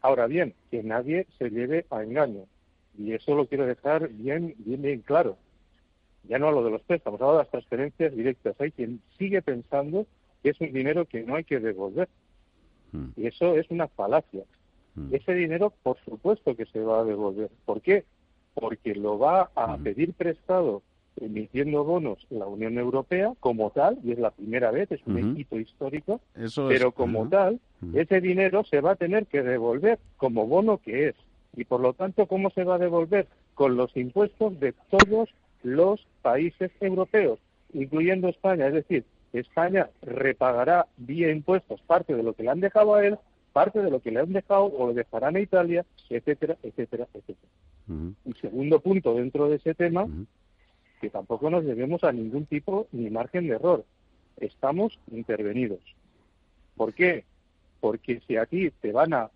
Ahora 0.00 0.26
bien, 0.26 0.54
que 0.70 0.82
nadie 0.82 1.26
se 1.38 1.50
lleve 1.50 1.86
a 1.90 2.02
engaño. 2.02 2.44
Y 2.96 3.12
eso 3.12 3.34
lo 3.34 3.46
quiero 3.46 3.66
dejar 3.66 4.08
bien, 4.08 4.54
bien, 4.58 4.82
bien 4.82 5.00
claro. 5.02 5.36
Ya 6.24 6.38
no 6.38 6.48
hablo 6.48 6.64
de 6.64 6.70
los 6.70 6.82
préstamos, 6.82 7.20
hablo 7.20 7.34
de 7.34 7.38
las 7.38 7.50
transferencias 7.50 8.14
directas. 8.14 8.60
Hay 8.60 8.72
quien 8.72 9.00
sigue 9.16 9.40
pensando 9.40 10.06
que 10.42 10.50
es 10.50 10.60
un 10.60 10.72
dinero 10.72 11.06
que 11.06 11.22
no 11.22 11.36
hay 11.36 11.44
que 11.44 11.60
devolver. 11.60 12.08
Y 13.16 13.26
eso 13.26 13.54
es 13.56 13.70
una 13.70 13.86
falacia. 13.88 14.44
Ese 15.10 15.34
dinero, 15.34 15.72
por 15.82 15.96
supuesto 16.04 16.54
que 16.56 16.66
se 16.66 16.80
va 16.80 17.00
a 17.00 17.04
devolver. 17.04 17.50
¿Por 17.64 17.80
qué? 17.80 18.04
Porque 18.54 18.94
lo 18.94 19.18
va 19.18 19.50
a 19.54 19.76
pedir 19.78 20.12
prestado 20.14 20.82
emitiendo 21.20 21.84
bonos 21.84 22.26
la 22.30 22.46
Unión 22.46 22.78
Europea 22.78 23.32
como 23.40 23.70
tal, 23.70 23.98
y 24.04 24.12
es 24.12 24.18
la 24.18 24.30
primera 24.30 24.70
vez, 24.70 24.90
es 24.92 25.00
un 25.06 25.36
hito 25.36 25.58
histórico, 25.58 26.20
pero 26.68 26.92
como 26.92 27.28
tal, 27.28 27.60
ese 27.94 28.20
dinero 28.20 28.64
se 28.64 28.80
va 28.80 28.92
a 28.92 28.96
tener 28.96 29.26
que 29.26 29.42
devolver 29.42 29.98
como 30.16 30.46
bono 30.46 30.78
que 30.78 31.08
es. 31.08 31.14
Y 31.56 31.64
por 31.64 31.80
lo 31.80 31.92
tanto, 31.92 32.26
¿cómo 32.26 32.50
se 32.50 32.64
va 32.64 32.76
a 32.76 32.78
devolver? 32.78 33.26
Con 33.54 33.76
los 33.76 33.96
impuestos 33.96 34.58
de 34.60 34.74
todos 34.90 35.30
los 35.62 36.06
países 36.22 36.70
europeos, 36.80 37.40
incluyendo 37.72 38.28
España. 38.28 38.68
Es 38.68 38.74
decir, 38.74 39.04
España 39.32 39.88
repagará 40.02 40.86
vía 40.96 41.30
impuestos 41.30 41.80
parte 41.82 42.14
de 42.14 42.22
lo 42.22 42.34
que 42.34 42.44
le 42.44 42.50
han 42.50 42.60
dejado 42.60 42.94
a 42.94 43.04
él, 43.04 43.18
parte 43.58 43.82
de 43.82 43.90
lo 43.90 43.98
que 43.98 44.12
le 44.12 44.20
han 44.20 44.32
dejado 44.32 44.66
o 44.66 44.86
le 44.86 44.94
dejarán 44.94 45.34
a 45.34 45.40
Italia, 45.40 45.84
etcétera, 46.08 46.56
etcétera, 46.62 47.08
etcétera. 47.12 47.48
Y 48.24 48.32
segundo 48.34 48.78
punto 48.78 49.16
dentro 49.16 49.48
de 49.48 49.56
ese 49.56 49.74
tema, 49.74 50.06
que 51.00 51.10
tampoco 51.10 51.50
nos 51.50 51.64
debemos 51.64 52.04
a 52.04 52.12
ningún 52.12 52.46
tipo 52.46 52.86
ni 52.92 53.10
margen 53.10 53.48
de 53.48 53.56
error. 53.56 53.84
Estamos 54.36 54.96
intervenidos. 55.10 55.80
¿Por 56.76 56.94
qué? 56.94 57.24
Porque 57.80 58.22
si 58.28 58.36
aquí 58.36 58.70
te 58.80 58.92
van 58.92 59.12
a 59.12 59.28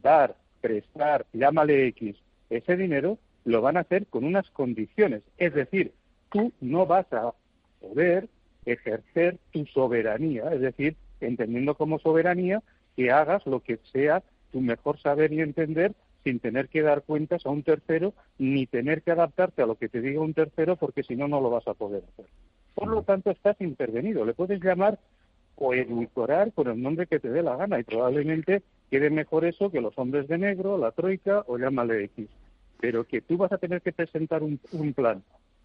dar, 0.00 0.36
prestar, 0.60 1.26
llámale 1.32 1.88
X, 1.88 2.14
ese 2.50 2.76
dinero, 2.76 3.18
lo 3.44 3.62
van 3.62 3.78
a 3.78 3.80
hacer 3.80 4.06
con 4.06 4.22
unas 4.22 4.48
condiciones. 4.50 5.22
Es 5.38 5.52
decir, 5.54 5.90
tú 6.30 6.52
no 6.60 6.86
vas 6.86 7.12
a 7.12 7.34
poder 7.80 8.28
ejercer 8.64 9.38
tu 9.50 9.66
soberanía, 9.66 10.54
es 10.54 10.60
decir, 10.60 10.94
entendiendo 11.20 11.74
como 11.74 11.98
soberanía 11.98 12.62
que 12.96 13.10
hagas 13.10 13.46
lo 13.46 13.60
que 13.60 13.78
sea 13.92 14.22
tu 14.50 14.60
mejor 14.60 14.98
saber 14.98 15.32
y 15.32 15.40
entender 15.40 15.92
sin 16.24 16.40
tener 16.40 16.68
que 16.68 16.82
dar 16.82 17.02
cuentas 17.02 17.46
a 17.46 17.50
un 17.50 17.62
tercero 17.62 18.14
ni 18.38 18.66
tener 18.66 19.02
que 19.02 19.12
adaptarte 19.12 19.62
a 19.62 19.66
lo 19.66 19.76
que 19.76 19.88
te 19.88 20.00
diga 20.00 20.20
un 20.20 20.34
tercero 20.34 20.74
porque 20.76 21.04
si 21.04 21.14
no, 21.14 21.28
no 21.28 21.40
lo 21.40 21.50
vas 21.50 21.68
a 21.68 21.74
poder 21.74 22.02
hacer. 22.12 22.26
Por 22.74 22.88
lo 22.88 23.02
tanto, 23.02 23.30
estás 23.30 23.60
intervenido. 23.60 24.24
Le 24.24 24.34
puedes 24.34 24.60
llamar 24.60 24.98
o 25.54 25.72
edulcorar 25.72 26.52
con 26.52 26.68
el 26.68 26.82
nombre 26.82 27.06
que 27.06 27.20
te 27.20 27.30
dé 27.30 27.42
la 27.42 27.56
gana 27.56 27.78
y 27.78 27.84
probablemente 27.84 28.62
quede 28.90 29.08
mejor 29.08 29.44
eso 29.44 29.70
que 29.70 29.80
los 29.80 29.96
hombres 29.98 30.26
de 30.26 30.38
negro, 30.38 30.78
la 30.78 30.90
troika 30.90 31.44
o 31.46 31.58
llámale 31.58 32.04
X. 32.04 32.28
Pero 32.80 33.04
que 33.04 33.20
tú 33.20 33.36
vas 33.36 33.52
a 33.52 33.58
tener 33.58 33.80
que 33.80 33.92
presentar 33.92 34.42
un, 34.42 34.58
un 34.72 34.92
plan, 34.94 35.22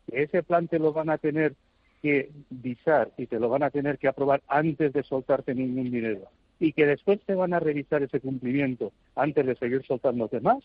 que 0.07 0.23
ese 0.23 0.43
plan 0.43 0.67
te 0.67 0.79
lo 0.79 0.93
van 0.93 1.09
a 1.09 1.17
tener 1.17 1.55
que 2.01 2.29
visar 2.49 3.11
y 3.17 3.25
te 3.25 3.39
lo 3.39 3.49
van 3.49 3.63
a 3.63 3.71
tener 3.71 3.97
que 3.97 4.07
aprobar 4.07 4.41
antes 4.47 4.93
de 4.93 5.03
soltarte 5.03 5.55
ningún 5.55 5.91
dinero 5.91 6.29
y 6.61 6.73
que 6.73 6.85
después 6.85 7.19
te 7.25 7.33
van 7.35 7.53
a 7.53 7.59
revisar 7.59 8.03
ese 8.03 8.19
cumplimiento 8.19 8.91
antes 9.15 9.45
de 9.45 9.55
seguir 9.55 9.83
soltándote 9.85 10.39
más, 10.39 10.59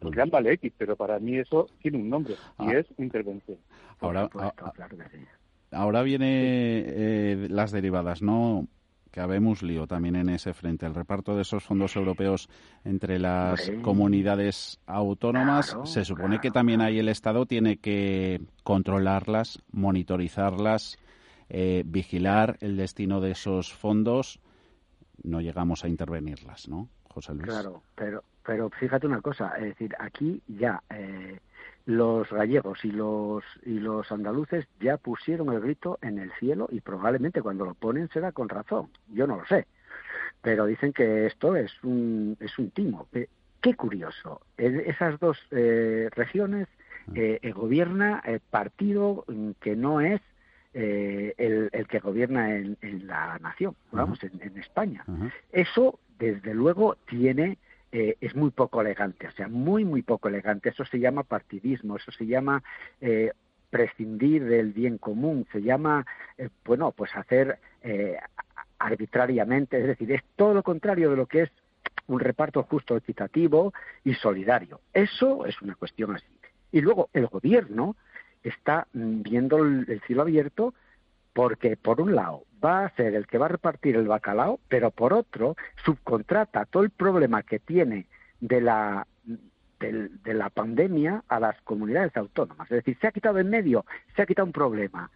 pues 0.00 0.16
llámale 0.16 0.52
X, 0.54 0.72
pero 0.76 0.96
para 0.96 1.18
mí 1.20 1.36
eso 1.36 1.68
tiene 1.80 1.98
un 1.98 2.10
nombre 2.10 2.34
y 2.58 2.64
Ah. 2.64 2.78
es 2.80 2.86
intervención. 2.98 3.58
Ahora, 4.00 4.28
ahora 5.70 6.02
viene 6.02 6.82
eh, 6.84 7.46
las 7.48 7.70
derivadas, 7.70 8.22
¿no? 8.22 8.66
Que 9.12 9.20
habemos 9.20 9.62
lío 9.62 9.86
también 9.86 10.16
en 10.16 10.28
ese 10.30 10.52
frente. 10.52 10.86
El 10.86 10.94
reparto 10.94 11.34
de 11.36 11.42
esos 11.42 11.62
fondos 11.64 11.94
europeos 11.96 12.48
entre 12.84 13.18
las 13.18 13.70
comunidades 13.82 14.78
autónomas. 14.86 15.70
Claro, 15.70 15.86
se 15.86 16.04
supone 16.04 16.40
que 16.40 16.50
también 16.50 16.80
ahí 16.80 16.98
el 16.98 17.08
Estado 17.08 17.46
tiene 17.46 17.76
que 17.76 18.40
controlarlas, 18.62 19.62
monitorizarlas, 19.72 20.96
eh, 21.48 21.82
vigilar 21.86 22.56
el 22.60 22.76
destino 22.76 23.20
de 23.20 23.32
esos 23.32 23.72
fondos. 23.72 24.40
No 25.22 25.40
llegamos 25.40 25.84
a 25.84 25.88
intervenirlas, 25.88 26.68
¿no, 26.68 26.88
José 27.04 27.34
Luis? 27.34 27.46
Claro, 27.46 27.82
pero, 27.94 28.24
pero 28.44 28.70
fíjate 28.70 29.06
una 29.06 29.20
cosa, 29.20 29.54
es 29.58 29.64
decir, 29.64 29.94
aquí 29.98 30.42
ya 30.46 30.82
eh, 30.90 31.40
los 31.86 32.30
gallegos 32.30 32.84
y 32.84 32.90
los 32.92 33.44
y 33.64 33.80
los 33.80 34.10
andaluces 34.10 34.66
ya 34.80 34.96
pusieron 34.96 35.52
el 35.52 35.60
grito 35.60 35.98
en 36.02 36.18
el 36.18 36.32
cielo 36.38 36.68
y 36.70 36.80
probablemente 36.80 37.42
cuando 37.42 37.64
lo 37.64 37.74
ponen 37.74 38.08
será 38.08 38.32
con 38.32 38.48
razón. 38.48 38.88
Yo 39.08 39.26
no 39.26 39.36
lo 39.36 39.46
sé, 39.46 39.66
pero 40.40 40.66
dicen 40.66 40.92
que 40.92 41.26
esto 41.26 41.56
es 41.56 41.72
un 41.82 42.36
es 42.40 42.58
un 42.58 42.70
timo. 42.70 43.06
Eh, 43.12 43.28
Qué 43.60 43.74
curioso. 43.74 44.40
En 44.56 44.80
esas 44.80 45.20
dos 45.20 45.38
eh, 45.50 46.08
regiones 46.12 46.66
eh, 47.14 47.38
eh, 47.42 47.52
gobierna 47.52 48.22
el 48.24 48.40
partido 48.40 49.24
mm, 49.26 49.50
que 49.60 49.76
no 49.76 50.00
es 50.00 50.20
eh, 50.74 51.34
el, 51.38 51.68
el 51.72 51.86
que 51.86 51.98
gobierna 51.98 52.56
en, 52.56 52.76
en 52.82 53.06
la 53.06 53.38
nación, 53.38 53.74
vamos, 53.92 54.22
en, 54.22 54.40
en 54.42 54.58
España. 54.58 55.04
Eso, 55.52 55.98
desde 56.18 56.54
luego, 56.54 56.96
tiene 57.08 57.58
eh, 57.92 58.16
es 58.20 58.36
muy 58.36 58.50
poco 58.50 58.80
elegante, 58.80 59.26
o 59.26 59.32
sea, 59.32 59.48
muy, 59.48 59.84
muy 59.84 60.02
poco 60.02 60.28
elegante. 60.28 60.68
Eso 60.68 60.84
se 60.84 61.00
llama 61.00 61.24
partidismo, 61.24 61.96
eso 61.96 62.12
se 62.12 62.26
llama 62.26 62.62
eh, 63.00 63.32
prescindir 63.68 64.44
del 64.44 64.72
bien 64.72 64.98
común, 64.98 65.46
se 65.52 65.62
llama, 65.62 66.06
eh, 66.38 66.48
bueno, 66.64 66.92
pues 66.92 67.10
hacer 67.14 67.58
eh, 67.82 68.16
arbitrariamente, 68.78 69.80
es 69.80 69.86
decir, 69.86 70.12
es 70.12 70.22
todo 70.36 70.54
lo 70.54 70.62
contrario 70.62 71.10
de 71.10 71.16
lo 71.16 71.26
que 71.26 71.42
es 71.42 71.50
un 72.06 72.20
reparto 72.20 72.62
justo, 72.64 72.96
equitativo 72.96 73.72
y 74.04 74.14
solidario. 74.14 74.80
Eso 74.92 75.46
es 75.46 75.60
una 75.62 75.74
cuestión 75.74 76.14
así. 76.14 76.26
Y 76.72 76.80
luego 76.80 77.08
el 77.12 77.26
gobierno 77.26 77.96
está 78.42 78.86
viendo 78.92 79.58
el, 79.58 79.84
el 79.88 80.00
cielo 80.02 80.22
abierto 80.22 80.74
porque 81.32 81.76
por 81.76 82.00
un 82.00 82.14
lado 82.14 82.44
va 82.62 82.84
a 82.84 82.94
ser 82.96 83.14
el 83.14 83.26
que 83.26 83.38
va 83.38 83.46
a 83.46 83.50
repartir 83.50 83.96
el 83.96 84.08
bacalao, 84.08 84.60
pero 84.68 84.90
por 84.90 85.12
otro 85.12 85.56
subcontrata 85.84 86.66
todo 86.66 86.82
el 86.82 86.90
problema 86.90 87.42
que 87.42 87.58
tiene 87.58 88.06
de 88.40 88.60
la 88.60 89.06
de 89.80 90.34
la 90.34 90.50
pandemia 90.50 91.24
a 91.28 91.40
las 91.40 91.58
comunidades 91.62 92.14
autónomas. 92.14 92.70
Es 92.70 92.84
decir, 92.84 92.98
se 93.00 93.06
ha 93.06 93.12
quitado 93.12 93.38
en 93.38 93.48
medio, 93.48 93.86
se 94.14 94.20
ha 94.20 94.26
quitado 94.26 94.44
un 94.44 94.52
problema. 94.52 95.10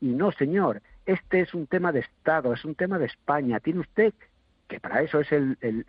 Y 0.00 0.10
no, 0.10 0.30
señor, 0.30 0.80
este 1.06 1.40
es 1.40 1.54
un 1.54 1.66
tema 1.66 1.90
de 1.90 2.00
Estado, 2.00 2.52
es 2.52 2.64
un 2.64 2.76
tema 2.76 3.00
de 3.00 3.06
España. 3.06 3.58
Tiene 3.58 3.80
usted, 3.80 4.14
que 4.68 4.80
para 4.80 5.02
eso 5.02 5.20
es 5.20 5.30
el, 5.32 5.56
el- 5.60 5.84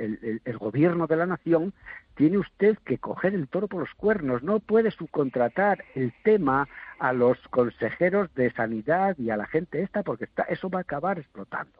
el- 0.45 0.57
gobierno 0.57 1.07
de 1.07 1.15
la 1.15 1.25
nación, 1.25 1.73
tiene 2.15 2.37
usted 2.37 2.77
que 2.85 2.97
coger 2.97 3.33
el 3.33 3.47
toro 3.47 3.67
por 3.67 3.81
los 3.81 3.93
cuernos. 3.95 4.43
No 4.43 4.59
puede 4.59 4.91
subcontratar 4.91 5.83
el 5.95 6.13
tema 6.23 6.67
a 6.99 7.13
los 7.13 7.37
consejeros 7.49 8.33
de 8.35 8.51
sanidad 8.51 9.15
y 9.17 9.29
a 9.29 9.37
la 9.37 9.45
gente 9.47 9.81
esta, 9.81 10.03
porque 10.03 10.25
está, 10.25 10.43
eso 10.43 10.69
va 10.69 10.79
a 10.79 10.81
acabar 10.81 11.19
explotando. 11.19 11.73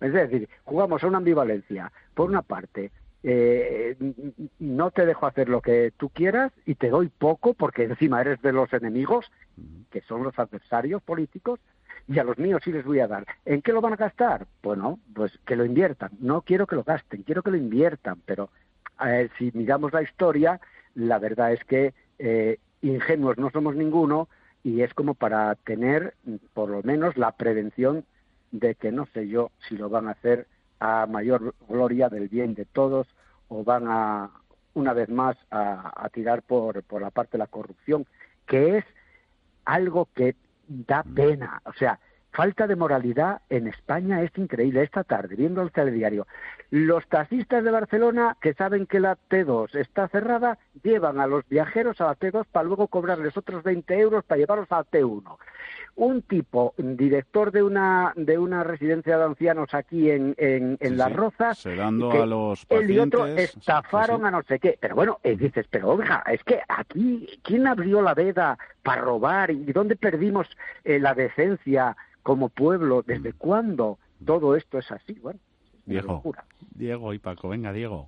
Es 0.00 0.12
decir, 0.12 0.48
jugamos 0.64 1.02
a 1.02 1.06
una 1.06 1.18
ambivalencia. 1.18 1.90
Por 2.14 2.28
una 2.28 2.42
parte, 2.42 2.90
eh, 3.22 3.96
no 4.58 4.90
te 4.90 5.06
dejo 5.06 5.26
hacer 5.26 5.48
lo 5.48 5.60
que 5.60 5.92
tú 5.96 6.10
quieras 6.10 6.52
y 6.64 6.74
te 6.74 6.90
doy 6.90 7.08
poco 7.08 7.54
porque 7.54 7.84
encima 7.84 8.20
eres 8.20 8.40
de 8.42 8.52
los 8.52 8.72
enemigos, 8.72 9.26
que 9.90 10.00
son 10.02 10.22
los 10.22 10.38
adversarios 10.38 11.02
políticos, 11.02 11.58
y 12.08 12.18
a 12.18 12.24
los 12.24 12.38
míos 12.38 12.62
sí 12.64 12.72
les 12.72 12.84
voy 12.84 13.00
a 13.00 13.08
dar. 13.08 13.26
¿En 13.44 13.62
qué 13.62 13.72
lo 13.72 13.80
van 13.80 13.94
a 13.94 13.96
gastar? 13.96 14.46
Bueno, 14.62 15.00
pues 15.14 15.38
que 15.44 15.56
lo 15.56 15.64
inviertan. 15.64 16.10
No 16.20 16.42
quiero 16.42 16.66
que 16.66 16.76
lo 16.76 16.84
gasten, 16.84 17.22
quiero 17.22 17.42
que 17.42 17.50
lo 17.50 17.56
inviertan, 17.56 18.20
pero 18.24 18.50
eh, 19.04 19.28
si 19.38 19.50
miramos 19.54 19.92
la 19.92 20.02
historia, 20.02 20.60
la 20.94 21.18
verdad 21.18 21.52
es 21.52 21.64
que 21.64 21.94
eh, 22.18 22.58
ingenuos 22.82 23.38
no 23.38 23.50
somos 23.50 23.74
ninguno 23.74 24.28
y 24.62 24.82
es 24.82 24.94
como 24.94 25.14
para 25.14 25.54
tener 25.56 26.14
por 26.54 26.70
lo 26.70 26.82
menos 26.82 27.16
la 27.16 27.32
prevención 27.32 28.04
de 28.52 28.74
que 28.74 28.92
no 28.92 29.06
sé 29.12 29.28
yo 29.28 29.50
si 29.68 29.76
lo 29.76 29.88
van 29.88 30.08
a 30.08 30.12
hacer 30.12 30.46
a 30.78 31.06
mayor 31.06 31.54
gloria 31.68 32.08
del 32.08 32.28
bien 32.28 32.54
de 32.54 32.64
todos 32.64 33.06
o 33.48 33.64
van 33.64 33.84
a 33.88 34.30
una 34.74 34.92
vez 34.92 35.08
más 35.08 35.36
a, 35.50 35.92
a 35.96 36.08
tirar 36.10 36.42
por, 36.42 36.82
por 36.82 37.00
la 37.00 37.10
parte 37.10 37.32
de 37.32 37.38
la 37.38 37.46
corrupción, 37.46 38.06
que 38.46 38.78
es 38.78 38.84
algo 39.64 40.08
que 40.14 40.36
da 40.68 41.02
pena. 41.02 41.60
O 41.64 41.72
sea, 41.72 41.98
falta 42.32 42.66
de 42.66 42.76
moralidad 42.76 43.40
en 43.48 43.66
España 43.66 44.22
es 44.22 44.30
increíble. 44.36 44.82
Esta 44.82 45.04
tarde, 45.04 45.36
viendo 45.36 45.62
el 45.62 45.72
telediario, 45.72 46.26
los 46.70 47.06
taxistas 47.08 47.64
de 47.64 47.70
Barcelona 47.70 48.36
que 48.40 48.54
saben 48.54 48.86
que 48.86 49.00
la 49.00 49.16
T2 49.30 49.74
está 49.76 50.08
cerrada 50.08 50.58
llevan 50.82 51.18
a 51.20 51.26
los 51.26 51.48
viajeros 51.48 52.00
a 52.00 52.06
la 52.06 52.16
T2 52.16 52.44
para 52.50 52.64
luego 52.64 52.88
cobrarles 52.88 53.36
otros 53.36 53.62
20 53.62 53.98
euros 53.98 54.24
para 54.24 54.38
llevarlos 54.38 54.70
a 54.70 54.78
la 54.78 54.84
T1 54.84 55.38
un 55.96 56.22
tipo, 56.22 56.74
director 56.76 57.50
de 57.50 57.62
una, 57.62 58.12
de 58.16 58.36
una 58.36 58.62
residencia 58.62 59.16
de 59.16 59.24
ancianos 59.24 59.72
aquí 59.72 60.10
en, 60.10 60.34
en, 60.36 60.96
Las 60.96 61.12
Rozas, 61.12 61.58
sedando 61.58 62.10
a 62.10 62.26
los 62.26 62.66
pacientes, 62.66 62.90
él 62.90 62.96
y 62.96 62.98
otro 62.98 63.26
estafaron 63.26 64.26
a 64.26 64.30
no 64.30 64.42
sé 64.42 64.58
qué. 64.58 64.76
Pero 64.78 64.94
bueno, 64.94 65.18
eh, 65.22 65.36
dices, 65.36 65.66
pero 65.70 65.90
oiga, 65.90 66.22
es 66.30 66.44
que 66.44 66.60
aquí, 66.68 67.40
¿quién 67.42 67.66
abrió 67.66 68.02
la 68.02 68.12
veda 68.12 68.58
para 68.86 69.02
robar? 69.02 69.50
¿Y 69.50 69.72
dónde 69.72 69.96
perdimos 69.96 70.48
eh, 70.84 70.98
la 70.98 71.12
decencia 71.12 71.96
como 72.22 72.48
pueblo? 72.48 73.02
¿Desde 73.02 73.30
mm. 73.30 73.36
cuándo 73.36 73.98
todo 74.24 74.56
esto 74.56 74.78
es 74.78 74.90
así? 74.90 75.14
Bueno, 75.14 75.40
Diego, 75.84 76.22
Diego 76.70 77.12
y 77.12 77.18
Paco, 77.18 77.48
venga, 77.48 77.72
Diego. 77.72 78.06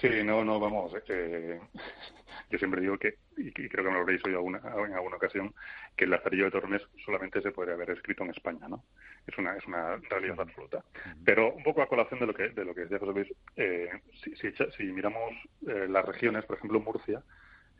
Sí, 0.00 0.08
no, 0.24 0.44
no, 0.44 0.58
vamos. 0.60 0.92
Eh, 1.08 1.60
yo 2.50 2.58
siempre 2.58 2.80
digo 2.80 2.98
que, 2.98 3.18
y 3.36 3.52
creo 3.52 3.84
que 3.84 3.90
me 3.90 3.94
lo 3.94 4.00
habréis 4.00 4.24
oído 4.24 4.38
alguna, 4.38 4.58
en 4.58 4.94
alguna 4.94 5.16
ocasión, 5.16 5.54
que 5.96 6.04
el 6.04 6.10
Lazarillo 6.10 6.44
de 6.44 6.50
Tormes 6.50 6.82
solamente 7.04 7.40
se 7.42 7.50
podría 7.50 7.74
haber 7.74 7.90
escrito 7.90 8.24
en 8.24 8.30
España, 8.30 8.68
¿no? 8.68 8.84
Es 9.26 9.36
una, 9.38 9.56
es 9.56 9.66
una 9.66 9.96
realidad 10.10 10.40
absoluta. 10.40 10.84
Pero 11.24 11.52
un 11.54 11.62
poco 11.62 11.82
a 11.82 11.88
colación 11.88 12.20
de 12.20 12.26
lo 12.26 12.34
que, 12.34 12.48
de 12.48 12.64
lo 12.64 12.74
que 12.74 12.82
decía 12.82 12.98
José 12.98 13.12
Luis, 13.12 13.34
eh, 13.56 13.88
si, 14.22 14.34
si, 14.36 14.52
si, 14.76 14.84
miramos 14.84 15.32
eh, 15.66 15.86
las 15.88 16.04
regiones, 16.04 16.44
por 16.44 16.56
ejemplo, 16.56 16.80
Murcia, 16.80 17.22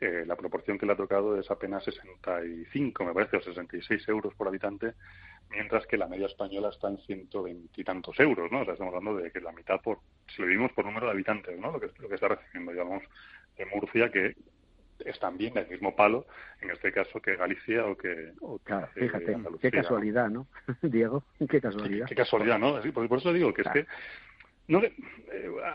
eh, 0.03 0.25
la 0.25 0.35
proporción 0.35 0.77
que 0.77 0.85
le 0.85 0.93
ha 0.93 0.97
tocado 0.97 1.39
es 1.39 1.49
apenas 1.49 1.83
65, 1.83 3.05
me 3.05 3.13
parece, 3.13 3.37
o 3.37 3.41
66 3.41 4.07
euros 4.09 4.33
por 4.35 4.47
habitante, 4.47 4.93
mientras 5.49 5.87
que 5.87 5.97
la 5.97 6.07
media 6.07 6.27
española 6.27 6.69
está 6.69 6.89
en 6.89 6.97
120 6.97 7.79
y 7.79 7.83
tantos 7.83 8.19
euros, 8.19 8.51
¿no? 8.51 8.61
O 8.61 8.65
sea, 8.65 8.73
estamos 8.73 8.93
hablando 8.93 9.21
de 9.21 9.31
que 9.31 9.39
la 9.39 9.53
mitad 9.53 9.79
por, 9.81 9.99
si 10.27 10.41
lo 10.41 10.47
vivimos 10.47 10.73
por 10.73 10.85
número 10.85 11.05
de 11.05 11.13
habitantes, 11.13 11.57
¿no? 11.57 11.71
Lo 11.71 11.79
que, 11.79 11.89
lo 11.99 12.09
que 12.09 12.15
está 12.15 12.27
recibiendo, 12.27 12.71
digamos, 12.71 13.03
de 13.57 13.65
Murcia, 13.67 14.11
que 14.11 14.35
están 15.05 15.37
bien 15.37 15.53
del 15.53 15.67
mismo 15.67 15.95
palo, 15.95 16.25
en 16.61 16.71
este 16.71 16.91
caso, 16.91 17.21
que 17.21 17.35
Galicia 17.35 17.85
o 17.85 17.95
que, 17.95 18.33
claro, 18.63 18.87
fíjate, 18.93 19.37
qué 19.61 19.71
casualidad, 19.71 20.29
¿no? 20.29 20.47
Diego, 20.81 21.23
qué 21.49 21.61
casualidad. 21.61 22.07
Qué, 22.07 22.15
casualidad, 22.15 22.59
¿no? 22.59 22.79
por, 22.93 23.17
eso 23.17 23.33
digo 23.33 23.53
que 23.53 23.61
es 23.61 23.69
que 23.69 23.85
no 24.67 24.81
eh, 24.81 24.91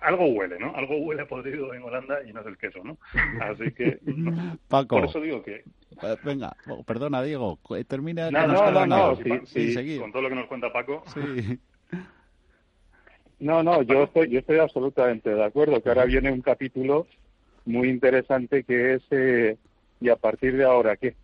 algo 0.03 0.27
huele, 0.27 0.59
¿no? 0.59 0.75
Algo 0.75 0.97
huele 0.99 1.27
podrido 1.27 1.75
en 1.75 1.83
Holanda 1.83 2.19
y 2.27 2.33
no 2.33 2.41
es 2.41 2.47
el 2.47 2.57
queso, 2.57 2.83
¿no? 2.83 2.99
Así 3.41 3.71
que 3.73 3.99
Paco, 4.69 4.97
por 4.97 5.05
eso 5.05 5.21
digo 5.21 5.43
que 5.43 5.57
eh, 5.57 6.17
venga, 6.25 6.57
oh, 6.69 6.83
perdona 6.83 7.23
Diego, 7.23 7.59
termina 7.87 8.31
no, 8.31 8.47
no, 8.47 8.71
no, 8.71 8.87
no, 8.87 9.17
sí, 9.17 9.75
sí, 9.75 9.99
con 9.99 10.13
todo 10.13 10.23
lo 10.23 10.29
que 10.29 10.35
nos 10.35 10.47
cuenta 10.47 10.73
Paco. 10.73 11.03
Sí. 11.15 11.59
No, 13.41 13.63
no, 13.63 13.83
yo 13.83 14.03
estoy, 14.03 14.31
yo 14.31 14.41
estoy 14.41 14.59
absolutamente 14.59 15.31
de 15.31 15.45
acuerdo 15.45 15.81
que 15.81 15.89
ahora 15.89 16.05
viene 16.05 16.33
un 16.33 16.43
capítulo 16.43 17.07
muy 17.67 17.89
interesante 17.89 18.65
que 18.65 18.95
es 18.95 19.03
eh, 19.11 19.57
y 20.01 20.09
a 20.09 20.17
partir 20.17 20.57
de 20.57 20.65
ahora 20.65 20.97
qué. 20.97 21.15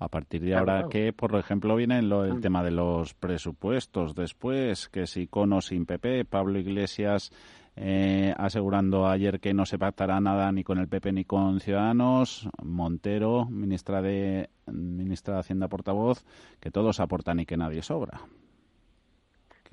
A 0.00 0.08
partir 0.08 0.40
de 0.40 0.54
ahora 0.54 0.88
que, 0.88 1.12
por 1.12 1.36
ejemplo, 1.36 1.76
viene 1.76 1.98
el 1.98 2.08
mm. 2.08 2.40
tema 2.40 2.64
de 2.64 2.70
los 2.70 3.12
presupuestos. 3.12 4.14
Después, 4.14 4.88
que 4.88 5.06
si 5.06 5.26
con 5.26 5.52
o 5.52 5.60
sin 5.60 5.84
PP, 5.84 6.24
Pablo 6.24 6.58
Iglesias 6.58 7.30
eh, 7.76 8.34
asegurando 8.36 9.06
ayer 9.06 9.40
que 9.40 9.54
no 9.54 9.66
se 9.66 9.78
pactará 9.78 10.18
nada 10.20 10.50
ni 10.52 10.64
con 10.64 10.78
el 10.78 10.88
PP 10.88 11.12
ni 11.12 11.24
con 11.26 11.60
Ciudadanos. 11.60 12.48
Montero, 12.62 13.44
ministra 13.44 14.00
de, 14.00 14.48
ministra 14.66 15.34
de 15.34 15.40
Hacienda 15.40 15.68
portavoz, 15.68 16.24
que 16.60 16.70
todos 16.70 16.98
aportan 16.98 17.40
y 17.40 17.46
que 17.46 17.58
nadie 17.58 17.82
sobra 17.82 18.22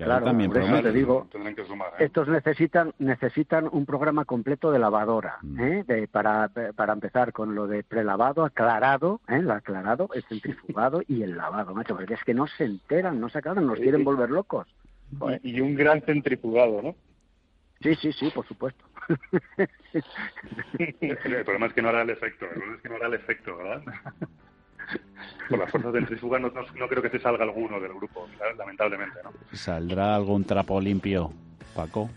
claro, 0.04 0.24
también 0.26 0.50
te 0.50 0.92
digo, 0.92 1.28
¿eh? 1.34 1.54
estos 1.98 2.28
necesitan 2.28 2.94
necesitan 2.98 3.68
un 3.70 3.84
programa 3.84 4.24
completo 4.24 4.70
de 4.70 4.78
lavadora, 4.78 5.38
mm. 5.42 5.60
¿eh? 5.60 5.84
de, 5.86 6.08
para, 6.08 6.48
para 6.48 6.92
empezar 6.92 7.32
con 7.32 7.54
lo 7.54 7.66
de 7.66 7.82
prelavado, 7.82 8.44
aclarado, 8.44 9.20
¿eh? 9.28 9.36
el 9.36 9.50
aclarado, 9.50 10.08
el 10.14 10.22
centrifugado 10.24 11.02
y 11.06 11.22
el 11.22 11.36
lavado, 11.36 11.74
macho, 11.74 11.96
porque 11.96 12.14
es 12.14 12.24
que 12.24 12.34
no 12.34 12.46
se 12.46 12.64
enteran, 12.64 13.20
no 13.20 13.28
se 13.28 13.38
aclaran, 13.38 13.66
nos 13.66 13.78
quieren 13.78 14.04
volver 14.04 14.30
locos. 14.30 14.66
Y, 15.42 15.60
un 15.60 15.74
gran 15.74 16.02
centrifugado, 16.02 16.82
¿no? 16.82 16.94
Sí, 17.80 17.94
sí, 17.94 18.12
sí, 18.12 18.30
por 18.34 18.46
supuesto. 18.46 18.84
el 20.78 21.44
problema 21.44 21.66
es 21.66 21.72
que 21.72 21.82
no 21.82 21.88
hará 21.88 22.02
el 22.02 22.10
efecto, 22.10 22.44
el 22.44 22.50
problema 22.50 22.76
es 22.76 22.82
que 22.82 22.88
no 22.88 22.96
hará 22.96 23.06
el 23.06 23.14
efecto, 23.14 23.56
¿verdad? 23.56 23.82
Por 25.48 25.58
las 25.58 25.70
fuerzas 25.70 25.92
centrífugas 25.92 26.40
no, 26.40 26.50
no, 26.50 26.88
creo 26.88 27.02
que 27.02 27.10
se 27.10 27.18
salga 27.18 27.44
alguno 27.44 27.80
del 27.80 27.92
grupo, 27.94 28.28
lamentablemente, 28.58 29.18
¿no? 29.24 29.32
¿Saldrá 29.52 30.14
algún 30.14 30.44
trapo 30.44 30.80
limpio, 30.80 31.32
Paco? 31.74 32.10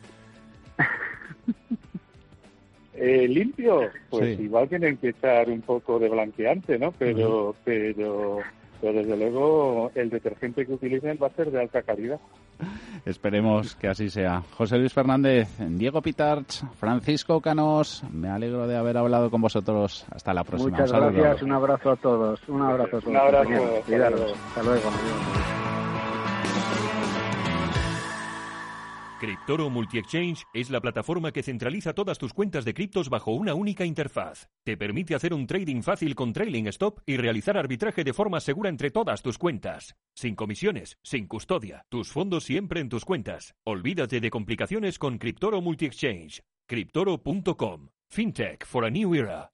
Eh, 2.94 3.28
limpio, 3.28 3.90
pues 4.12 4.40
igual 4.40 4.70
tienen 4.70 4.98
que 4.98 5.10
echar 5.10 5.50
un 5.50 5.62
poco 5.62 5.98
de 5.98 6.08
blanqueante, 6.08 6.78
¿no? 6.78 6.92
Pero, 6.92 7.56
pero, 7.64 8.42
pero 8.80 8.94
desde 8.94 9.18
luego 9.18 9.92
el 9.96 10.12
detergente 10.12 10.68
que 10.68 10.74
utilicen 10.74 11.18
va 11.20 11.26
a 11.28 11.32
ser 11.32 11.50
de 11.50 11.62
alta 11.62 11.82
calidad. 11.82 12.20
Esperemos 13.06 13.76
que 13.76 13.88
así 13.88 14.10
sea. 14.10 14.44
José 14.56 14.78
Luis 14.78 14.94
Fernández, 14.94 15.50
Diego 15.60 16.02
Pitarch, 16.02 16.64
Francisco 16.76 17.42
Canos, 17.42 18.04
me 18.12 18.30
alegro 18.30 18.68
de 18.68 18.78
haber 18.78 18.98
hablado 18.98 19.30
con 19.30 19.42
vosotros. 19.42 20.06
Hasta 20.12 20.34
la 20.34 20.44
próxima. 20.44 20.72
Muchas 20.72 20.92
gracias, 20.92 21.42
un 21.42 21.52
abrazo 21.52 21.92
a 21.92 21.96
todos. 21.96 22.40
Un 22.48 22.62
abrazo 22.62 22.98
a 22.98 23.02
todos. 23.02 23.06
Un 23.08 23.18
abrazo. 23.18 24.34
Hasta 24.48 24.64
luego. 24.64 24.92
Cryptoro 29.22 29.70
Multi-Exchange 29.70 30.46
es 30.52 30.72
la 30.72 30.82
plataforma 30.82 31.32
que 31.32 31.44
centraliza 31.44 31.94
todas 31.94 32.18
tus 32.18 32.34
cuentas 32.34 32.66
de 32.66 32.74
criptos 32.74 33.08
bajo 33.08 33.34
una 33.34 33.54
única 33.54 33.86
interfaz. 33.86 34.50
Te 34.66 34.78
permite 34.78 35.14
hacer 35.14 35.32
un 35.32 35.46
trading 35.46 35.84
fácil 35.84 36.16
con 36.16 36.34
trailing 36.34 36.66
stop 36.70 37.02
y 37.06 37.18
realizar 37.18 37.56
arbitraje 37.56 38.04
de 38.04 38.14
forma 38.14 38.40
segura 38.40 38.70
entre 38.70 38.90
todas 38.90 39.22
tus 39.22 39.38
cuentas. 39.38 39.96
Sin 40.16 40.34
comisiones, 40.34 40.98
sin 41.04 41.28
custodia, 41.28 41.86
tus 41.90 42.12
fondos 42.12 42.46
siempre 42.46 42.82
en 42.82 42.90
tus 42.90 43.06
cuentas. 43.06 43.54
Olvídate 43.64 44.22
de 44.22 44.32
complicaciones 44.32 44.98
con 44.98 45.20
Cryptoro 45.20 45.62
Multi-Exchange. 45.62 46.42
Cryptoro.com. 46.68 47.90
FinTech 48.10 48.66
for 48.66 48.86
a 48.86 48.90
New 48.90 49.14
Era. 49.14 49.51